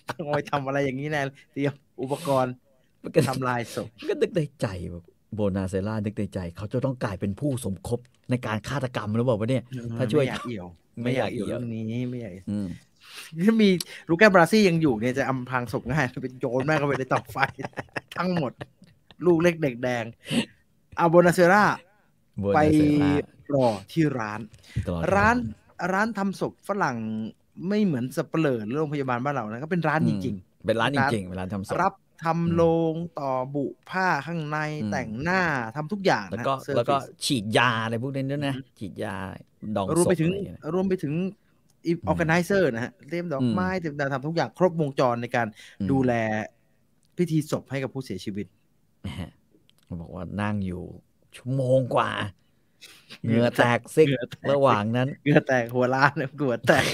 [0.08, 1.22] ต้องไปทำอะไรอย่างนี้แน่
[1.52, 2.54] เตรียมอุปกรณ์
[3.02, 5.04] มันก็ทำลายศพก็นึกในใจแบบ
[5.34, 7.98] โบนาเซล่านึกในใจ เขาจะต้องกลายเป็นผู้สมคบ
[8.30, 9.64] ในการฆาตกรรมหรือเปล่าวะเนี่ย
[9.98, 10.68] ถ้าช่วยไม่อยากเอี่ยว
[11.02, 12.68] ไม่ไม่อยากกอายเอี่เอี่ยยววเรื่องนี้ไม่อยากอืม
[13.46, 13.68] ถ้ามี
[14.08, 17.36] ลูก้าบราซี่ยังอยู่เนี่ยจะอำพรางศพง่ายเป็นโยนแม่งเข้าไปในเตาไฟ
[18.16, 18.52] ทั้งหมด
[19.26, 20.04] ลูกเล็กเด็กแดง
[20.98, 21.64] อาโบนาเซรา
[22.40, 23.14] โบไปนาเซล่า
[23.54, 24.40] รอที่ร้าน
[24.86, 25.36] ตลอดร้าน
[25.92, 26.96] ร้านทำศพฝรั่ง
[27.68, 30.36] ไม่เหมือนสเปเหร่อหรือโรงพยาบาลบ้านเรานะก็เป็นร้านจริง
[30.66, 31.92] เป็นร้านจร้านริงๆเป็นร้านทำศพๆรับ
[32.24, 32.62] ทำโล
[32.92, 35.42] งต่อบุผ้าข้างในอืมแต่งหน้า
[35.76, 39.16] ทำทุกอย่างแล้วนะก็เซอร์แล้วก็วิสฉีดยาอะไรพวกนี้ด้วยนะ ฉีดยา
[39.76, 41.14] ดองรวมศไปพถึงอะไรอย่างเงี้ยรวมไปถึง
[41.88, 45.46] ออแกไนเซอร์นะฮะเตรียมดอกอืมไม้เตรียมดาวทำทุกอย่างครบวงจรในการ
[45.80, 46.12] อืมดูแล
[47.16, 48.46] พิธีศพให้กับผู้เสียชีวิต
[49.06, 49.30] นะฮะ
[49.84, 50.82] เขาบอกว่านั่งอยู่
[51.36, 52.10] ชั่วโมงกว่า
[53.24, 56.84] เหงื่อแตกซิกเหงื่อแตกระหว่างนั้นเกลือแตกหัวล้านเนี่ยหัวแตก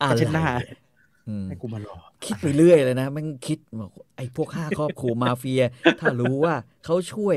[0.00, 0.81] อะไรเช็ดหน้าอืม
[1.48, 5.62] ให้กูมารอคิดไปเรื่อยเลยนะแมันคิดบอกไอ้พวกห้าครอบครัวมาเฟีย
[6.00, 6.54] ถ้ารู้ว่า
[6.84, 7.36] เขาช่วย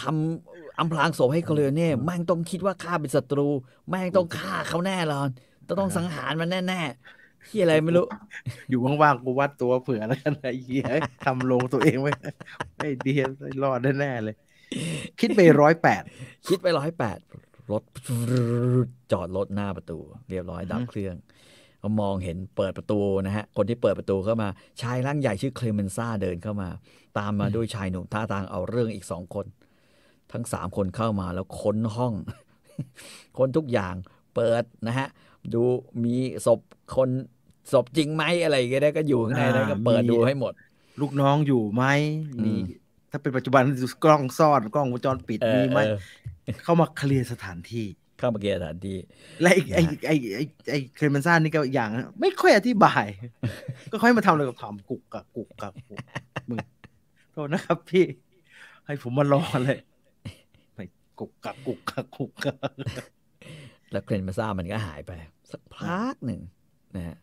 [0.00, 3.48] ทำอำพรางศพให้คอเลโอเน่แม่งต้องคิดว่าข้าเป็นศัตรู
[3.88, 5.28] แม่งต้องฆ่าเขาแน่นอน
[5.66, 8.06] ต้องต้องสังหารมันแน่ๆที่อะไรไม่รู้
[8.68, 10.86] อยู่ว่างๆกูวัดตัวเผื่อแล้วกันไอ้เหี้ย
[11.24, 12.12] ทำลงตัวเองไว้
[12.78, 14.36] ไอ้เดียไม่รอดแน่ๆเลย
[15.20, 16.02] คิดไปร้อยแปด
[16.48, 17.18] คิดไปร้อยแปด
[17.70, 17.82] รถ
[19.12, 19.98] จอดรถหน้าประตู
[20.30, 21.14] เรียบร้อยดับเครื่อง
[21.82, 24.48] ก็มองเห็นเปิดประตูนะฮะ คนที่เปิดประตูเข้ามา
[24.82, 26.68] ชายร่างใหญ่ชื่อเคลเมนซ่าเดินเข้ามา
[27.18, 29.46] ตามมาด้วยชายหนุ่มท่าทางเอาเรื่องอีกสองคน
[30.32, 32.14] ทั้งสามคนเข้ามาแล้วค้นห้อง
[33.38, 33.94] ค้นทุกอย่าง
[34.34, 35.08] เปิดนะฮะ
[35.54, 35.62] ดู
[36.04, 36.14] มี
[36.46, 36.60] ศพ
[36.96, 37.08] คน
[37.72, 40.52] ศพจริงไหมอะไรอย่างเงี้ยนะก็อยู่ข้างในแล้วก็เปิดดูให้หมด
[41.00, 41.84] ลูกน้องอยู่ไหม
[42.36, 42.54] อืมมี
[43.10, 43.62] ถ้าเป็นปัจจุบัน
[44.04, 45.98] กล้องซ่อนกล้องวงจรปิดเออมีไหมเออ
[46.64, 47.86] เข้ามาเคลียร์สถานที่
[48.22, 48.98] เข้ามาเกียร์สถานที่
[49.42, 53.04] และไอ้ไอ้ไอ้ไอ้ไอ้เคลเมนซ่านี่ก็อย่างนะไม่ค่อยอธิบาย
[53.92, 55.98] ก็ค่อยมาทำอะไรกับทำกุกกับกุกกับกุก
[56.48, 56.58] มึง
[57.32, 58.04] โทษนะครับ พี่
[58.86, 59.78] ให้ผมมารอเลย
[60.74, 60.84] ไม่
[61.18, 62.56] กุกกับกุกกับกุกกับ
[63.92, 65.12] แล้วเครนมาซ่ามันก็หายไป
[65.50, 66.40] สักพักหนึ่ง
[66.96, 67.16] นะฮะ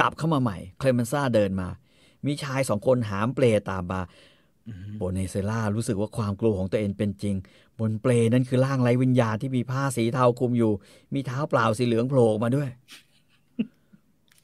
[0.00, 1.68] กลับเข้ามาใหม่ เคลเมนซ่าเดินมา
[2.26, 4.00] มีชายสองคนหามเปลตามมา
[4.98, 7.34] โบเนเซล่ารู้สึกว่าความกลัวของตัวเองเป็นจริง
[7.80, 10.72] บนเปลนั้นคือร่างไร้วิญญาณที่มีผ้าสีเทาคลุมอยู่
[11.14, 12.68] มีเท้าเปล่าสีเหลืองโผล่ออกมาด้วย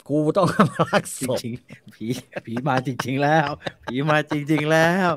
[0.08, 2.06] กูต้องมารักจศพริงๆผี
[2.46, 3.48] ผีมาจริง ๆ แล้ว
[3.84, 5.10] ผีมาจริง ๆ แล้ว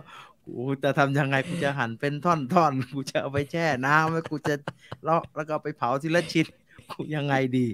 [0.46, 2.32] กูจะทำยังไงกูจะหั่นเป็นท่
[2.64, 4.56] อนๆกูจะเอาไปแช่น้ำแล้วกูจะ
[5.04, 6.46] เลาะแล้วก็เอาไปเผาทีละชิ้น
[6.92, 7.68] กูยังไงดี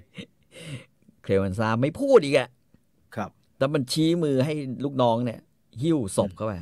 [1.24, 2.50] เคลเมนซ่าไม่พูดอีกอะ
[3.16, 4.54] ครับ แล้วมันชี้มือให้
[4.84, 5.40] ลูกน้องเนี่ย
[5.82, 6.62] หิ้วศพเข้าไปอ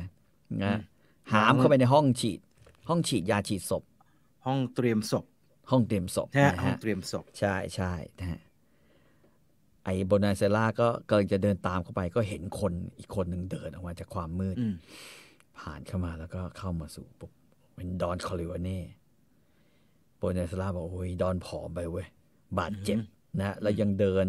[0.64, 0.80] นะม
[1.32, 2.40] หามเข้าไปในห้องฉีด
[2.88, 3.82] ห้องฉีดยาฉีดศพ
[4.46, 5.24] ห้องเตรียมศพ
[5.70, 8.40] ห้องเตรียมศพใช่ไหมนะห้องฮะเตรียมศพใช่ใช่นะฮะ
[9.84, 14.74] ไอ้โบนาเซล่าก็กำลังจะเดินตามเข้าไป ก็เห็นคนอีกคนหนึ่งเดินออกมาจากความมืดอืม
[15.58, 17.32] ผ่านเข้ามาแล้วก็เข้ามาสู่ปุ๊บ
[17.74, 18.80] เป็นดอนคอริวาเน่
[20.18, 22.06] โบนาเซล่าบอกโอ้ยดอนผอมไปเว้ย
[22.58, 22.98] บาดเจ็บ
[23.40, 24.26] นะแล้วยังเดิน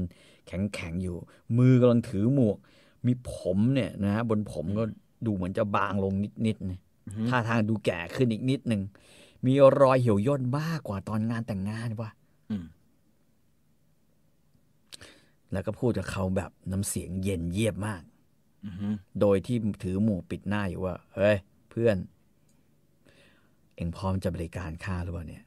[0.48, 1.16] แข็งแข็งๆอยู่
[1.58, 2.58] มือกำลังถือหมวก
[3.06, 4.84] มีผมเนี่ยนะฮะบนผมก็
[5.26, 6.14] ดูเหมือนจะบางลง
[6.46, 8.82] นิดๆนะอือฮึท่าทางดูแก่ขึ้นอีกนิดหนึ่ง
[9.46, 12.10] มีรอยเหี่ยวย่นมากกว่าตอนงานแต่งงานว่ะ
[12.52, 12.66] อืม
[15.52, 18.02] แล้วก็พูดกับเขาแบบน้ำเสียงเย็นเยียบมาก
[18.66, 18.88] อือฮึ
[19.22, 21.38] โดยที่ถือหมวกปิดหน้าอยู่ว่า เฮ้ย
[21.70, 21.98] เพื่อน
[23.76, 25.44] เอ็งพร้อมจะบริการข้าหรือเปล่าเนี่ย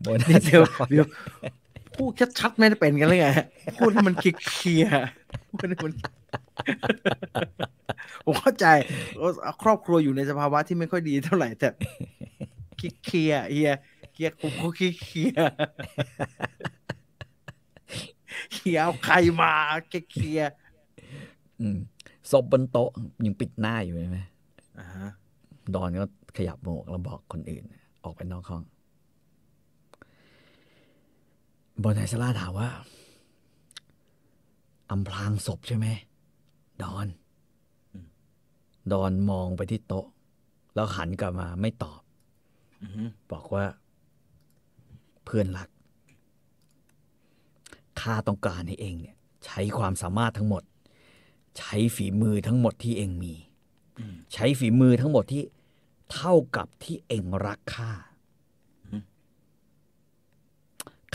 [0.00, 1.06] โบนันี่สเดี๋ยวเดี๋ยว
[1.98, 3.28] พูดชัดๆไม่ได้เป็นกันเลยไง
[3.78, 4.24] พูดให้มันเค
[4.64, 5.92] ลียร์ๆพูดให้มัน
[8.24, 8.66] ผมเข้าใจ
[9.22, 9.32] ว่า
[9.62, 11.68] ครอบครัวอยู่ในสภาวะที่ไม่ค่อยดีเท่าไหร่แต่
[12.76, 13.72] เคลียร์ๆเฮีย
[14.12, 19.52] เคลียร์ผมก็เคลียร์ๆเฮียเอาใครมา
[19.88, 20.52] เคลียร์
[21.60, 21.78] อืม
[22.30, 22.90] ศพบนโต๊ะ
[23.24, 25.08] ยังปิดหน้าอยู่ใช่ไหมๆอ่าฮะ
[25.74, 27.64] ดอนก็ขยับหมวกแล้วบอกคนอื่น
[28.04, 28.62] ออกไปนอกห้อง
[31.80, 32.70] โบนัสลาถามว่า
[34.90, 35.86] อำพรางศพใช่ไหม
[36.82, 37.06] ดอน
[38.92, 40.06] ดอนมองไปที่โต๊ะ
[40.74, 42.00] แล้วหันกลับมาไม่ตอบ
[42.82, 43.02] อือฮึ
[43.32, 43.64] บอกว่า
[45.24, 45.68] เพื่อนรัก
[48.00, 50.62] ข้าต้องการให้เองเนี่ย ใช้ความสามารถทั้งหมด
[51.58, 53.34] ใช้ฝีมือทั้งหมดที่เองมี
[53.98, 55.42] อืมใช้ฝีมือทั้งหมดที่
[56.12, 57.90] เท่ากับที่เองรักข้า
[58.86, 59.02] อืม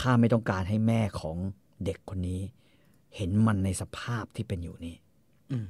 [0.02, 1.38] ข้าไม่ต้องการให้แม่ของ
[1.86, 2.42] เด็กคนนี้
[3.16, 4.96] เห็นมันในสภาพที่เป็นอยู่นี่
[5.52, 5.68] อืม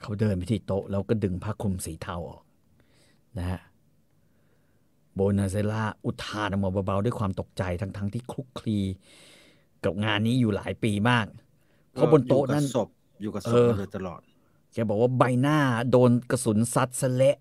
[0.00, 2.42] เขาเดินไปที่โต๊ะแล้วก็ดึงผ้าคลุมสีเทาออก
[3.38, 3.60] นะฮะ
[5.14, 8.78] โบนาเซล่าอุทานออกมาเบาๆด้วยความตกใจทั้งๆที่คลุกคลี
[9.84, 11.26] กับงานนี้อยู่หลายปีมาก
[11.92, 12.88] เพราะบนโต๊ะนั้นอยู่กับศพ
[13.22, 14.20] อยู่กับศเอพอมาโดยตลอด
[14.72, 15.58] แกบอกว่าใบหน้า
[15.90, 17.36] โดนกระสุนซัดสะเละ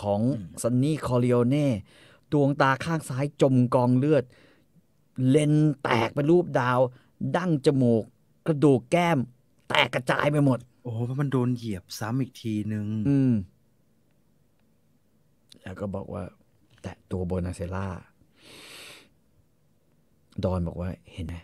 [0.00, 0.20] ของ
[0.62, 1.68] ซันนี่คอริโอเน่
[2.32, 4.24] ดวงตาข้างซ้ายจมกองเลือด
[5.28, 6.80] เลนส์แตกเป็นรูปดาว
[7.36, 8.04] ดั้งจมูก
[8.46, 9.18] กระดูกแก้ม
[9.68, 13.32] แตกกระจายไปหมด โอ้เพราะมันโดนเหยียบซ้ำอีกทีนึง อืม
[15.62, 16.22] แล้วก็บอกว่า
[16.82, 17.88] แต่ตัวโบนาเซล่า
[20.44, 21.34] ดอนบอกว่าเห็นไหม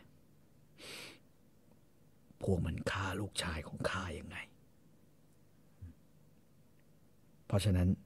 [2.42, 4.36] พวกมันฆ่าลูกชายของข้ายังไง
[7.46, 7.88] เพราะฉะนั้น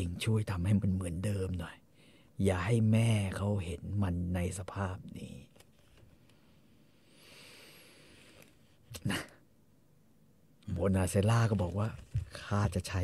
[0.00, 1.76] องช่วยทำให้มันเหมือนเดิมหน่อย
[2.44, 5.34] อย่าให้แม่เขาเห็นมันในสภาพนี้
[9.10, 9.20] นะ
[10.72, 11.88] โบนาเซล่าก็บอกว่า
[12.40, 13.02] ข้าจะใช้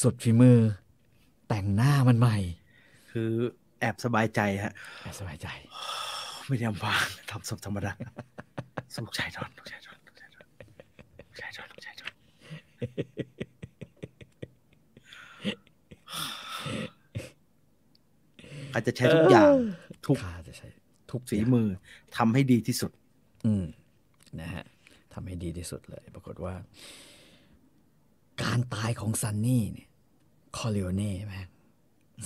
[0.00, 0.58] สุดฝีมือ
[1.48, 2.36] แต่งหน้ามันใหม่
[3.10, 3.30] คือ
[3.80, 4.72] แอบสบายใจฮะ
[5.02, 5.48] ให้สบายใจ
[6.46, 7.92] ไม่ได้อำพรางทำศพธรรมดา
[9.06, 10.46] ลูกชายดอนลูกชายดอนลูกชายดอน
[11.28, 12.12] ลูกชายดอนลูกชายดอน
[18.76, 19.50] อาจจะใช้ทุกอย่าง
[20.06, 20.68] ทุกข้าจะใช้
[21.10, 21.68] ทุกฝีอย่างมือ
[22.16, 22.90] ทำให้ดีที่สุด
[23.46, 23.64] อืม
[24.40, 24.64] นะฮะ
[25.14, 26.54] ทำให้ดีที่สุดเลย ปรากฏว่า
[28.42, 29.88] การตายของซันนี่เนี่ย
[30.56, 31.48] คอริโอเน่แม่ง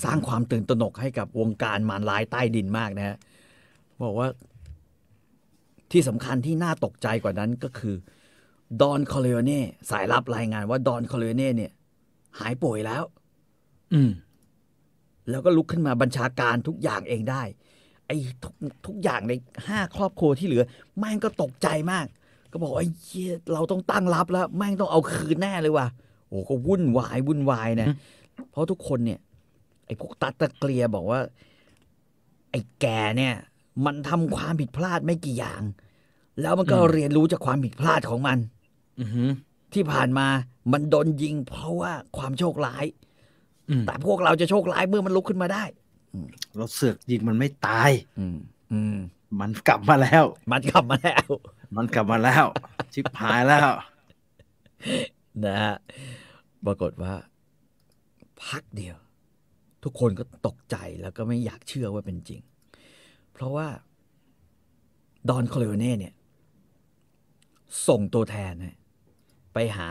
[0.04, 3.16] สร้างความตื่นตระหนกให้กับวงการมารลายใต้ดินมากนะฮะ
[4.04, 4.28] บอกว่า
[5.92, 7.94] ที่สำคัญที่น่าตกใจกว่านั้นก็คือ
[8.80, 11.72] ดอนคอริโอเน่สายลับรายงานว่าดอนคอริโอเน่เนี่ย
[12.38, 13.02] หายป่วยแล้ว
[13.94, 14.10] อืม
[15.30, 17.42] แล้วก็ลุกขึ้นมาบัญชาการทุกอย่างเองได้
[18.06, 18.54] ไออ้ทุก
[18.86, 19.32] ทุกอย่างใน
[19.68, 20.64] ห้าครอบครัวที่เหลือ
[20.98, 22.06] แม่งก็ตกใจมาก
[22.52, 25.86] ก็บอกไอ้เหี้ยเราต้องตั้งรับแล้ว แม่งต้องเอาคืนแน่เลยว่ะ
[26.28, 27.88] โอ้ก็วุ่นวายวุ่นวายนะ
[28.50, 29.20] เพราะทุกคนเนี่ย
[29.86, 31.20] ไอ้พวกตัดตะเกลียบอกว่า
[32.50, 32.86] ไอ้แก
[33.16, 33.34] เนี่ย
[33.84, 35.62] มันทำความผิดพลาดไม่กี่อย่าง
[36.40, 38.38] แล้วมันก็อืมเรียนรู้จากความผิดพลาดของมัน
[39.00, 39.30] อือหือ
[39.74, 40.26] ที่ผ่านมา
[40.72, 43.09] มันโดนยิงเพราะว่าความโชคร้ายอืม
[43.86, 45.64] แต่พวกเราจะโชคร้ายเมื่อมันลุกขึ้นมาได้
[46.56, 48.38] เราเสือกยิงมันไม่ตายอืม
[48.72, 48.96] อืม
[49.40, 51.26] มันกลับมาแล้ว มันกลับมาแล้ว
[51.76, 52.44] มันกลับมาแล้ว
[52.92, 53.70] ชิบหายแล้ว
[55.44, 55.76] นะฮะ
[56.66, 57.14] ปรากฏว่า
[58.44, 58.96] พักเดียว
[59.84, 62.40] ทุกคนก็ตกใจแล้วก็ไม่อยากเชื่อว่าเป็นจริง
[63.32, 63.68] เพราะว่า
[65.28, 66.14] ดอนคอเลโอเน่เนี่ย
[67.88, 68.76] ส่งตัวแทนนะ
[69.54, 69.88] ไปหา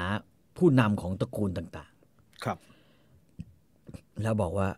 [0.58, 1.92] ผู้นำของตระกูลต่าง
[2.44, 2.69] ครับๆ
[4.22, 4.70] แล้วบอกว่า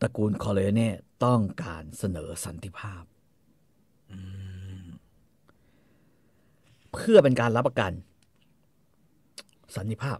[0.00, 0.90] ตระกูลคอเลโอเน่
[1.24, 3.02] ต้องการเสนอสันติภาพ
[6.92, 7.92] เพื่อเป็นการรับประกัน
[9.76, 10.18] สันติภาพ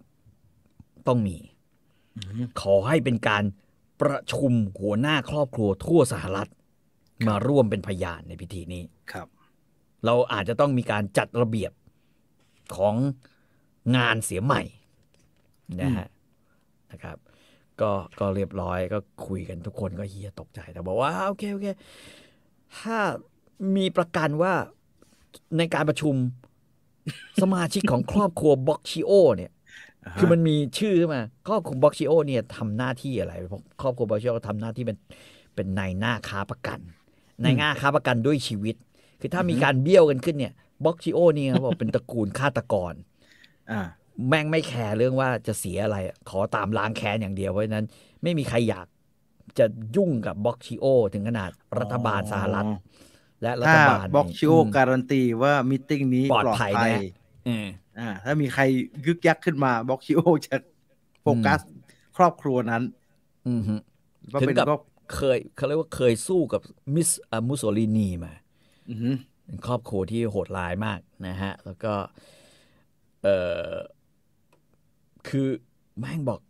[1.08, 1.36] ต้องมี
[2.60, 3.44] ขอให้เป็นการ
[4.02, 6.48] ประชุมหัวหน้าครอบครัวทั่วสหรัฐ
[7.28, 8.82] มาร่วมเป็นพยานในพิธีนี้
[9.12, 9.28] ครับ
[10.04, 11.72] เราอาจจะต้องมีการจัดระเบียบ
[12.76, 12.94] ของ
[13.96, 14.62] งานเสียใหม่
[15.80, 16.08] นะฮะ
[16.92, 17.16] นะครับ
[17.80, 17.90] ก็
[18.20, 21.66] ก็เรียบร้อยก็คุยกันทุกคนก็เฮียตกใจแต่บอกว่าโอเคโอเค
[22.78, 22.98] ถ้า
[23.76, 24.52] มีประกันว่า
[25.58, 26.14] ในการประชุม
[27.42, 29.52] สมาชิกของครอบครัวบ็อกชิโอเนี่ย
[30.18, 34.98] คือมันมีชื่อขึ้นมาครอบครัวบ็อกชิโอเนี่ยทำหน้าที่อะไรเพราะครอบครัวบ็อกชิโอทำหน้าที่เป็น
[35.54, 36.80] เป็นนายหน้าค้าประกัน
[37.44, 38.76] นายหน้าค้าประกันด้วยชีวิต
[39.20, 40.52] คือถ้ามีการเบี้ยวกันขึ้นเนี่ย
[40.84, 42.94] บ็อกชิโอเนี่ยเขาบอกเป็นตระกูลฆาตกร
[43.72, 43.80] อ่า
[44.28, 45.96] แม่งไม่แคร์เรื่องว่าจะเสียอะไร
[46.30, 47.86] ขอตามล้างแค้นอย่างเดียวเพราะฉะนั้น
[48.22, 48.86] ไม่มีใครอยาก
[49.58, 49.66] จะ
[49.96, 50.84] ยุ่งกับบ็อกชิโอ
[51.14, 51.50] ถึงขนาด
[51.80, 52.64] รัฐบาลสหรัฐ
[53.42, 56.96] และรัฐบาล ถ้าบ็อกชิโออืมการันตีว่า meeting นี้ปลอดภัยแน่
[57.48, 57.66] อืม
[57.98, 58.62] อ่าถ้ามีใคร
[59.06, 60.56] ยึกยักขึ้นมาบ็อกชิโอจะ
[61.22, 61.60] โฟกัส
[62.16, 62.82] ครอบครัวนั้น
[63.48, 63.74] อืมฮึ
[64.32, 64.80] ว่าถึงเป็นกับครอบ
[65.14, 66.60] เคยเขาเรียกว่าเคยสู้กับ
[66.94, 68.32] มิสอ่ามุสโสลินีมา
[68.90, 69.14] อือหือ
[69.46, 71.92] เป็นครอบครัวที่โหดร้ายมากนะฮะ แล้วก็
[73.22, 73.28] เอ
[73.68, 73.70] อ
[75.28, 75.46] คือ
[75.98, 76.40] แม่งบอก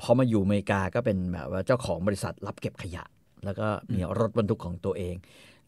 [0.00, 3.04] พอมาอยู่อเมริกาก็เป็นแบบว่าเจ้าของบริษัทรับเก็บขยะ
[3.44, 5.14] แล้วก็มีรถบรรทุกของตัวเอง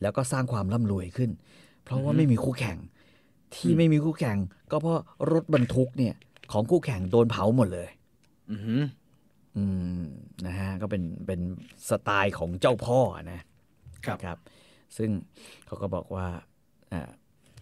[0.03, 1.31] แล้วก็สร้างความร่ำรวยขึ้น
[1.85, 2.79] เพราะว่าไม่มีคู่แข่ง
[3.55, 4.39] ที่ไม่มีคู่แข่ง
[4.71, 5.01] ก็เพราะ
[5.33, 6.15] รถบรรทุกเนี่ย
[6.53, 7.89] ของคู่แข่งโดนเผาหมดเลย
[8.51, 8.83] อือหือ
[9.57, 9.65] อื
[10.01, 10.03] ม
[10.47, 11.41] นะฮะก็เป็นเป็น
[11.89, 12.99] สไตล์ของเจ้าพ่อ
[13.33, 13.41] นะ
[14.07, 14.39] ครับครับ
[14.97, 15.11] ซึ่ง
[15.67, 16.27] เขาก็บอกว่า
[16.93, 17.11] อ่า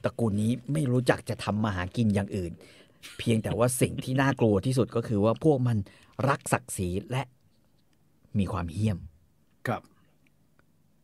[0.05, 2.53] ตระกูลนี้ไม่รู้จักจะทำมาหากินอย่างอื่น
[3.19, 5.79] เพียงแต่ว่าสิ่งที่น่ากลัวที่สุดก็คือว่าพวกมัน
[6.29, 7.23] รักศักดิ์ศรีและ
[8.39, 8.99] มีความเหี้ยม
[9.69, 9.83] ครับ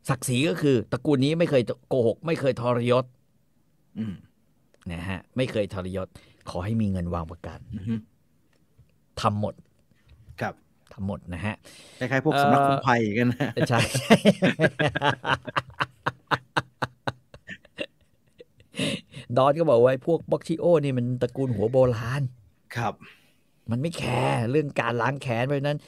[0.09, 3.05] ศักดิ์ศรีก็คือตระกูลนี้ไม่เคยโกหก ไม่เคยทรยศ
[3.99, 4.15] อืม
[4.93, 6.09] นะฮะ ไม่เคยทรยศ
[6.51, 8.01] ขอให้มีเงินวางประกันอือหือ
[9.21, 9.55] ทำหมด
[10.41, 10.55] ครับ
[10.93, 11.55] ทำหมดนะฮะ
[11.99, 13.81] คล้ายๆพวกสำนักคุ้มภัยกันนะใช่
[19.39, 22.23] ดอนก็บอกว่าไอ้พวกบ็อกชิโอนี่มันตระกูลหัวโบราณ
[22.77, 22.95] ครับ
[23.71, 25.79] มันไม่แคร์เรื่องการล้างแค้นเพราะฉะนั้น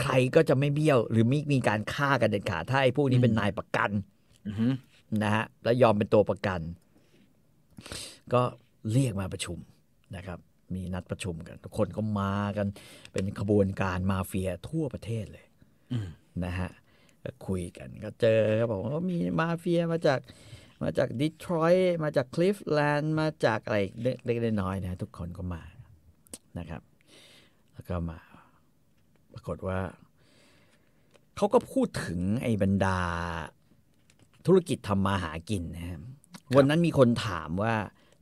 [0.00, 3.90] ใครก็จะไม่เบี้ยว หรือไม่มีการฆ่ากันเด็ดขาดถ้าไอ้พวกนี้เป็นนายประกัน
[4.46, 4.72] อือหือ
[5.22, 6.60] นะฮะแล้วยอมเป็นตัวประกัน
[8.32, 8.42] ก็
[8.92, 9.58] เรียกมาประชุม
[10.16, 10.38] นะครับ
[10.74, 12.66] มีนัดประชุมกัน ทุกคนก็มากัน
[13.12, 15.46] เป็นขบวนการมาเฟียทั่วประเทศเลย
[15.92, 16.08] อืม
[16.44, 16.70] นะฮะ
[17.24, 20.20] ก็คุยกันก็เจอก็บอกว่ามีมาเฟียมาจาก
[20.82, 25.62] มาจากดีทรอยต์มาจากคลิฟแลนด์มาจากอะไรเล็กๆน้อยๆนะทุกคนก็มา
[26.58, 26.82] นะครับ
[27.72, 28.18] แล้วก็มา
[29.32, 29.78] ปรากฏว่า
[31.36, 32.98] เขาก็พูดถึงไอ้บรรดา
[34.46, 36.00] ธุรกิจทำมาหากินนะครับ
[36.56, 37.74] วันนั้นมีคนถามว่า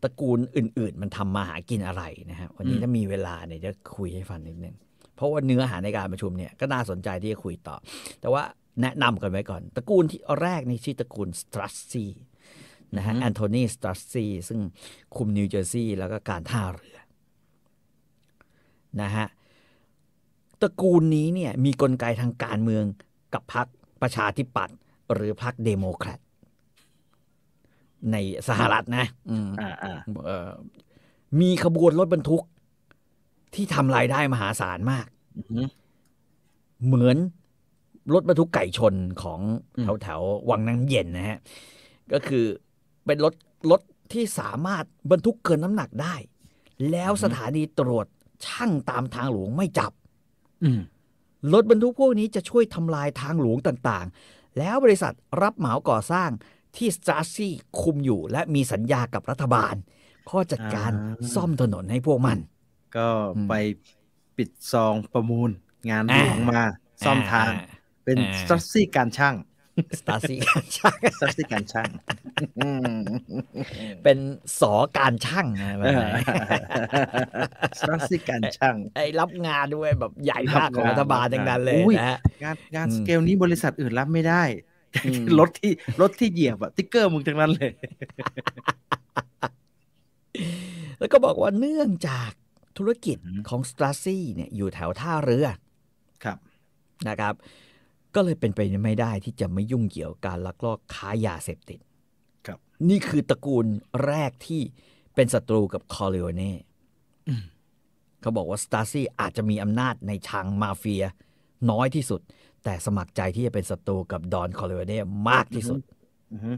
[0.03, 4.77] ตระกูลอื่น ๆ มันทำมาหากินอะไรนะฮะวันนี้ถ้ามีเวลาเนี่ยจะคุยให้ฟังนิดนึง
[5.16, 7.77] เพราะว่าเนื้อหาในการประชุมเนี่ยก็น่าสนใจที่จะคุยต่อ
[8.20, 8.43] แต่ว่า
[8.83, 12.05] แนะนำกันไว้ก่อน ตระกูลที่แรกนี่ชื่อตระกูลสตรัสซี
[12.97, 14.60] นะฮะแอนโทนีสตรัสซีซึ่ง
[15.16, 16.98] คุมนิวเจอร์ซีย์แล้วก็การท่าเรือ
[19.02, 19.27] นะฮะ
[20.60, 22.85] ตระกูลนี้เนี่ยมีกลไกทางการเมือง
[23.35, 23.66] กับพรรค
[24.02, 24.77] ประชาธิปัตย์
[25.14, 26.20] หรือพรรคเดโมแครต
[28.12, 28.16] ใน
[28.48, 30.51] สหรัฐนะอืมอ่าอ่าเอ่อ
[31.40, 32.43] มีขบวนรถบรรทุก
[33.55, 35.06] ที่ทำรายได้มหาศาลมาก
[35.36, 35.66] อือหือ
[36.86, 37.16] เหมือน
[38.14, 39.40] รถบรรทุกไก่ชนของ
[39.77, 41.39] อืมแถวแถวๆวังน้ำเย็นนะฮะ
[42.12, 42.44] ก็คือ
[43.07, 43.35] เป็นรถ
[43.70, 43.81] รถ
[44.12, 46.15] ที่สามารถบรรทุกเกินน้ำหนักได้
[46.91, 48.07] แล้วสถานีตรวจ
[48.47, 49.93] ช่างตามทางหลวงไม่จับ
[50.65, 50.81] อืม
[51.53, 54.07] รถบรรทุกพวกนี้จะช่วยทำลายทางหลวงต่าง
[54.59, 56.31] แล้วบริษัทรับเหมาก่อสร้าง
[56.77, 59.74] ที่สตาร์ซี่คุมอยู่ และมีสัญญากับรัฐบาล
[60.31, 62.39] ข้อจัดการอ่าซ่อมถนนให้พวกมัน
[62.97, 63.53] ก็อืมไป
[64.37, 65.51] ปิดซองประมูล
[65.91, 66.62] งานหลวงอ่ามมา
[67.05, 67.51] ซ่อมทาง
[68.05, 69.35] เป็นอ่าสตัสซี่การช่าง
[69.99, 71.89] สตาร์ซี่การช่างสตัสซี่การช่าง
[72.59, 73.01] อืม
[74.05, 74.19] เป็น
[74.61, 76.05] สอการช่างนะแบบไหน
[77.78, 84.43] สตัสซี่การช่างไอ้รับงานด้วยแบบใหญ่มากของรับงานรัฐบาลทั้งนั้นเลยอุ้ยนะฮะงานงานอืมสเกลนี้บริษัทอื่นรับไม่ได้
[85.05, 87.73] อืมรถที่รถที่เหยียบอะติ๊กเกอร์มึงทั้งนั้นเลย
[90.99, 92.31] แล้วก็บอกว่าเนื่องจาก
[92.78, 95.47] ธุรกิจอืมของสตาร์ซี่เนี่ยอยู่แถวท่าเรือ
[96.24, 96.39] ครับ
[97.09, 97.35] นะครับ
[98.14, 101.80] ก็เลยเป็นไปไม่ได้ที่จะไม่ยุ่งเกี่ยวกับการลักลอบค้ายาเสพติด
[102.47, 102.59] ครับ
[102.89, 103.66] นี่คือตระกูล
[104.06, 104.62] แรกที่
[105.14, 106.52] เป็นศัตรูกับคอร์เลโอเน่
[107.28, 107.44] อืม
[108.20, 111.05] เขาบอกว่าสตาร์ซี่อาจจะมีอำนาจในทางมาเฟีย
[111.70, 112.20] น้อยที่สุด
[112.64, 114.98] แต่สมัครใจที่จะเป็นศัตรูกับดอนคอร์เลโอเน่
[115.28, 115.80] มากที่สุด
[116.32, 116.52] อือฮึ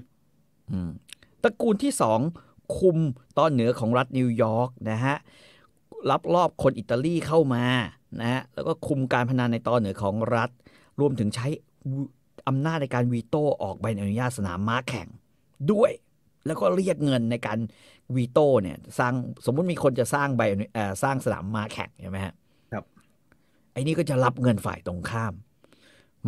[0.70, 0.90] อืม
[1.42, 2.20] ตระกูลที่สอง
[2.78, 2.98] คุม
[3.38, 5.16] ตอนเหนือของรัฐนิวยอร์กนะฮะ
[6.10, 7.64] รับรอบคนอิตาลีเข้ามา
[8.20, 10.50] นะฮะแล้วก็คุมการพนันในตอนเหนือของรัฐ
[11.00, 11.46] รวมถึงใช้
[12.48, 15.08] อำนาจในการวีโต้ออกใบอนุญาตสนามม้าแข่ง
[15.72, 15.92] ด้วย
[16.46, 17.58] แล้วก็เรียกเงินในการ
[18.16, 19.14] วีโต้เนี่ยสร้าง
[19.44, 22.34] สมมุติมีคนจะสร้างใบอนุเอ่อสร้างสนามม้าแข่งใช่ไหมฮะ
[22.72, 22.84] ครับ
[23.72, 25.34] ไอ้นี่ก็จะรับเงินฝ่ายตรงข้าม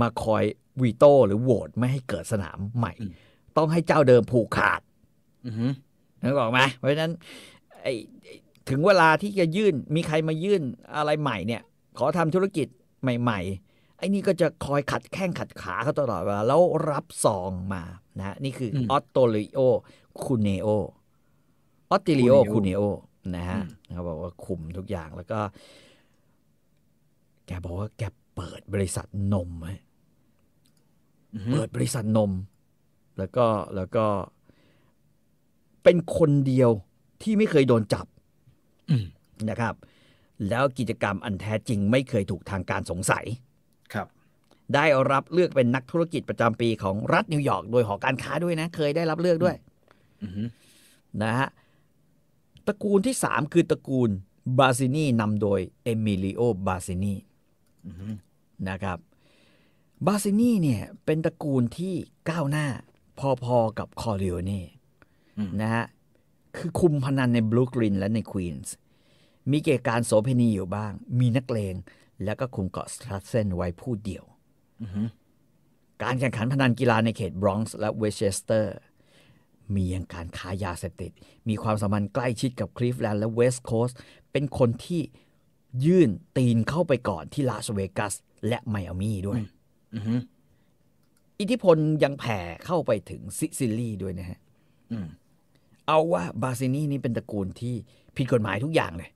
[0.00, 0.44] มาคอย
[0.82, 2.92] วีโต้หรือโหวตไม่ให้เกิดสนามใหม่
[3.56, 4.80] ต้องให้เจ้าเดิมผูกขาด
[5.46, 5.66] อือฮึ
[6.22, 7.12] นึกออกไหมเพราะฉะนั้น
[7.82, 8.34] ไอ้ไอ้
[8.68, 10.62] ถึงเวลาที่จะยื่นมีใครมายื่น
[10.96, 11.62] อะไรใหม่เนี่ย
[11.98, 12.66] ขอทำธุรกิจ
[13.02, 13.65] ใหม่ ๆ
[13.98, 17.82] ไอ้นี่ก็จะคอยขัดแข้งขัดขาเขาตลอดเวลาแล้วรับซองมา
[18.18, 19.60] นะนี่คือออตโตลิโอ
[20.22, 20.68] คูเนโอ
[21.90, 22.82] ออตติลิโอคูเนโอ
[23.36, 23.60] นะฮะ
[23.92, 25.40] เขาบอกว่าคุมทุกอย่างแล้วก็
[27.46, 28.02] แกบอกว่าแก
[28.36, 29.74] เปิดบริษัทนมไว้
[31.34, 32.32] อือฮึเปิดบริษัทนม
[33.18, 33.46] แล้วก็
[33.76, 34.06] แล้วก็
[35.84, 36.70] เป็นคนเดียว
[37.22, 38.06] ที่ไม่เคยโดนจับ
[38.90, 39.04] อืม
[39.50, 39.74] นะครับ
[40.48, 43.45] แล้วกิจกรรมอันแท้จริงไม่เคยถูกทางการสงสัยครับ
[44.74, 49.56] ได้รับเลือกเป็นนักธุรกิจประจำปีของรัฐนิวยอร์กโดยหอการค้าด้วยนะ เคยได้รับเลือกด้วย
[50.22, 50.42] อือฮึ
[51.22, 51.48] นะฮะ
[52.66, 54.10] ตระกูลที่สามคือตระกูล
[54.58, 57.14] บาซินีนำโดยเอมิลิโอบาซินี
[57.86, 58.08] อือฮึ
[58.68, 58.98] นะครับ
[60.06, 61.94] บาซินีเนี่ยเป็นตระกูลที่
[62.30, 62.66] ก้าวหน้า
[63.44, 64.62] พอๆกับคอริโอเน่
[65.60, 65.84] นะฮะ
[66.56, 68.74] คือคุมพนันในบรูคลินและในควีนส์
[69.50, 71.74] มีกิจการโสเภณีอยู่บ้าง มีนักเลง
[72.24, 74.35] แล้วก็คุมเกาะสตรัสเซนไว้ผู้เดียวอือฮึ
[76.02, 78.74] การแข่งขันพนันกีฬาในเขตบรอนซ์และเวสเชสเตอร์
[79.74, 81.10] มียังการค้ายาเสพติด
[81.48, 83.98] มีความสัมพันธ์ใกล้ชิดกับคลีฟแลนด์และเวสต์โคสต์
[84.32, 85.00] เป็นคนที่
[85.84, 88.14] ยื่นตีนเข้าไปก่อนที่ลาสเวกัส
[88.48, 89.40] และไมอามีด้วย
[89.94, 90.14] อือฮึ
[91.40, 94.38] อิทธิพลยังแผ่เข้าไปถึงซิซิลีด้วยนะฮะ
[94.92, 95.06] อืม
[95.86, 97.74] เอาว่าบาซินีนี่เป็นตระกูลที่
[98.16, 99.10] ผิดกฎหมายทุกอย่างเลย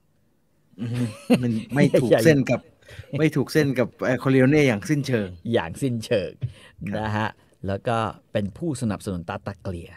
[0.81, 1.03] อือฮึ
[1.43, 2.59] มันไม่ถูกใหญ่เส้นกับ
[3.19, 3.87] ไม่ถูกเส้นกับ
[4.23, 7.29] คอริโอเน่อย่างสิ้นเชิง อย่างสิ้นเชิงครับนะฮะ
[7.67, 7.97] แล้วก็
[8.31, 9.91] เป็นผู้สนับสนุนตาตาเกลีย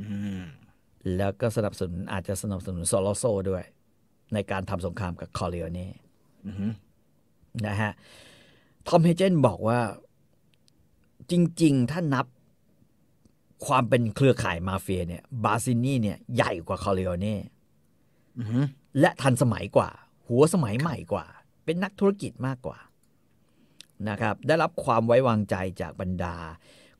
[0.00, 0.06] อื
[0.38, 0.40] ม
[1.16, 3.64] แล้วก็สนับสนุนอาจจะสนับสนุนโซโลโซด้วย
[4.34, 5.86] ในการทำสงครามกับคอริโอเน่
[6.46, 6.66] อือฮึ
[7.66, 7.92] นะฮะ
[8.86, 9.78] ทอมเฮเจนบอกว่า
[11.30, 11.32] จ
[11.62, 12.26] ริง ๆ ถ้านับ
[13.66, 17.36] ความเป็นเครือข่ายมาเฟียเนี่ย บาซินี่เนี่ยใหญ่กว่าคอริโอเน่
[18.38, 18.60] อือฮึ
[19.00, 19.88] และทันสมัยกว่า
[20.26, 21.26] หัวสมัยใหม่กว่า
[21.70, 22.78] เป็นนักธุรกิจมากกว่า
[24.08, 26.36] นะครับ ได้รับความไว้วางใจจากบรรดา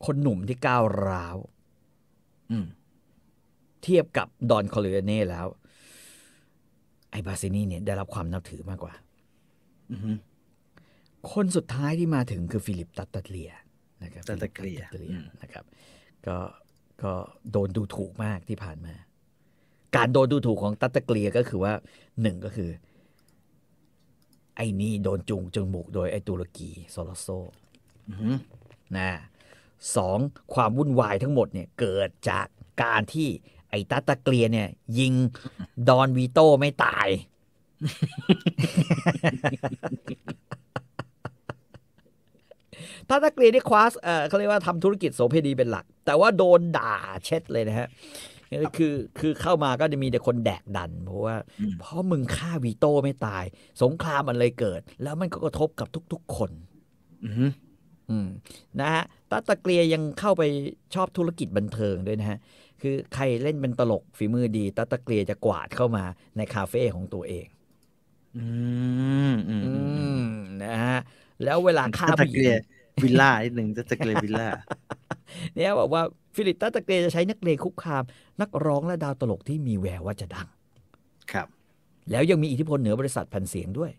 [0.05, 1.37] คนหนุ่มที่ก้าวร้าว
[2.51, 2.67] อืม
[3.83, 5.47] เทียบกับดอนคอริโอเน่แล้ว
[7.11, 8.95] ไอ้บาซินี่เนี่ยได้รับความนับถือมากกว่า
[9.91, 10.13] อือฮึ
[11.33, 13.53] คนสุดท้ายที่มาถึงคือฟิลิปตัตตาเกลีย
[14.03, 15.65] นะครับตัตตาเกลียฟิลิปตัตตาเกลียอืมนะครับ
[16.27, 16.37] ก็
[17.03, 17.13] ก็
[17.53, 18.95] โดนดูถูกมากที่ผ่านมา
[19.97, 21.73] การโดนดูถูกของตัตตาเกลียก็คือว่า
[22.23, 22.71] หนึ่งก็คือ
[24.57, 27.29] ไอ้นี่โดนจูงจมูกโดยไอ้ตุรกีโซโลโซ
[28.97, 29.11] นะ
[29.97, 30.19] สอง
[30.55, 32.47] ความวุ่นวายทั้งหมดเนี่ยเกิดจาก
[32.83, 33.29] การที่
[33.71, 34.69] ไอ้ตัตตาเกลียเนี่ย
[34.99, 35.13] ยิง
[35.89, 37.09] ดอนวีโต้ไม่ตาย
[43.09, 46.95] ตัตตาเกลียได้คว้าเออเขาเรียกว่าทำธุรกิจโสเภณีเป็นหลัก แต่ว่าโดนด่า
[47.25, 47.89] เช็ดเลยนะฮะ
[48.77, 51.37] คือคือเข้ามาก็จะมีแต่คนแดกดัน เพราะว่า
[51.79, 53.45] เพราะมึงฆ่าวีโต้ไม่ตาย
[53.83, 56.51] สงครามมันเลยเกิด แล้วมันก็กระทบกับทุกๆคน
[57.25, 57.47] อือฮึ
[58.11, 58.29] อืม
[58.81, 60.43] นะฮะตัตตะเกลียยังเข้าไป
[60.95, 62.39] ชอบธุรกิจบันเทิงด้วยนะฮะ
[62.81, 66.05] คือใครเล่นเป็นตลกฝีมือดีตัตตะเกลียจะกวาดเข้ามา
[66.37, 67.47] ในคาเฟ่ของตัวเอง
[68.35, 68.39] อื
[69.33, 69.77] มอืมอือื
[70.13, 70.23] มม
[70.63, 70.97] นะฮะ
[71.43, 72.55] แล้วเวลาฆ่าตัตตะผู้หเกญิลียง
[73.03, 74.49] วิลล่านิดหนึ่งจะตะเกรวิลล่า
[75.55, 76.03] เนี่ยบอกว่า
[76.37, 78.03] ฟิลิปตาตะเกรจะใช้นักเลงคุกคาม
[78.41, 80.49] นักร้องและดาวตลกที่มีแววว่าจะดัง
[81.33, 81.47] ครับ
[82.11, 83.93] แล้วยังมีอิทธิพลเหนือบริษัทแผ่นเสียงด้วย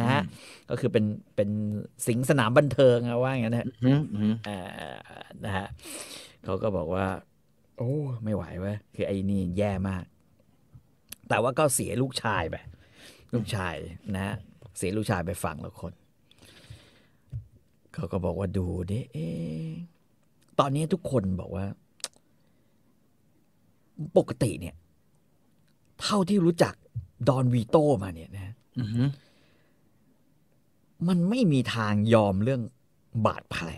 [0.00, 0.22] นะฮะ
[0.70, 1.04] ก็คือเป็น
[1.36, 1.50] เป็น
[2.06, 4.60] สิงสนามบันเทิงอะว่าอย่างนั้นนะอืมอืมอ่า
[5.44, 5.66] นะฮะ
[6.44, 7.06] เขาก็บอกว่า
[7.78, 7.92] โอ้
[8.24, 10.04] ไม่ไหวเว้ยคือไอ้นี่แย่มาก
[11.28, 12.56] แต่ว่าก็เสียลูกชายไป
[13.34, 13.74] ลูกชาย
[14.14, 14.34] นะฮะ
[14.78, 15.92] เสียลูกชายไปฝั่งละคน
[17.94, 19.72] เขาก็บอกว่าดูดิเอะ
[20.58, 21.66] ตอนนี้ทุกคนบอกว่า
[24.16, 24.74] ปกติเนี่ย
[26.02, 26.74] เท่าที่รู้จัก
[27.28, 29.08] ดอนวีโต้มาเนี่ยนะอืม
[31.08, 32.62] มันไม่มีทางยอมเรื่อง
[33.26, 33.68] บาดแผล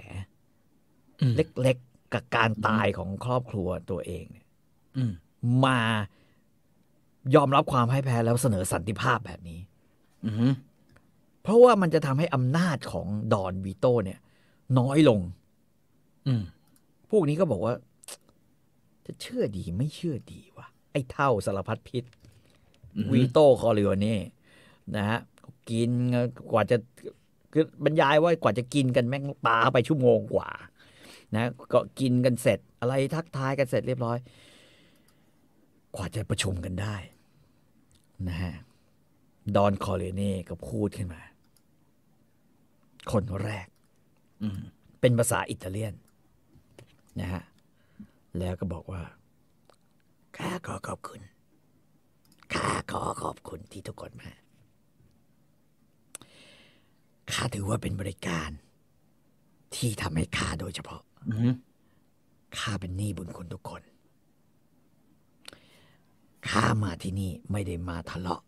[1.20, 1.32] อืม
[1.62, 4.46] เล็กๆกับการตายของครอบครัวตัวเองเนี่ย
[4.96, 5.12] อืม
[5.64, 5.78] มา
[7.34, 9.60] ยอมรับความพ่ายแพ้แล้วเสนอสันติภาพแบบนี้
[10.26, 10.52] อืม
[11.42, 14.18] เพราะว่ามันจะทำให้อำนาจของดอนวีโต้เนี่ย
[14.78, 15.20] น้อยลง
[16.26, 16.55] อืมพ
[17.16, 17.74] วกนี้ก็บอกว่า
[19.06, 22.04] จะเชื่อดีไม่เชื่อดีวะไอ้เท่าสารพัดพิษ
[23.12, 24.16] วีโต้คอริโอเน่
[24.96, 25.20] นะฮะ
[25.70, 25.90] กิน
[26.52, 26.76] กว่าจะ
[27.52, 30.48] คือบรรยายว่ากว่าจะกินกันแม่งปาไปชั่วโมงกว่า
[31.34, 34.18] นะ ก็กินกันเสร็จ อะไรทักทายกันเสร็จเรียบร้อย
[35.94, 36.96] กว่าจะประชุมกันได้
[38.28, 38.54] นะฮะ
[39.56, 41.22] ดอนคอริโอเน่ก็พูดขึ้นมา
[43.12, 43.66] คนแรก
[44.42, 44.60] อืม
[45.00, 45.94] เป็นภาษาอิตาเลียน
[47.20, 47.42] นะฮะ
[48.38, 49.02] แล้วก็บอกว่า
[50.36, 51.20] ข้าขอขอบคุณ
[52.54, 54.30] ข้าขอขอบคุณที่ทุกคนมา
[57.32, 58.50] ข้าถือว่าเป็นบริการ
[59.74, 61.52] ที่ทำให้ข้าโดยเฉพาะอืม
[62.58, 63.82] ข้าเป็นหนี้บุญคุณทุกคน
[66.48, 68.42] ข้ามาที่นี่ไม่ได้มาทะเลาะ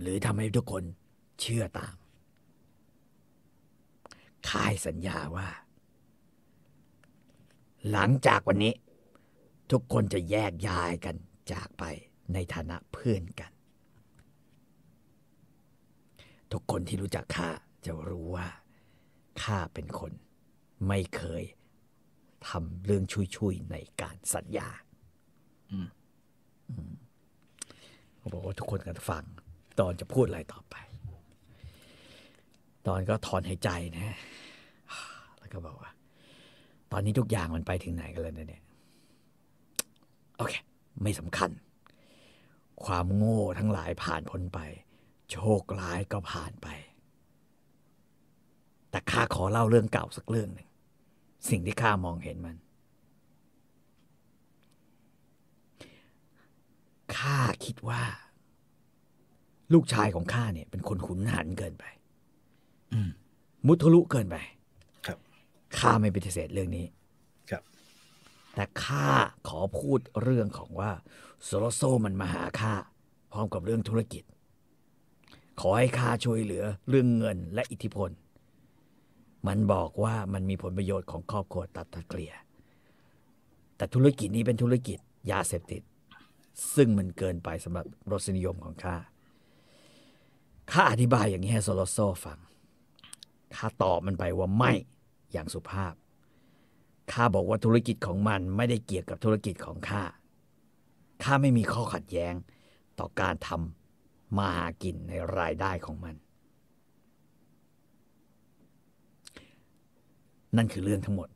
[0.00, 0.82] หรือทำให้ทุกคน
[1.40, 1.94] เชื่อตาม
[4.48, 5.48] ข้าให้สัญญาว่า
[7.90, 8.72] หลังจากวันนี้
[9.70, 11.16] ทุกคนจะแยกย้ายกัน
[11.52, 11.84] จากไป
[12.32, 13.52] ในฐานะเพื่อนกัน
[16.52, 17.48] ทุกคนที่รู้จักข้า
[17.86, 18.48] จะรู้ว่า
[19.42, 20.12] ข้าเป็นคน
[20.88, 21.44] ไม่เคย
[22.48, 23.04] ทำเรื่อง
[23.36, 24.68] ชุยๆในการสัญญา
[25.70, 25.88] อืม
[28.16, 29.24] เขาบอกว่าทุกคนกันฟัง
[29.80, 30.74] ตอนจะพูดอะไรต่อไป
[32.86, 34.16] ตอนก็ถอนหายใจนะ
[35.38, 35.90] แล้วก็บอกว่า
[36.92, 38.62] ตอนนี้ทุกอย่างมันไปถึงไหนกันแล้วนะเนี่ย
[40.36, 40.52] โอเค
[41.02, 41.50] ไม่สำคัญ
[42.84, 44.60] ความโง่ทั้งหลายผ่านพ้นไป
[45.30, 46.68] โชคร้ายก็ผ่านไป
[48.90, 50.68] แต่ข้าขอเล่าเรื่องเก่าสักเรื่องหนึ่ง
[51.48, 52.56] สิ่งที่ข้ามองเห็นมัน
[57.16, 58.02] ข้าคิดว่า
[59.72, 61.84] ลูกชายของข้าเนี่ย เป็นคนขุนหันเกินไป
[62.92, 63.10] อืม
[63.66, 64.59] มุทะลุเกินไปครับ
[65.78, 66.86] ข้าไม่ปฏิเสธเรื่องนี้
[67.50, 67.62] ครับ
[68.54, 69.08] แต่ข้า
[69.48, 70.90] ขอพูดเรื่องของว่า
[71.44, 72.74] โซโลโซมันมาหาข้า
[73.32, 74.24] พร้อมกับเรื่องธุรกิจ
[75.60, 78.10] ขอให้ข้าช่วยเหลือเรื่องเงินและอิทธิพล
[79.46, 82.34] มันบอกว่ามันมีผลประโยชน์ของครอบครัวตัดตะเกลีย
[83.76, 84.98] แต่ธุรกิจนี้เป็นธุรกิจ
[85.30, 85.82] ยาเสพติด
[86.74, 88.96] ซึ่งมันเกินไปสำหรับรสนิยมของข้า
[90.72, 92.38] ข้าอธิบายอย่างนี้ให้โซโลโซฟัง
[93.56, 94.72] ข้าตอบมันไปว่าไม่
[95.32, 95.94] อย่างสุภาพ
[97.12, 100.02] ข้าบอกว่าธุรกิจของมันไม่ได้เกี่ยวกับธุรกิจของข้า
[101.22, 102.34] ข้าไม่มีข้อขัดแย้ง
[102.98, 106.14] ต่อการทำมาหากินในรายได้ของมัน
[110.56, 111.28] นั่นคือเรื่องทั้งหมด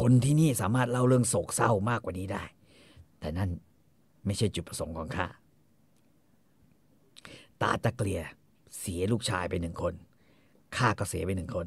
[0.00, 2.44] คนที่นี่สามารถเล่าเรื่องโศกเศร้ามากกว่านี้ได้
[3.20, 3.50] แต่นั่น
[4.26, 5.26] ไม่ใช่จุดประสงค์ของข้า
[7.62, 8.22] ตาตะเกลีย
[8.78, 9.94] เสียลูกชายไปหนึ่งคน
[10.76, 11.66] ข้าก็เสียไปหนึ่งคน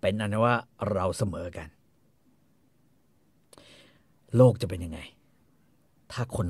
[0.00, 0.54] เป็นอันว่า
[0.92, 1.68] เราเสมอกัน
[4.36, 5.00] โลกจะเป็นยังไง
[6.12, 6.46] ถ้าคน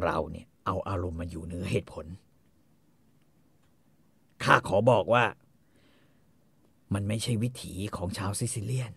[0.00, 2.06] เราเนี่ยเอาอารมณ์มาอยู่เหนือเหตุผล
[4.44, 5.24] ข้าขอบอกว่า
[6.94, 8.92] มันไม่ใช่วิถีของชาวซิซิเลียน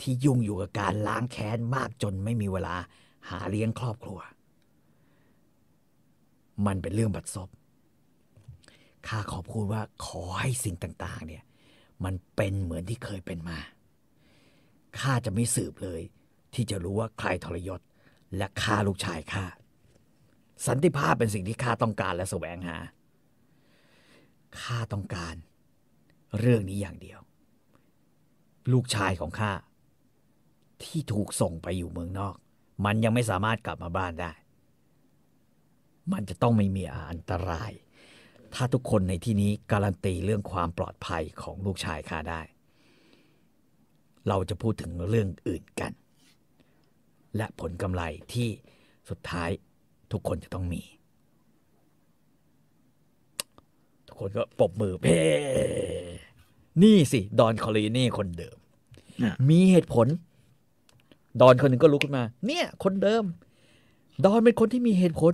[0.00, 2.76] ที่ยุ่งอยู่กับการล้างแค้นมากจนไม่มีเวลา
[3.28, 4.18] หาเลี้ยงครอบครัว
[6.66, 7.48] มันเป็นเรื่องบัดซบ
[9.08, 11.42] ข้าขอพูดว่าขอให้สิ่งต่าง ๆ เนี่ย
[12.04, 13.58] มันเป็นเหมือนที่เคยเป็นมา
[15.00, 16.00] ข้าจะไม่สืบเลย
[16.54, 17.80] ที่จะรู้ว่าใครทรยศ
[18.36, 19.44] และฆ่าลูกชายข้า
[20.66, 22.76] สันติภาพเป็นสิ่งที่ข้าต้องการและแสวงหา
[24.60, 25.34] ข้าต้องการ
[26.38, 27.20] เรื่องนี้อย่างเดียว
[28.72, 29.52] ลูกชายของข้า
[30.82, 32.36] ที่ถูกส่งไปอยู่เมืองนอก
[32.84, 34.32] มันยังไม่สามารถกลับมาบ้านได้
[36.12, 37.72] มันจะต้องไม่มีอันตราย
[38.54, 42.40] ถ้าทุกคนในที่นี้การันตีเรื่องความปลอดภัยของลูกชายข้าได้
[44.28, 45.92] เราจะพูดถึงเรื่องอื่นกัน
[47.36, 48.02] และผลกำไร
[48.32, 48.48] ที่
[49.08, 49.50] สุดท้าย
[50.12, 50.82] ทุกคนจะต้องมี
[54.06, 55.18] ทุกคนก็ปรบมือเพ่
[56.82, 58.56] นี่สิ ดอนคอลีนี่คนเดิม
[59.22, 60.06] อะมีเหตุผล
[61.40, 63.24] ดอนคนหนึ่งก็ลุกขึ้นมา เนี่ย คนเดิม
[64.24, 65.32] ดอนเป็นคนที่มีเหตุผล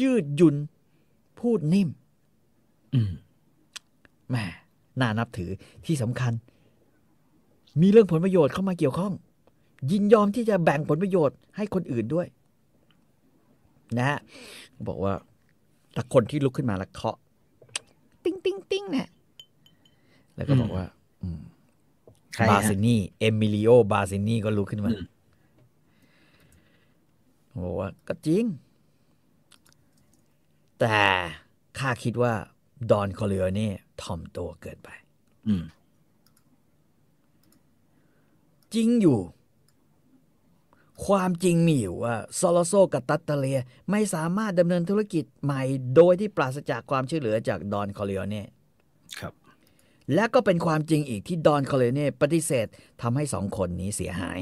[0.00, 0.56] ยืดหยุ่น
[1.40, 1.88] พูดนิ่ม
[2.96, 3.10] อืม
[4.30, 4.44] แหม
[5.00, 5.50] น่านับถือ
[5.86, 6.32] ที่สำคัญ
[7.80, 9.12] มีเรื่องผลประโยชน์เข้ามาเกี่ยวข้อง
[9.90, 12.26] ยินยอมที่จะแบ่งผลประโยชน์ให้คนอื่นด้วย
[13.98, 14.18] นะฮะ
[14.88, 15.14] บอกว่า
[15.92, 17.16] แต่คนที่ลุกขึ้นมาแล้วเคาะ
[18.24, 19.08] ติ้งติ้งติ้งเนี่ย
[20.36, 20.86] แล้วก็บอกว่า
[21.22, 21.40] อืม
[22.34, 25.06] ใครฮะบาซินี่เอมิลิโอบาซินี่ก็ลุกขึ้นมาอืม
[27.64, 28.44] บอกว่าก็จริง
[30.80, 30.98] แต่
[31.78, 32.32] ข้าคิดว่า
[32.90, 33.68] ดอนคอร์เลโอเน่
[34.02, 34.88] ถ่อมตัวเกินไป
[35.48, 35.64] อืม
[38.74, 39.18] จริงอยู่
[41.06, 45.62] ความจริงมีอยู่ว่าโซโลโซกับตัตตาเกลีย ไม่สามารถดำเนินธุรกิจใหม่
[45.96, 48.42] โดยที่ปราศจากความช่วยเหลือจากดอนคอร์เลโอเน่
[49.20, 49.32] ครับ
[50.14, 52.66] และก็เป็นความจริงอีกที่ดอนคอร์เลโอเน่ปฏิเสธ
[53.02, 54.38] ทำให้สองคนนี้เสียหาย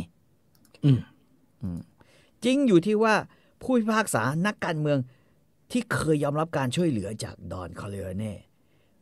[0.85, 0.99] อืม
[2.45, 3.15] จริงอยู่ที่ว่า
[3.63, 4.99] ผู้พิพากษานักการเมือง
[5.71, 8.35] ที่เคยยอมรับการช่วยเหลือจากดอนคอร์เลโอเน่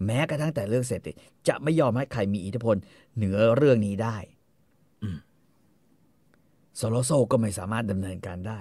[0.06, 1.14] แม้กระทั่งแต่เรื่องเสพติด
[1.48, 2.76] จะไม่ยอมให้ใครมีอิทธิพล
[3.16, 4.16] เหนือเรื่องนี้ได้
[5.02, 5.18] อืม
[6.76, 8.60] โซโลโซก็ไม่สามารถดำเนินการได้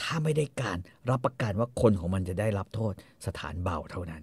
[0.00, 0.78] ถ้าไม่ได้การ
[1.10, 2.92] รับประกันว่าคนของมันจะได้รับโทษ
[3.26, 4.22] สถานเบาเท่านั้น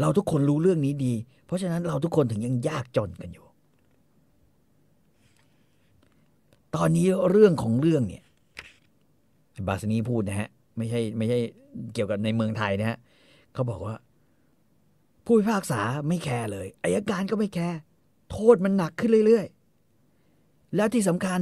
[0.00, 1.14] เราทุกคนรู้เรื่องนี้ดี
[1.46, 3.46] เพราะฉะนั้นเราทุกคนถึงยังยากจนกันอยู่
[6.74, 8.23] ตอนนี้เรื่องของเรื่องเนี่ย
[9.68, 11.38] บาสนีพูดนะฮะ ไม่ใช่ไม่ใช่
[11.92, 12.98] เกี่ยวกับในเมืองไทยนะฮะ
[13.54, 13.94] เขาบอกว่า
[15.24, 17.78] ผู้พิพากษาไม่แคร์เลยอายการก็ไม่แคร์
[18.30, 21.40] โทษมันหนักขึ้นเรื่อยๆ แล้วที่สำคัญ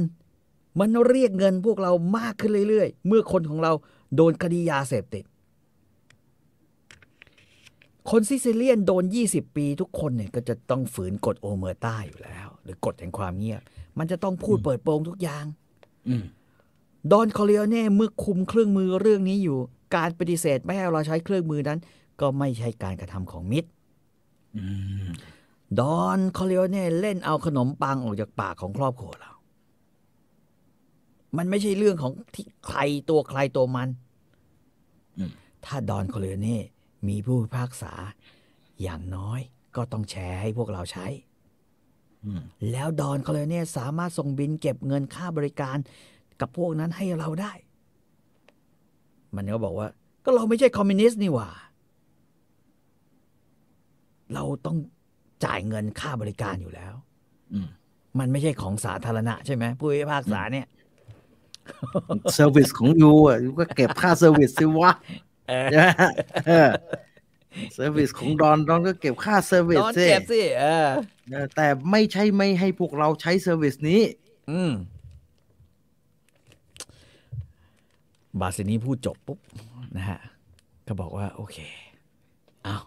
[0.79, 3.71] มันเรียกเงินพวกเรามากขึ้นเรื่อยๆ เมื่อคนของเรา
[4.15, 5.23] โดนคดียาเสพติด
[8.09, 13.61] คนซิซิเลียนโดน 20 ปีทุกคนเนี่ยก็จะต้องฝืนกฎ omertà อยู่แล้ว หรือกฎแห่งความเงียบ
[13.97, 15.45] มันจะต้องพูดเปิดโปงทุกอย่าง
[16.07, 16.23] อืม
[17.11, 19.57] ดอนคอร์เลโอเน่เมื่อคุมเครื่องมือเรื่องนี้อยู่
[19.95, 21.79] การปฏิเสธไม่ให้เราใช้เครื่องมือนั้น
[22.21, 23.69] ก็ไม่ใช่การกระทำของมิตร
[24.57, 24.65] อื
[25.05, 25.07] ม
[25.79, 29.31] ดอนคอร์เลโอเน่เล่นเอาขนมปังออกจากปากของครอบครัวเรา
[31.37, 33.89] มันไม่ใช่เรื่องของที่ใครตัวใครตัวมัน
[35.17, 35.31] อืม
[35.65, 36.59] ถ้าดอนคอร์เลโอเน่
[37.07, 37.93] มีผู้พิพากษา
[38.81, 39.39] อย่างน้อย
[39.75, 41.07] ก็ต้องแชร์ให้พวกเราใช้
[42.23, 45.77] อืมแล้วดอนคอร์เลโอเน่สามารถส่งบิลเก็บเงินค่าบริการ
[46.43, 47.53] กับพวกนั้นให้เราได้
[49.35, 49.87] มันก็บอกว่า
[50.25, 51.49] ก็เราไม่ใช่คอมมิวนิสต์นี่หว่า
[54.33, 54.77] เราต้อง
[55.45, 56.93] จ่ายเงินค่าบริการอยู่แล้ว
[57.53, 57.67] อืม
[58.19, 60.67] มันไม่ใช่ของสาธารณะใช่ไหมผู้พิพากษาเนี่ย
[62.33, 64.91] service ของ you อะ you ก็เก็บค่า service สิวะ
[65.49, 65.89] เออใช่ไหม
[66.47, 66.69] เออ
[67.73, 70.87] service ของดอนดอนก็เก็บค่า service สิเก็บสิเออ
[71.29, 74.01] เออแต่ไม่ใช่ไม่ให้พวกเราใช้ service นี้
[74.51, 74.71] อืม
[78.39, 79.39] บาซินีพูดจบปุ๊บ
[79.97, 80.19] นะฮะ
[80.87, 81.57] ก็บอกว่า โอเค
[82.63, 82.77] เอา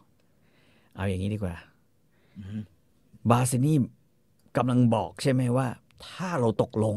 [0.96, 1.54] เอาอย่างนี้ดีกว่า
[3.30, 3.74] บาซินี
[4.56, 5.68] กำลังบอกใช่ไหมว่า
[6.06, 6.96] ถ้าเราตกลง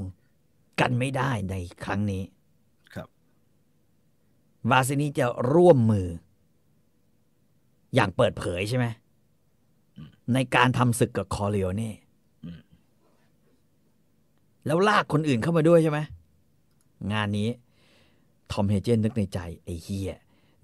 [0.80, 2.23] กันไม่ได้ในครั้งนี้
[2.93, 3.07] ครับ
[4.71, 6.07] บาซินีจะร่วมมือ
[7.95, 8.85] อย่างเปิดเผยใช่ไหม
[10.34, 11.93] ในการทำศึกกับคอร์เลโอเน่
[12.43, 12.59] อืม
[14.65, 15.99] แล้วลากคนอื่นเข้ามาด้วยใช่ไหม
[17.13, 17.49] งานนี้
[18.51, 20.13] ทอมเฮเจนนึกในใจไอ้เฮีย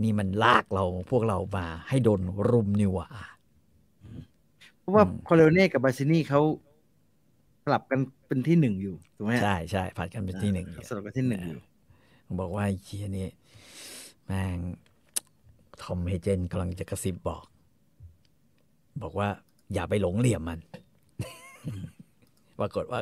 [0.03, 3.07] นี่มันลากเราพวกเรามาให้โดนรุมนิวะ
[4.79, 6.41] เพราะว่าอืมคอร์เลโอเน่กับบาซินี่เขา
[7.63, 11.61] สลับกันเป็นที่หนึ่งอยู่ถูกไหมฮะใช่ใช่ผัดกันเป็นที่หนึ่งอยู่สลับกันที่หนึ่งอยู่
[12.39, 13.27] บอกว่าไอ้เฮียนี่
[14.25, 14.59] แม่ง
[15.81, 17.45] ทอมเฮเจนกำลังจะกระซิบบอก
[19.01, 19.27] บอกว่า
[19.73, 20.59] อย่าไปหลงเหลี่ยมมัน
[22.59, 22.99] ปรากฏว่า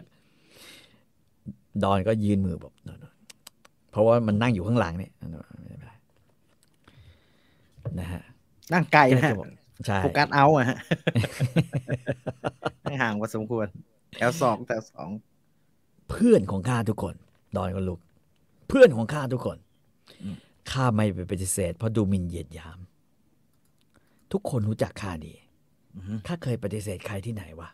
[1.84, 2.74] ดอนก็ยืนมือบอก
[3.94, 5.28] เพราะว่ามันนั่งอยู่ข้างหลังเนี่ยไม่
[5.70, 5.94] เป็นไร
[8.00, 8.24] นะฮะ
[8.74, 9.48] นั่งไกลนะก็ฮะจะบอก
[9.86, 10.78] ใช่โฟกัสเอาอะฮะ
[12.86, 13.68] นั่งห่างพอสมควร
[14.18, 15.10] แถวสองแถวสอง
[16.10, 17.16] เพื่อนของข้าทุกคน
[17.56, 18.00] ดอนก็ลุก
[18.68, 19.58] เพื่อนของข้าทุกคน
[20.72, 22.80] ข้าไม่ไปปฏิเสธเพราะดูหมินเหยียดหยาม
[24.32, 25.34] ทุกคนรู้จักข้าดี
[25.96, 27.70] อือฮึข้าเคยปฏิเสธใครที่ไหนวะ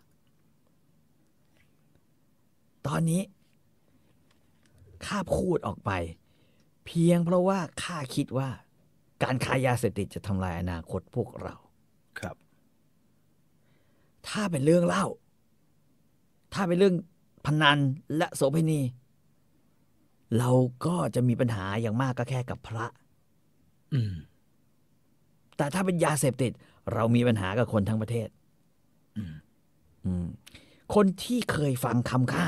[2.88, 3.22] ตอนนี้
[5.06, 5.92] ข้าพูดออกไป
[6.86, 8.50] เพียงเพราะว่าข้าคิดว่า
[9.24, 11.56] การค้ายาเสพติดจะทำลายอนาคตพวกเรา
[12.20, 12.36] ครับ
[14.28, 15.06] ถ้าเป็นเรื่องเล่า
[16.54, 16.96] ถ้าเป็นเรื่อง
[17.46, 17.78] พนัน
[18.18, 18.82] และโสเภณี
[20.38, 20.52] เรา
[20.86, 22.86] ก็จะมีปัญหาอย่างมากก็แค่กับพระ
[23.94, 24.14] อืม
[25.58, 26.52] แต่ถ้าเป็นยาเสพติด
[26.94, 28.28] เรามีปัญหากับคนทั้งประเทศ
[29.18, 29.34] อืม
[30.06, 30.28] อืม
[30.96, 32.46] คนที่เคยฟังคำข้า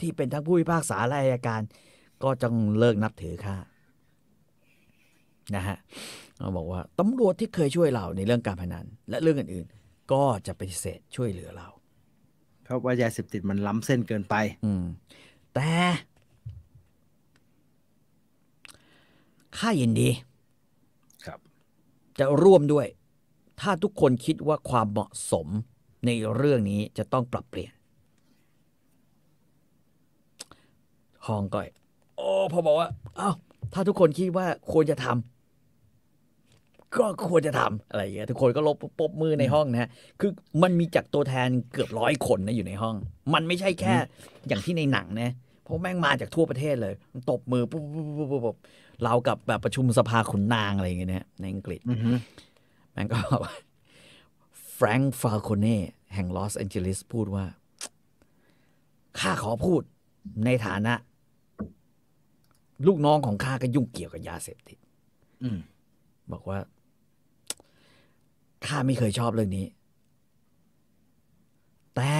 [0.00, 1.62] ที่เป็นทั้งผู้พิพากษาและอัยการ
[2.22, 3.56] ก็จงเลิกนับถือข้า
[5.54, 5.76] นะฮะ
[6.38, 11.68] เราบอกว่าตำรวจที่เคยช่วยเราในเรื่องการพนัน และเรื่องอื่นๆ ก็จะปฏิเสธช่วยเหลือเรา
[12.62, 14.84] เพราะว่ายาเสพติดมันล้ำเส้นเกินไป อืม
[15.54, 15.72] แต่
[19.58, 20.08] ข้ายินดี
[21.26, 21.38] ครับ
[22.18, 22.86] จะร่วมด้วย
[23.60, 25.46] ถ้าทุกคนคิดว่าความเหมาะสม
[26.06, 27.72] ในเรื่องนี้จะต้องปรับเปลี่ยน
[31.26, 31.68] ฮองก้อย
[32.16, 33.30] โอ้พอบอกว่า เอ้า
[33.72, 39.90] ถ้าทุกคนคิดว่าควรจะทำก็ควรจะทำอะไรอย่างเงี้ยทุกคนก็ลบปรบมือในห้องนะฮะ
[40.20, 40.30] คือ
[40.62, 42.96] มันมีจากตัวแทนเกือบร้อยคนนะอยู่ในห้อง
[43.34, 43.94] มันไม่ใช่แค่
[44.48, 45.32] อย่างที่ในหนังนะ
[45.62, 48.56] เพราะแม่งมาจากทั่วประเทศเลยมันตบมือปุ๊บปุ๊บปุ๊บปุ๊บปุ๊บ
[49.02, 52.12] เรากับแบบประชุมสภาขุนนางอะไรอย่างเงี้ยนะในอังกฤษอือฮึ
[52.92, 53.54] แม่งก็บอกว่า
[54.72, 55.76] แฟรงค์ฟาโคเน่
[56.14, 57.44] แห่งลอสแอนเจลิสพูดว่า
[59.20, 59.82] ข้าขอพูด
[60.44, 60.94] ในฐานะ
[62.86, 64.78] ลูกน้องของข้าก็ยุ่งเกี่ยวกับยาเสพติด
[65.42, 65.58] อืม
[66.32, 66.58] บอกว่า
[68.66, 69.66] ข้าไม่เคยชอบเรื่องนี้
[71.96, 72.12] แต่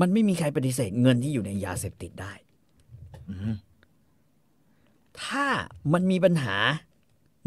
[0.00, 2.32] มันไม่มีใครปฏิเสธเงินที่อยู่ในยาเสพติดได้
[3.28, 3.50] อือฮึ
[5.22, 5.46] ถ้า
[5.92, 6.56] มันมีปัญหา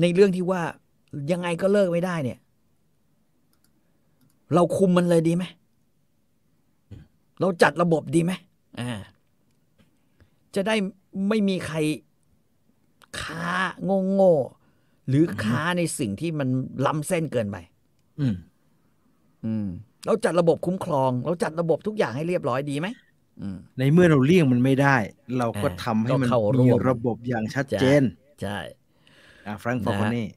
[0.01, 0.61] ในเรื่องที่ว่า
[1.31, 2.39] ยังไงก็เลิกไม่ได้เนี่ย
[4.53, 5.43] เราคุมมันเลยดีไหม
[7.39, 8.31] เราจัดระบบดีไหม
[8.79, 8.91] อ่า
[10.57, 10.75] จะได้
[11.29, 11.77] ไม่มีใคร
[13.21, 13.47] ค้า
[13.83, 16.49] โง่โง่ๆหรือค้าในสิ่งที่มัน
[16.85, 17.57] ล้ำเส้นเกินไป
[18.19, 18.35] อืม
[19.45, 19.67] อืม
[20.05, 22.87] เราจัดระบบคุ้มครอง เราจัดระบบทุกอย่างให้เรียบร้อยดีไหม
[23.41, 24.95] อืมในเมื่อเราเลี่ยงมันไม่ได้
[25.37, 28.03] เราก็อ่าทำให้มันก็เข้าร่มีวมระบบอย่างชัดเจน
[28.41, 28.57] ใช่
[29.47, 30.27] อ่าแฟรงค์ฟอร์คนี่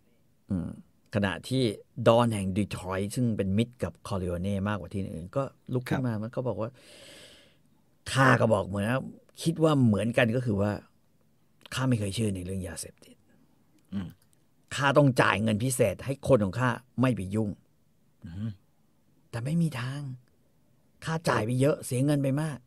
[0.51, 0.68] อืม
[1.14, 1.62] ขณะที่
[2.09, 5.42] ดอนแห่งดีทรอยต์ซึ่งเป็นมิตรกับคอริโอเน่มากกว่าที่อื่น ก็
[5.74, 6.70] ลุกขึ้นมามันก็บอกว่า
[8.12, 9.01] ข้าก็บอกเหมือนนะ
[9.42, 10.72] คิดว่าเหมือนกันก็คือว่า
[11.74, 13.16] ข้าไม่เคยเชื่อในเรื่องยาเสพติด
[13.94, 14.08] อืม
[14.74, 17.50] ข้าต้องจ่ายเงินพิเศษ ให้คนของข้าไม่ไปยุ่ง
[18.24, 18.46] อือฮึ
[19.30, 20.00] แต่ไม่มีทาง
[21.04, 22.58] ค่าจ่ายไปเยอะ เสียเงินไปมาก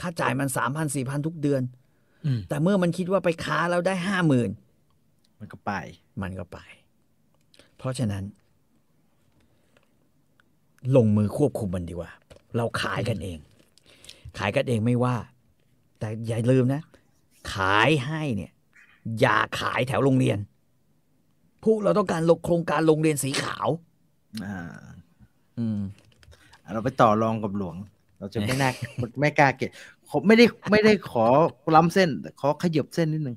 [0.00, 1.62] ค่าจ่ายมันสามพันสี่พันทุกเดือน
[2.26, 4.50] อืมแต่เมื่อมันคิดว่าไปค้าแล้วได้ห้าหมื่น
[5.38, 5.72] มันก็ไป
[6.22, 6.58] มันก็ไป
[7.76, 8.24] เพราะฉะนั้น
[10.96, 12.10] ลงมือควบคุมมันดีกว่า
[12.56, 13.38] เราขายกันเอง
[14.38, 15.16] ขายกันเองไม่ว่า
[16.04, 16.82] แต่อย่าลืมนะ
[17.52, 18.52] ขายให้เนี่ย
[19.20, 20.38] อย่าขายแถวโรงเรียน
[21.64, 23.68] พวกเราต้องการลงโครงการโรงเรียนสีขาว
[24.44, 24.58] อ่า
[25.58, 25.80] อืม
[26.72, 27.76] เราไปต่อรองกับหลวง
[28.18, 28.70] เราจะไม่น่า
[29.20, 29.70] ไม่กล้าเก็บ
[30.08, 31.26] ขอไม่ได้ไม่ได้ขอ
[31.76, 33.36] ล้ำเส้นแต่ขอขยับเส้นนิดนึง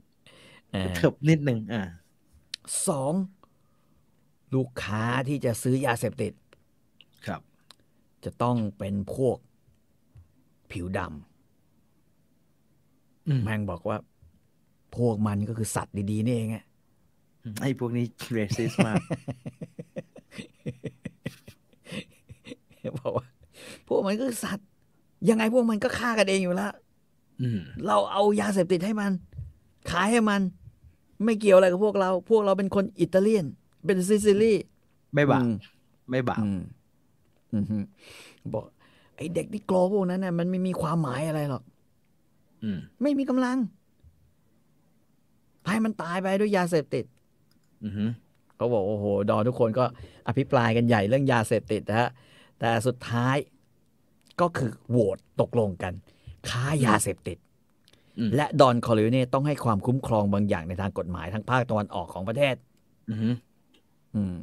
[0.72, 1.81] เออเถิบนิดนึงอ่า
[2.88, 3.14] สอง
[4.53, 6.34] ลูกค้าที่จะซื้อยาเสพติด
[7.27, 7.41] ครับ
[8.23, 9.38] จะต้องเป็นพวก
[10.72, 11.37] ผิวดอืมำ
[13.44, 13.98] แม่งบอกว่า
[14.95, 16.64] พวกมันก็คือสัตว์ดี ๆ นี่เองอะ
[17.62, 18.98] ไอ้พวกนี้เรสิสมาก
[22.99, 23.28] บอกว่า
[23.88, 24.68] พวกมันก็คือสัตว์
[25.30, 26.72] ยังไงพวกมันก็ฆ่ากันเองอยู่แล้ว
[27.41, 29.12] อืมเราเอายาเสพติดให้มัน
[29.91, 30.41] ขายให้มัน
[31.24, 33.45] ไม่เกี่ยวอะไรกับพวกเรา พวกเราเป็นคนอิตาเลียน
[33.86, 34.54] เป็นซิซิลี
[35.14, 35.54] ไม่บาปอืม
[36.10, 36.60] ไม่บาปอืม
[37.54, 37.78] อืมฮึ
[38.54, 38.64] บอก
[39.16, 41.77] ไอ้เด็กนิโกรพวกนั้นน่ะมันไม่มีความหมายอะไรหรอกอืม
[43.02, 43.58] ไม่มีกำลัง
[45.68, 47.06] ให้มันตายไปด้วยยาเสพติด
[47.84, 48.06] อือฮึ
[48.56, 49.86] เขาบอกโอ้โห ดอนทุกคนก็
[50.28, 52.10] อภิปรายกันใหญ่เรื่องยาเสพติดนะฮะ
[52.60, 53.36] แต่สุดท้าย
[54.42, 55.94] ก็คือโหวตตกลงกัน
[56.50, 57.38] ค้ายาเสพติด
[58.20, 62.56] อืมและดอนคอร์เลโอเน่ต้องให้ความคุ้มครองบางอย่างในทางกฎหมายทั้งภาคตะวันออกของประเทศ
[63.10, 63.30] อือฮึ
[64.16, 64.36] อืม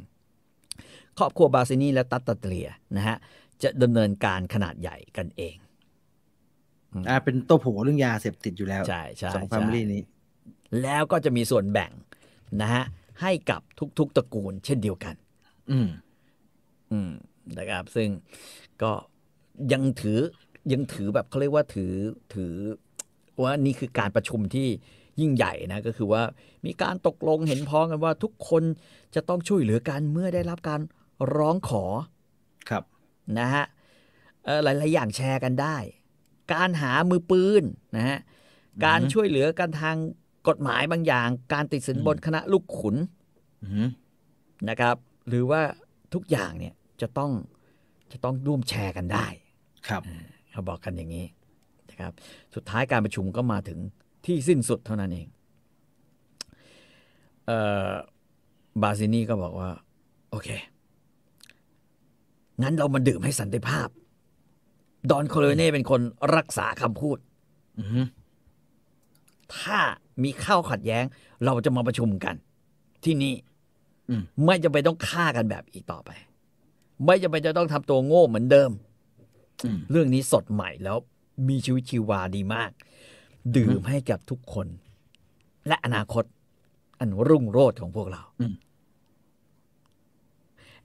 [1.19, 3.16] ครอบครัวบาซินีและตัตตาเตลียนะฮะ
[3.62, 5.55] จะดำเนินการขนาดใหญ่กันเอง
[7.09, 10.03] อ่าเป็นโต้โผเรื่องยาเสพติดอยู่แล้วใช่ใช่สองใช่แฟมิลี่นี้
[10.83, 11.93] แล้วก็จะมีส่วนแบ่ง
[12.61, 12.85] นะฮะ
[13.23, 13.61] ให้กับ
[13.99, 15.15] ทุกๆตระกูลเช่นเดียวกัน
[15.71, 15.89] อืม
[16.93, 17.11] อืม
[17.59, 18.09] นะครับ ซึ่ง
[18.83, 18.93] ก็
[19.73, 20.21] ยังถือ
[20.73, 21.93] ยังถือแบบเขาเรียกว่าถือ
[22.35, 22.55] ถือ
[23.43, 24.69] ว่านี่คือการประชุมที่
[25.21, 26.23] ยิ่งใหญ่นะ ก็คือว่า
[26.66, 28.62] มีการตกลงเห็นพ้องกันว่าทุกคน
[29.15, 30.81] จะต้องช่วยเหลือกันเมื่อได้รับการ
[31.37, 31.85] ร้องขอ
[32.69, 32.83] ครับ
[33.39, 33.65] นะฮะ
[34.45, 35.77] เอ่อหลายๆอย่างแชร์กันได้
[36.53, 37.62] การหามือปืน
[37.97, 38.19] นะฮะ
[38.85, 39.97] การช่วยเหลือกันทาง
[40.49, 42.97] กฎหมายบางอย่าง การติดสินบนคณะลูกขุน
[43.65, 43.89] อืม
[44.69, 44.97] นะครับ
[45.29, 45.61] หรือว่า
[46.15, 47.31] ทุกอย่างเนี่ยจะต้อง
[48.12, 49.27] จะต้องร่วมแชร์กันได้
[49.89, 50.03] ครับ
[50.51, 51.27] เขาบอกกันอย่างนี้
[51.91, 52.12] นะครับ
[52.55, 53.79] สุดท้ายการประชุมก็มาถึง
[54.27, 55.29] ที่สิ้นสุดเท่านั้นเอง
[57.47, 57.59] เอ่
[57.89, 57.91] อ
[58.83, 59.71] บาซินีก็บอกว่า
[60.31, 60.49] โอเค
[62.62, 63.89] งั้นเรามาดื่มให้สันติภาพ
[65.10, 66.01] ดอนโคเลเน่เป็นคน
[66.36, 67.18] รักษาคำพูด
[67.78, 68.06] อืม
[69.56, 69.78] ถ้า
[70.22, 71.05] มีข้าวขัดแย้ง
[71.44, 72.35] เราจะมาประชุมกัน
[73.05, 73.35] ที่นี่
[74.10, 76.10] อืมไม่จำเป็นต้องฆ่ากันแบบอีกต่อไป
[77.05, 78.70] ไม่จำเป็นจะต้องทำตัวโง่เหมือนเดิม
[79.64, 80.98] อืมเรื่องนี้สดใหม่แล้ว
[81.48, 82.70] มีชีวิตชีวาดีมาก
[83.56, 84.66] ดื่มให้กับทุกคน
[85.68, 86.24] และอนาคต
[86.98, 88.55] อันรุ่งโรจน์ของพวกเราอืม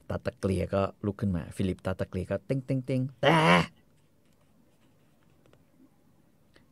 [0.09, 3.39] ตาตะเกลียก็ลุกขึ้นมา ฟิลิปตาตะเกลียก็เต้งเต้งเต้งแต่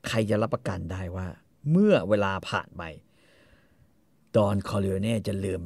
[0.07, 1.27] ใครจะรับประกันได้ว่า
[1.71, 2.83] เมื่อเวลาผ่านไป
[4.35, 5.61] ดอนคอร์เลโอเน่จะลืม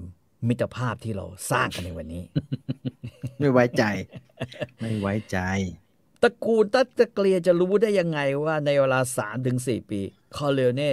[0.47, 2.23] มิตรภาพที่เราสร้างกันในวันนี้
[3.39, 3.83] ไม่ไว้ใจ
[4.81, 5.37] ไม่ไว้ใจ
[6.23, 9.99] ตระกูลตัตะเกลียจะรู้ได้ยังไงว่าในเวลา3ถึง4ปี
[10.35, 10.91] คอร์เลโอเน่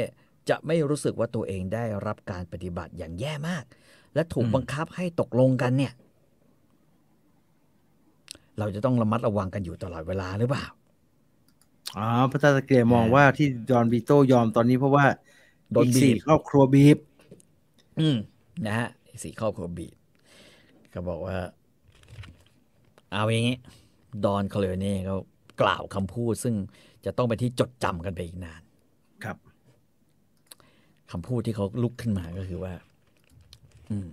[0.48, 3.64] จะไม่รู้สึกว่าตัวเองได้รับการปฏิบัติอย่างแย่มาก
[4.14, 5.92] และถูกอืมบังคับให้ตกลงกันเนี่ย
[8.58, 10.66] เราจะต้องระมัดระวังกันอยู่ตลอดเวลาหรือเปล่า
[11.96, 15.06] อ๋อพระตาตะเกียมองว่าที่ดอนบีโต้ยอมตอนนี้เพราะว่า
[15.72, 16.98] โดนอีกบีสี่บครอบครัวบีบ
[18.00, 18.16] อืม
[18.66, 18.88] นะฮะ
[19.22, 19.94] สี่ครอบครัวบีบ
[20.92, 21.36] ก็บอกว่า
[23.12, 23.58] เอาอย่างงี้
[24.24, 25.14] ดอนคอร์เลโอเน่ก็
[25.62, 26.54] กล่าวคำพูด ซึ่ง
[27.04, 28.62] จะต้องไปนที่จดจำกันไปอีกนาน
[29.24, 29.36] ครับ
[31.12, 32.72] คำพูดที่เขาลุกขึ้นมาก็คือว่า
[33.90, 34.08] อืม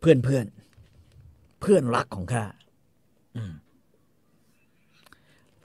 [0.00, 0.46] เพื่อนเพื่อน
[1.60, 2.44] เพื่อนรักของข้า
[3.36, 3.52] อืม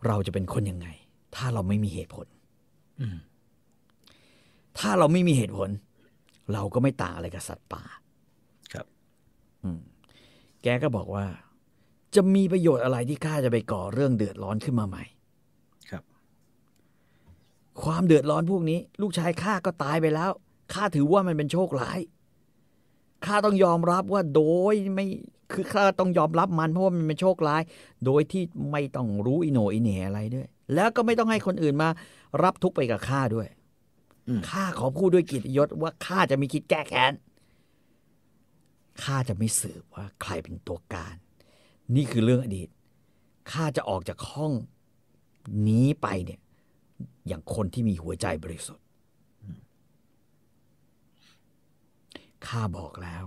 [0.07, 0.87] เราจะเป็นคนยังไง
[1.35, 2.25] ถ้าเราไม่มีเหตุผล
[3.01, 3.17] อืม
[4.79, 5.69] ถ้าเราไม่มีเหตุผล
[6.53, 7.83] เราก็ไม่ต่างอะไรกับสัตว์ป่า
[8.73, 8.85] ครับ
[9.63, 9.79] อืม
[10.63, 11.25] แกก็บอกว่า
[12.15, 15.03] จะมีประโยชน์อะไรที่ข้าจะไปก่อเรื่องเดือดร้อนขึ้นมาใหม่
[15.89, 16.03] ครับ
[17.83, 20.31] ความเดือดร้อนพวกนี้ ลูกชายข้าก็ตายไปแล้ว
[20.73, 21.99] ข้าถือว่ามันเป็นโชคร้าย
[23.25, 24.43] ข้าต้องยอมรับว่าโด
[24.73, 25.07] ยไม่
[25.51, 27.61] คือข้าต้องยอมรับมันเพราะว่ามันเป็นโชคร้าย
[28.05, 31.89] โดยที่ไม่ต้องรู้อิโหนอิเหน่อะไรด้วย แล้วก็ไม่ต้องให้คนอื่นมา
[32.43, 33.47] รับทุกข์ไปกับข้าด้วย
[34.27, 37.13] อืมข้าขอพูดด้วยเกียรติยศว่าข้าจะไม่คิดแก้แค้น
[39.03, 41.15] ข้าจะไม่สืบว่าใครเป็นตัวการ
[41.95, 42.69] นี่คือเรื่องอดีต
[43.51, 44.51] ข้าจะออกจากห้อง
[45.67, 46.39] นี้ไปเนี่ย
[47.27, 48.85] อย่างคนที่มีหัวใจบริสุทธิ์
[52.47, 53.25] ข้าบอกแล้ว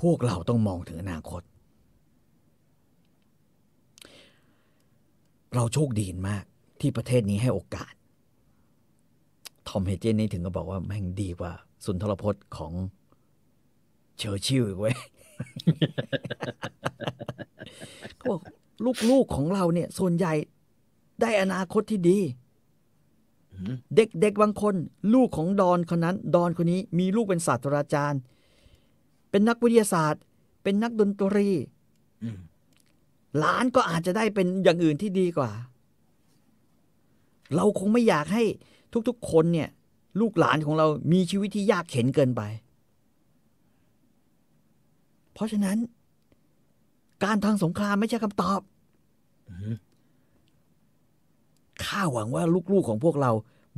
[0.00, 1.42] พวกเราต้องมองถึงอนาคต
[5.54, 6.44] เราโชคดีมาก
[6.80, 7.92] ที่ประเทศนี้ให้โอกาส
[9.68, 11.52] ทอมเฮเจนนี่ถึงก็บอกว่าแม่งดีกว่า
[11.84, 12.72] สุนทรพจน์ของ
[14.18, 14.96] เชอร์ชิลอีกเว้ย
[18.16, 18.40] เขาบอก
[19.10, 20.32] ลูกๆของเราเนี่ย ส่วนใหญ่
[21.20, 22.18] ได้อนาคตที่ดี
[23.52, 24.74] อืมเด็กๆบางคน
[25.14, 28.20] ลูกของดอนคนนั้น ดอนคนนี้มีลูกเป็นศาสตราจารย์
[29.30, 30.22] เป็นนักวิทยาศาสตร์
[30.62, 31.48] เป็นนักดนตรี
[33.38, 35.50] หลานก็อาจจะได้เป็นอย่างอื่นที่ดีกว่า
[37.54, 38.44] เราคงไม่อยากให้
[39.08, 39.68] ทุกๆ คนเนี่ย
[40.20, 42.42] ลูกหลานของเรามีชีวิตที่ยากเข็นเกินไป
[45.32, 45.76] เพราะฉะนั้น
[47.24, 48.60] การทางสงครามไม่ใช่คำตอบ
[49.48, 49.50] อ
[51.84, 53.32] ข้าหวังว่าลูกๆของพวกเรา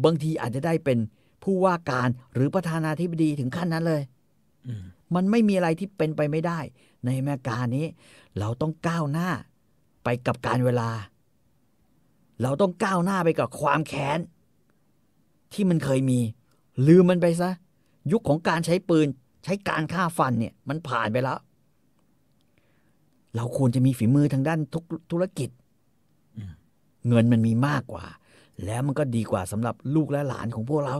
[0.04, 0.98] บางทีอาจจะได้เป็น
[1.42, 4.02] ผู้ว่าการหรือประธานาธิบดีถึงขั้นนั้นเลย
[4.66, 4.74] อื
[5.12, 6.58] มมันไม่มีอะไรที่เป็นไปไม่ได้
[7.04, 7.86] ในอเมริกานี้
[8.38, 9.28] เราต้องก้าวหน้า
[10.04, 10.90] ไปกับการเวลา
[12.42, 14.18] เราต้องก้าวหน้าไปกับความแค้น
[15.52, 16.20] ที่มันเคยมี
[16.86, 17.50] ลืมมันไปซะ
[18.12, 19.08] ยุคของการใช้ปืน
[19.44, 21.38] ใช้การฆ่าฟันเนี่ยมันผ่านไปแล้ว
[23.36, 25.50] เราควรจะมีฝีมือทางด้านทุกธุรกิจ
[27.08, 28.04] เงินมันมีมากกว่า
[28.64, 30.96] แล้วมันก็ดีกว่าสำหรับลูกและหลานของพวกเรา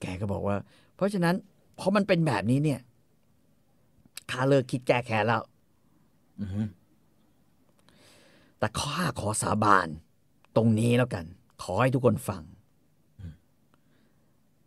[0.00, 0.56] แกก็บอกว่า
[0.94, 1.34] เพราะฉะนั้น
[1.78, 2.80] พอมันเป็นแบบนี้เนี่ย
[4.30, 5.42] ข้าเลิกคิดแก้แค้นแล้ว
[6.40, 6.68] อืม
[8.58, 9.88] แต่ข้าขอสาบาน
[10.56, 11.24] ตรงนี้แล้วกัน
[11.62, 12.42] ขอให้ทุกคนฟัง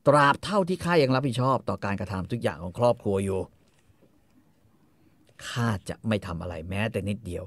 [0.08, 3.40] ตราบเท่าที่ข้ายังรับผิดชอบ ต่อการกระทำทุกอย่างของครอบครัวอยู่
[5.48, 7.44] ข้าจะไม่ทำอะไรแม้แต่นิดเดียว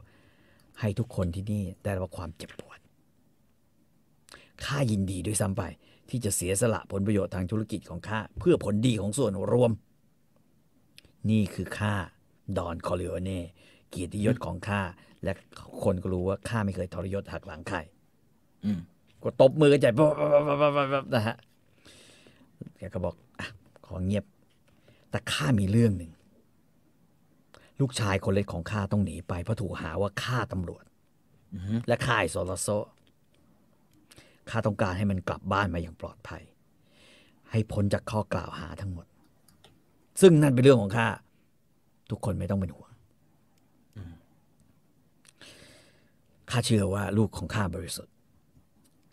[0.81, 2.79] ให้ทุกคนที่นี่ได้รับความเจ็บปวด
[4.65, 5.63] ข้ายินดีด้วยซ้ำไป
[6.11, 9.73] ที่จะเสียสละผลประโยชน์ทางธุรกิจของข้าเพื่อผลดีของส่วนรวม
[11.31, 11.95] นี่คือข้า
[12.59, 13.41] ดอนคอริโอเน่
[13.91, 14.81] เกียรติยศของข้า
[15.25, 15.33] และ
[15.83, 17.79] คนก็รู้ว่าข้าไม่เคยทรยศหักหลังใคร
[18.65, 18.79] อืม
[19.23, 21.37] ก็ตบมือกันใจปั๊บปั๊บปั๊บปั๊บปั๊บปั๊บนะฮะ
[22.79, 23.47] แกก็บอกอะ
[23.87, 24.25] ขอเงียบ
[25.11, 26.11] แต่ข้ามีเรื่องหนึ่ง
[27.81, 30.85] ลูกชายคนเล็กของข้าต้องหนีไปเพราะถูกหาว่าฆ่าตำรวจ
[31.55, 32.69] อืมและฆ่าไอ้โซลาโซ
[34.51, 36.43] ข้าต้องการให้มันกลับบ้านมาอย่างปลอดภัย
[37.51, 39.07] ให้พ้นจากข้อกล่าวหาทั้งหมด
[40.21, 41.07] ซึ่งนั่นเป็นเรื่องของข้า
[42.11, 42.91] ทุกคนไม่ต้องเป็นห่วง
[46.51, 48.15] ข้าเชื่อว่าลูกของข้าบริสุทธิ์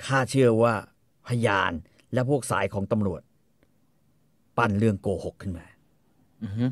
[0.05, 0.73] ข้าเชื่อว่า
[1.27, 1.71] พยาน
[2.13, 3.21] และพวกสายของตำรวจ
[4.57, 5.65] ปั้นเรื่องโกหกขึ้นมา
[6.43, 6.71] อืม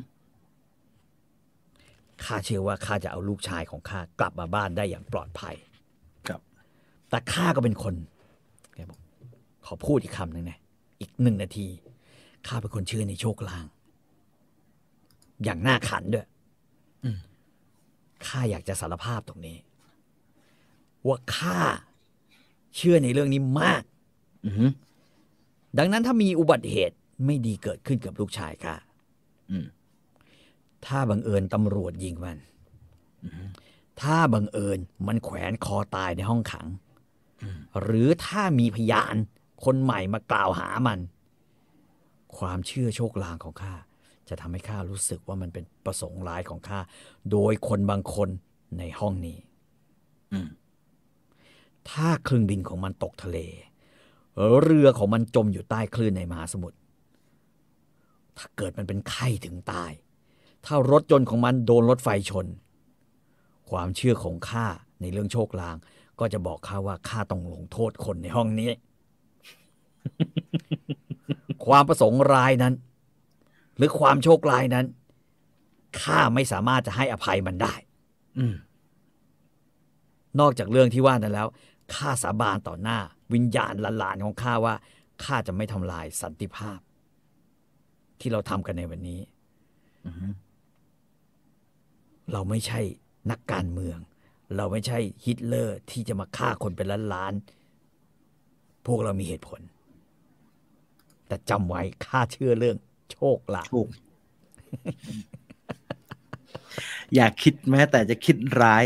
[2.26, 5.56] ข้าเชื่อว่าข้าจะเอาลูกชายของข้ากลับมาบ้านได้อย่างปลอดภัย
[6.28, 6.42] ครับ
[7.10, 8.19] แต่ข้าก็เป็นคนแกบอก
[9.72, 10.60] ขอพูดอีกคำหนึ่งนะ
[11.02, 11.68] อีกหนึ่งนาที
[12.48, 13.66] ข้าเป็นคนเชื่อในโชคลาง
[15.44, 16.28] อย่างน่าขันด้วย
[17.04, 17.18] อืม
[18.26, 19.58] ข้าอยากจะสารภาพตรงนี้
[21.08, 21.60] ว่าข้า
[22.76, 23.84] เชื่อในเรื่องนี้มาก
[24.46, 24.72] อืม
[25.78, 28.76] ดังนั้นถ้ามีอุบัติเหตุไม่ดีเกิดขึ้นกับลูกชายข้า
[29.52, 29.66] อืม
[30.86, 32.38] ถ้าบังเอิญตำรวจยิงมัน
[34.02, 36.68] ถ้าบังเอิญมันแขวนคอตายในห้องขัง
[37.82, 39.16] หรือถ้ามีพยาน
[39.66, 41.00] คนใหม่มากล่าวหามัน
[42.38, 43.74] ความเชื่อโชคลางของข้า
[44.30, 46.80] จะทำให้ข้ารู้สึกว่ามันเป็นประสงค์ร้ายของข้า
[47.32, 48.30] โดยคนบางคน
[48.80, 49.38] ในห้องนี้
[50.34, 50.50] อืม
[51.90, 53.38] ถ้าเครื่องบินของมันตกทะเล
[54.62, 56.78] เรือของมันจมอยู่ใต้คลื่นในมหาสมุทร
[58.38, 59.92] ถ้าเกิดมันเป็นไข้ถึงตาย
[60.66, 62.46] ถ้ารถยนต์ของมันโดนรถไฟชน
[63.70, 64.66] ความเชื่อของข้า
[65.02, 65.76] ในเรื่องโชคลาง
[66.20, 68.72] ก็จะบอกข้าว่าข้าต้องลงโทษคนในห้องนี้
[71.66, 72.74] ความประสงค์ร้ายนั้น
[73.78, 74.86] หรือความโชคร้ายนั้น
[76.02, 77.74] ข้าไม่สามารถจะให้อภัยมันได้
[78.38, 78.56] อืม
[80.40, 81.48] นอกจากเรื่องที่ว่านั้นแล้ว
[81.96, 83.00] ข้าสาบานต่อหน้า
[83.34, 84.76] วิญญาณหลานๆของข้าว่า
[85.24, 86.80] ข้าจะไม่ทำลายสันติภาพ
[88.20, 89.22] ที่เราทำกันในวันนี้
[90.06, 90.34] อืม
[92.32, 92.82] เราไม่ใช่
[93.32, 93.98] นักการเมือง
[94.58, 99.62] เราไม่ใช่ฮิตเลอร์ที่จะมาฆ่าคนเป็นล้านๆพวกเรามีเหตุผล
[101.30, 102.78] แต่จำไว้ข้าเชื่อเรื่อง
[103.12, 103.90] โชคลางถูก
[107.16, 108.84] อย่าคิดแม้แต่จะคิดร้าย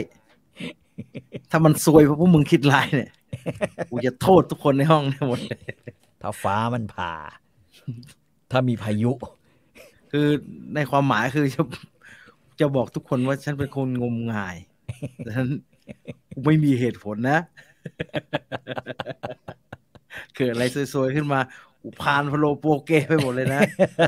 [1.52, 3.12] ถ้ามันซวยเพราะพวกมึงคิดร้ายเนี่ย
[3.90, 5.60] กูจะโทษทุกคนในห้องเนี่ยหมดเลย
[6.22, 7.14] ถ้าฟ้ามันผ่า
[8.52, 9.12] ถ้ามีพายุ
[10.12, 10.28] คือ
[10.76, 11.62] ในความหมายคือจะ
[12.60, 14.56] จะบอกทุกคนว่าฉันเป็นคนงมงาย
[15.18, 15.48] แต่ฉัน
[16.46, 17.40] ไม่มีเหตุผลนะ
[20.36, 20.64] เกิดอะไร
[20.94, 21.40] ซวยๆขึ้นมา
[21.86, 23.62] อุพานพะโลโปเกไปหมดเลยนะ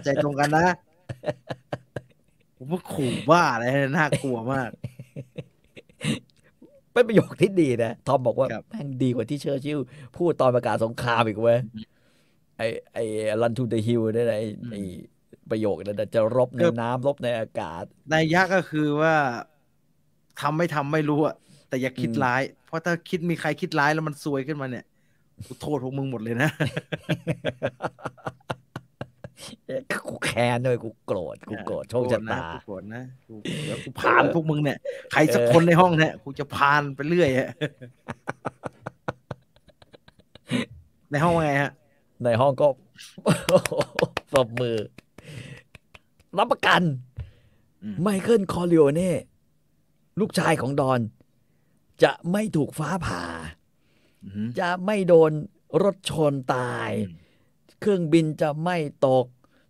[0.04, 0.68] ใจตรงกันนะ
[2.58, 3.66] ผมว่าขู่บ้าอะไร
[3.98, 4.70] น่ากลัวมาก
[6.94, 9.86] เป็นประโยคที่ดีนะ ทอมบอกว่าครับแม่งดีกว่าที่เชอร์ชิลล์
[10.18, 11.60] พูดตอนประกาศสงครามอีกเว้ย
[12.58, 12.62] ไอ
[12.94, 12.98] ไอ
[13.42, 14.76] รันทูเดฮิลได้ไอไอ
[15.52, 17.84] ประโยคนั้นนะจะรบในน้ำรบในอากาศ
[18.14, 19.16] นายยะก็คือว่า
[20.42, 21.36] ทำไม่ทำไม่รู้อะ
[21.70, 24.95] แต่อย่าคิดอืมร้าย เพราะถ้าคิดมีใครคิดร้ายแล้วมันซวยขึ้นมาเนี่ยกู
[25.62, 26.50] โทษพวกมึงหมดเลยนะ
[30.08, 34.78] กูแค้นด้วยกูโกรธกูโกรธโชคชะตากูโกรธนะกูโกรธนะกูเดี๋ยวกูพานพวกมึงเนี่ย
[35.12, 37.50] ใครสักคนในห้องเนี่ยกูจะพานไปเรื่อยอะ
[41.12, 41.72] ในห้องว่าไงฮะ
[42.24, 42.68] ในห้องก็
[44.32, 44.78] ปรบมือ
[46.38, 46.82] รับประกัน
[47.84, 49.12] อืมไมเคิลคอร์ลิโอเน่
[50.20, 51.00] ลูกชายของดอน
[52.04, 53.65] จะไม่ถูกฟ้าผ่าอืม
[54.60, 55.32] จะไม่โดน
[55.84, 56.92] รถชนตาย
[57.82, 58.78] เครื่องบินจะไม่
[59.08, 59.26] ตก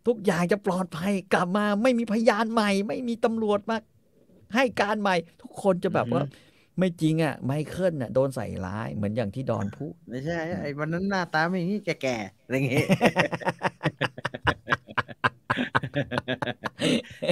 [0.08, 3.78] ทุกอย่างจะปลอดภัยกลับมาไม่มีพยานใหม่ ไม่มีตำรวจมา
[4.56, 6.24] ให้การใหม่ ทุกคนจะแบบว่า
[6.80, 12.88] ไม่จริงอะไมเคิลน่ะโดนใส่ร้ายเหมือนอย่างที่ดอนพูดไม่ใช่ไอ้วันนั้นหน้าตาไม่อย่างนี้แก่ๆอะไรอย่างเงี้ย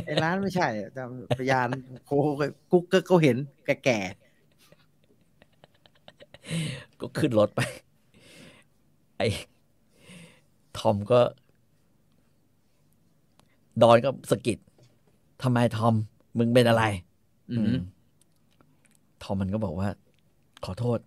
[0.06, 1.04] ไอ้ร้านไม่ใช่แต่
[1.38, 1.68] พยาน
[2.06, 2.12] โค
[2.72, 3.38] กุ๊กก็เขาเห็น
[3.86, 4.00] แก่
[7.04, 7.62] ก็ขึ้นรถไป
[9.18, 9.28] ไอ้
[10.78, 11.20] ทอมก็
[13.82, 14.58] ดอนก็สะกิด
[15.44, 15.94] ทำไมทอม
[16.38, 17.76] มึงเป็นอะไรๆอืม
[19.24, 19.88] ทอมมันก็บอกว่า
[20.66, 21.00] ขอโทษ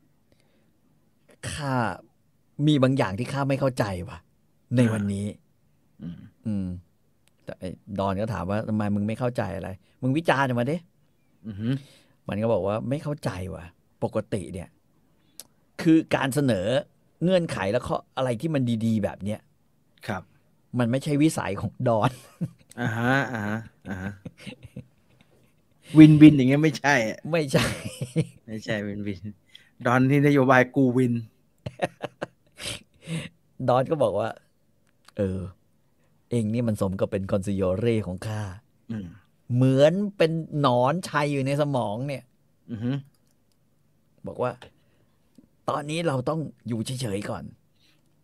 [1.51, 1.73] ข้า
[2.67, 4.19] มีบางอย่างที่ข้าไม่เข้าใจว่ะ
[4.77, 5.27] ในวันนี้
[6.03, 6.67] อืมอืม
[7.45, 7.69] แต่ไอ้
[7.99, 9.69] ดอนก็ถามว่าทำไมมึงไม่เข้าใจอะไร
[10.03, 10.77] มึงวิจารณ์มาดิ
[11.47, 11.75] อืม
[12.29, 13.65] มันก็บอกว่าไม่เข้าใจว่ะ
[14.05, 14.69] ปกติเนี่ย
[15.83, 16.67] คือการเสนอ
[17.23, 19.41] เงื่อนไขแล้วข้ออะไรที่มันดี ๆ แบบเนี้ย
[20.07, 20.23] ครับ
[20.79, 22.11] มันไม่ใช่วิสัยของดอน
[22.81, 23.59] อ่าฮะอ่าฮะ
[23.89, 24.13] อ่าฮะ
[25.99, 27.67] วินวินอย่างเงี้ยไม่ใช่อะไม่ใช่
[28.47, 29.23] ไม่ใช่วินวิน
[29.87, 31.15] ดอนที่นโยบายกูวิน
[33.69, 34.29] ดอนก็บอกว่า
[35.17, 35.41] เออ
[36.31, 38.43] เองนี่มันสมกับเป็นคอนซิโยเร่ของข้า
[38.91, 39.07] อืม
[39.55, 42.23] เหมือนเป็นหนอนชัยอยู่ในสมองเนี่ย
[42.71, 42.97] อือหือ
[44.27, 44.51] บอกว่า
[45.71, 47.45] ตอนนี้เราต้องอยู่เฉยๆก่อน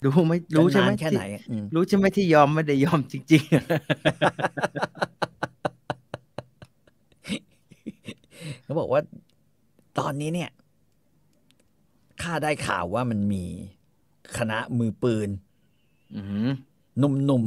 [0.04, 3.42] รู้ไหมรู้ใช่ไหมจะนานแค่ไหนที่อืมรู้ใช่ไหมที่ยอมไม่ได้ยอมจริง
[8.62, 9.00] เขาบอกว่า
[9.98, 10.50] ตอนนี้เนี่ย
[12.22, 13.44] ข้าได้ข่าวว่ามันมี
[14.36, 16.48] คณะมือปืนๆอือหือ
[16.98, 17.44] หนุ่ม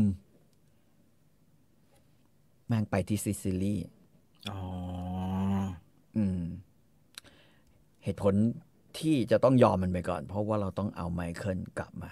[1.54, 3.76] ๆแม่งไปที่ซิซิลี
[4.52, 4.60] อ๋อ
[6.16, 6.42] อืม
[8.04, 8.34] เหตุผล
[9.00, 12.12] ที่จะต้องยอมมันไปก่อน เพราะว่าเราต้องเอาไมเคิลกลับมา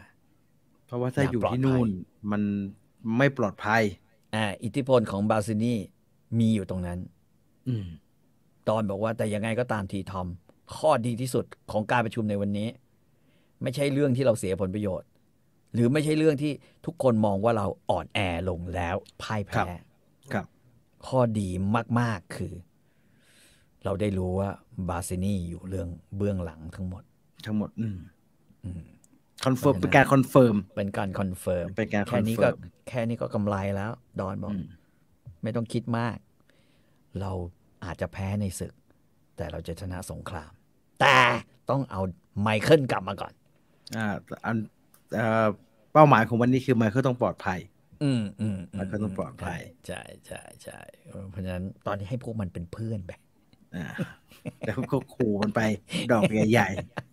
[0.86, 2.42] เพราะว่าถ้าอยากอยู่ปลอดที่นู่นภัยมัน
[3.18, 3.84] ไม่ปลอดภัย
[4.36, 5.74] อ่าอิทธิพลของบาซินี
[6.40, 7.00] มีอยู่ตรงนั้น
[7.68, 7.88] อืม
[8.68, 10.28] ดอนบอกว่าแต่ยังไงก็ตามทีทอม
[10.76, 12.68] ข้อดีที่สุดของการประชุมในวันนี้
[13.62, 15.08] ไม่ใช่เรื่องที่เราเสียผลประโยชน์
[15.74, 16.52] หรือไม่ใช่เรื่องที่
[16.86, 18.20] ทุกคนมองว่าเราอ่อนแอ
[18.50, 19.68] ลงแล้วพ่ายครัแพ้บ
[20.34, 20.46] ครับ
[21.08, 21.50] ข้อดี
[22.00, 22.54] มาก ๆ คือ
[23.86, 24.50] เราได้รู้ว่า
[24.90, 25.88] บาซินีอยู่เรื่อง
[26.18, 27.04] เบื้องหลังทั้งหมด
[27.46, 27.98] ทั้งหมด อืม
[28.64, 28.82] อืม
[29.46, 32.58] confirm เพราะฉะนั้นเป็นการ confirm เป็นการ confirm เป็นการแค่นี้ก็ confirm
[32.90, 34.66] แค่นี้ก็กำไรแล้ว ดอนบอกอืม
[35.44, 36.18] ไม่ต้องคิดมาก
[37.22, 37.32] เรา
[37.86, 38.74] อาจจะแพ้ในศึก
[39.38, 40.52] แต่เราจะชนะสงคราม
[41.02, 41.18] แต่
[41.70, 42.02] ต้องเอา
[42.42, 43.34] ไมเคิลกลับมาก่อน
[43.96, 44.06] อ่า
[44.46, 44.58] อัน
[45.16, 45.48] เอ่อ
[45.94, 47.60] เป้าหมายของวันนี้คือไมเคิลต้องปลอดภัย
[48.04, 53.23] อืมอืมมันก็ต้องปลอดภัยใช่ใช่ใช่เออเพราะฉะนั้นตอนนี้ให้พวกมันเป็นเพื่อนไปอ่า
[54.66, 55.62] แล้วก็ขู่มันไป
[56.12, 56.70] ดอกใหญ่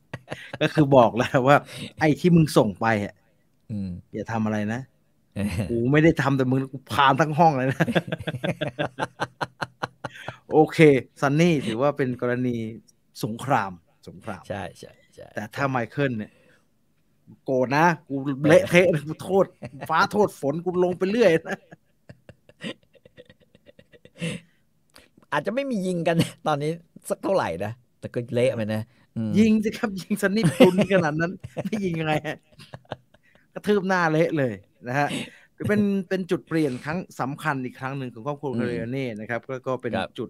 [0.09, 1.57] ๆ ก็คือบอกแล้วว่า
[1.99, 3.15] ไอ้ที่มึงส่งไปอะ
[3.70, 4.81] อืมอย่าทำอะไรนะ
[5.70, 7.85] กูไม่ได้ทำแต่มึงกูพามทั้งห้องเลยนะ
[10.53, 10.78] โอเค
[11.20, 12.57] ซันนี่ถือว่าเป็นกรณี
[13.24, 13.73] สงคราม
[14.09, 16.32] สงครามใช่ใช่ใช่แต่ถ้าไมเคิลเนี่ย
[17.45, 18.15] โกรธนะ กู
[18.49, 19.45] เละเทะกูโทษ
[19.89, 21.59] ฟ้าโทษฝนกูลงไปเรื่อยนะ
[25.32, 26.16] อาจจะไม่มียิงกัน
[26.47, 26.70] ตอนนี้
[27.09, 28.82] สักเท่าไหร่นะ แต่ก็เละไปนะ
[29.16, 31.32] อืมยิงสิครับ ยิงซันนี่ปุนขนาดนั้น
[31.65, 32.36] ไม่ยิงยังไงฮะ
[33.55, 34.55] กระทืบหน้าเละเลย
[34.89, 35.09] นะฮะ
[35.57, 40.28] ถือเป็นเป็นจุดเปลี่ยนครั้งสำคัญอีกครั้งหนึ่งของครอบครัวอืมคาริโอเน่นะครับก็ก็เป็นครับจุด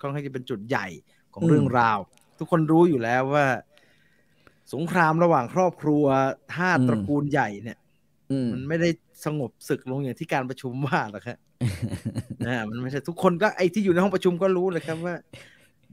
[0.00, 0.86] ค่อนข้างจะเป็นจุดใหญ่
[1.34, 1.98] ของอืมเรื่องราว
[2.38, 3.46] ทุกคนรู้อยู่แล้วว่า
[4.74, 6.04] สงครามระหว่างครอบครัว
[6.56, 7.78] ห้าตระกูลใหญ่เนี่ย
[8.30, 8.90] อืมมันไม่ได้
[9.24, 11.36] สงบศึกลงอย่างที่การประชุมว่าหรอกครับ
[12.46, 15.14] นะมันไม่ใช่ทุกคนก็ไอ้ที่อยู่ในห้องประชุมก็รู้เลยครับว่า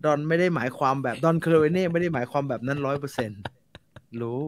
[0.05, 3.31] ดอนไม่ได้หมายความแบบดอนเคลเวเน่ไม่ได้หมายความแบบนั้นร้อยเปอร์เซ็น
[4.21, 4.39] รู้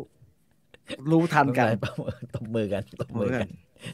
[1.11, 3.47] รู้ทันกันไม่เป็นไรตบมือกันตบมือกัน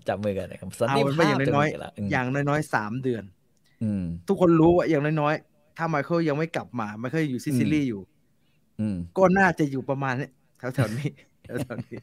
[0.07, 3.23] จับมือกันนะครับสันเอาติเป็นภาว่าอพย่างน้อยจะมีละๆอย่างน้อยๆสามเดือน
[3.83, 8.01] อืมทุกคนรู้ว่าอย่างน้อยๆถ้าไมเคิลยังไม่กลับมาไมเคิลอยู่ซิซิลีอยู่
[8.81, 10.31] อืมก็น่าจะอยู่ประมาณเนี้ย
[10.75, 11.09] แถวๆนี้
[11.43, 11.99] แถวๆนี้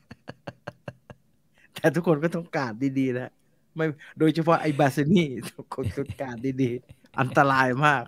[1.75, 3.33] แต่ทุกคนก็ต้องการดีๆนะ
[3.77, 3.87] ไม่
[4.19, 8.05] โดยเฉพาะไอ้บาซินี่ทุกคนต้องการดีๆ อันตรายมาก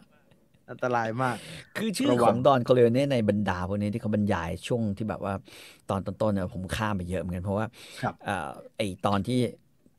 [0.70, 1.36] อันตรายมาก
[1.76, 5.34] คือชื่อระวัของงดอนคอเลเน่ในบรรดาพวกนี้ที่เขาบรรยายช่วงที่แบบว่า
[5.90, 7.66] ตอนต้นๆเนี่ยผมข้ามไปเยอะเหมือนกันเพราะว่า
[8.02, 9.40] ครับเอ่อไอตอนที่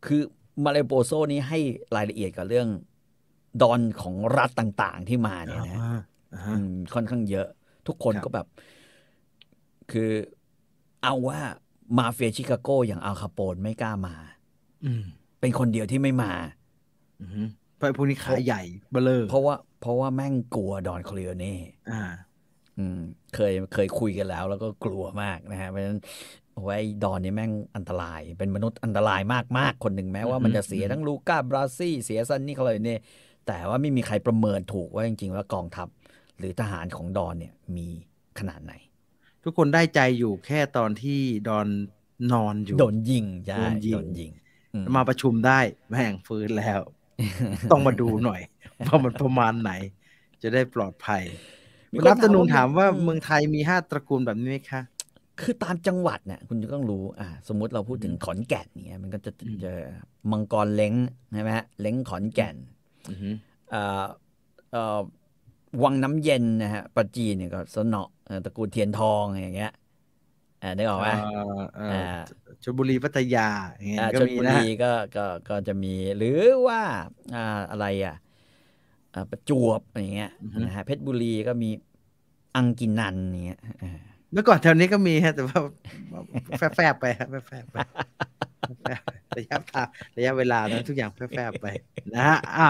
[0.05, 0.21] คือ
[0.65, 1.59] มาเลโปโซนี้ให้
[1.95, 2.67] รายละเอียดกับเรื่อง
[3.61, 5.99] ดอนของรัฐต่างๆที่มาเนี่ยนะอ่า
[6.33, 7.47] อ่าฮะอืมค่อนข้างเยอะ
[7.87, 8.47] ทุกคนครับก็แบบ
[9.91, 10.11] คือ
[11.03, 11.39] เอาว่า
[11.97, 14.15] มาเฟียชิคาโกอย่างอัลคาโปนไม่กล้ามา
[14.85, 15.03] อืม
[15.39, 16.33] เป็นคนเดียวที่ไม่มา
[17.21, 17.41] อือฮึ
[17.77, 21.55] เพราะไอ้พวกนี้ขาใหญ่เบลอเพราะว่า เพราะว่าแม่งกลัวดอนคอเลโอเน่
[21.91, 22.03] อ่า
[22.77, 22.99] อืม
[23.35, 25.99] เคยเคยคุยกันแล้ว แล้วก็กลัวมากนะฮะเพราะฉะนั้น
[26.53, 29.21] โอ้ยไอ้ดอนนี่แม่งอันตราย เป็นมนุษย์อันตราย
[29.57, 32.97] มากๆ คนหนึ่งแม้ว่ามันจะเสียทั้งลูก้าบราซี่ เสียซันนี่คาเลโอเน่
[33.47, 35.87] แต่ว่าไม่มีใครประเมินถูกว่าจริงๆว่ากองทัพ
[36.39, 37.87] หรือทหารของดอนเนี่ยมี
[38.39, 38.73] ขนาดไหน
[39.43, 41.19] ทุกคนได้ใจอยู่แค่ตอนที่
[41.49, 41.67] ดอน
[42.33, 44.46] นอนอยู่ โดนยิงใช่โดนยิงโดนยิงอื
[44.85, 45.59] มมาประชุมได้
[45.89, 46.81] แม่งฟื้นแล้ว
[47.69, 48.39] ต้องมาดูหน่อย
[48.87, 49.69] ว่ามันประมาณไหน
[50.41, 51.23] จะได้ปลอดภัย
[51.93, 54.81] มีคุณคนรับตนูนถามว่าอืเมืองไทยมีห้าตระกูลแบบนี้ไหมคะ
[55.41, 59.79] คือตามจังหวัดเนี่ยคุณจะต้องรู้อ่าสมมุติเราพูดถึงขอนแก่นเนี่ยมันก็จะอืมเจอ
[60.31, 60.93] มังกรเล้ง
[61.33, 62.55] ใช่ไหมฮะเล้งขอนแก่น
[63.09, 63.29] อือฮึ
[63.69, 64.05] เอ่อ
[64.71, 64.99] เอ่อ
[65.83, 69.71] วังน้ำเย็นนะฮะปราจีนเนี่ยก็สนอเอ่อตระกูลเทียนทองอย่างเงี้ย
[70.61, 72.19] อ่าได้ออกไหมเอ่อเอ่ออ่า
[72.63, 76.81] ชลบุรีพัทยาอย่างเงี้ยอ่าก็ชลมีบุนะรีก็ก็ก็จะมี หรือว่า
[77.35, 78.15] อ่าอะไรอะ
[79.13, 80.31] อ่าประจวบอย่างเงี้ย
[80.65, 81.69] นะฮะเพชรบุรีก็มี
[82.55, 83.99] อังกินันอย่างเงี้ยอ่า
[84.31, 85.59] เมื่อก่อนแถวนี้ก็มีฮะแต่ว่า
[86.75, 87.77] แฟบๆไปฮะแฟบๆไป
[88.83, 91.67] แฟบๆไประยะทางระยะเวลานั้นทุกอย่างแฝงไป
[92.15, 92.67] นะฮะอะ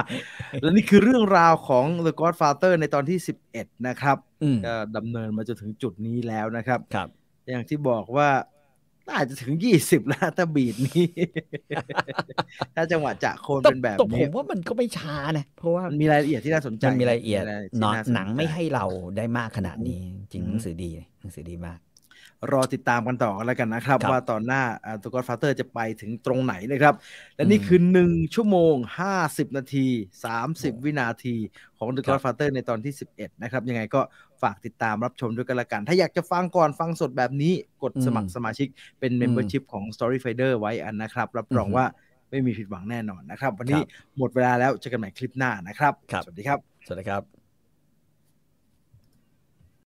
[0.61, 3.17] แล้วนี่คือเรื่องราวของ The Godfather ในตอนที่
[3.51, 7.09] 11 นะครับอืมก็ดำเนินมาจนถึงจุดนี้แล้วนะครับครับ
[7.51, 8.29] อย่างที่บอกว่า
[9.09, 11.07] น่าจะถึง20แล้วถ้าบีดนี้
[12.75, 17.41] ถ้าจังหวะจะโคนแต่เป็นแบบแต่ผนี้มว่ามันก็ไม่ช้านะ เพราะว่ามันมีรายละเอียดที่น่าสนใจมันมีรายละเอียด
[17.73, 18.85] มีหนอที่าสใจหนังไม่ให้เรา
[19.17, 19.99] ได้มากขนาดนี้
[20.33, 21.79] จริงอืมหนังสือดีหนังสือดีมาก
[22.51, 24.61] รอติดตามกันต่อกันแล้วกันนะครับครับ ว่าตอนหน้า
[25.01, 26.93] ตัวกอ d ฟาเตอร์จะไปถึงตรงไหนนะครับ
[27.35, 28.75] และนี่อืมคือ1ชั่วโมง
[29.15, 29.87] 50นาที
[30.35, 31.35] 30วินาที
[31.77, 34.01] ของ The ครับ Godfather ในตอนที่11นะครับ ยังไงก็
[34.41, 37.53] ฝากติดตามรับชมด้วยกันละกัน ถ้าอยากจะฟังก่อนฟังสดแบบนี้
[37.83, 38.67] กดสมัครสมาชิก
[38.99, 41.85] เป็น Membership ของ Story Finder ไว้อันนะครับ รับรองอือฮึว่า
[42.29, 43.87] ไม่มีผิดหวังแน่นอนนะครับ วันนี้ครับ
[44.17, 47.36] หมดเวลาแล้วเจอกันใหม่คลิปหน้านะครับครับสวัสดีครับ สวัสดีครับ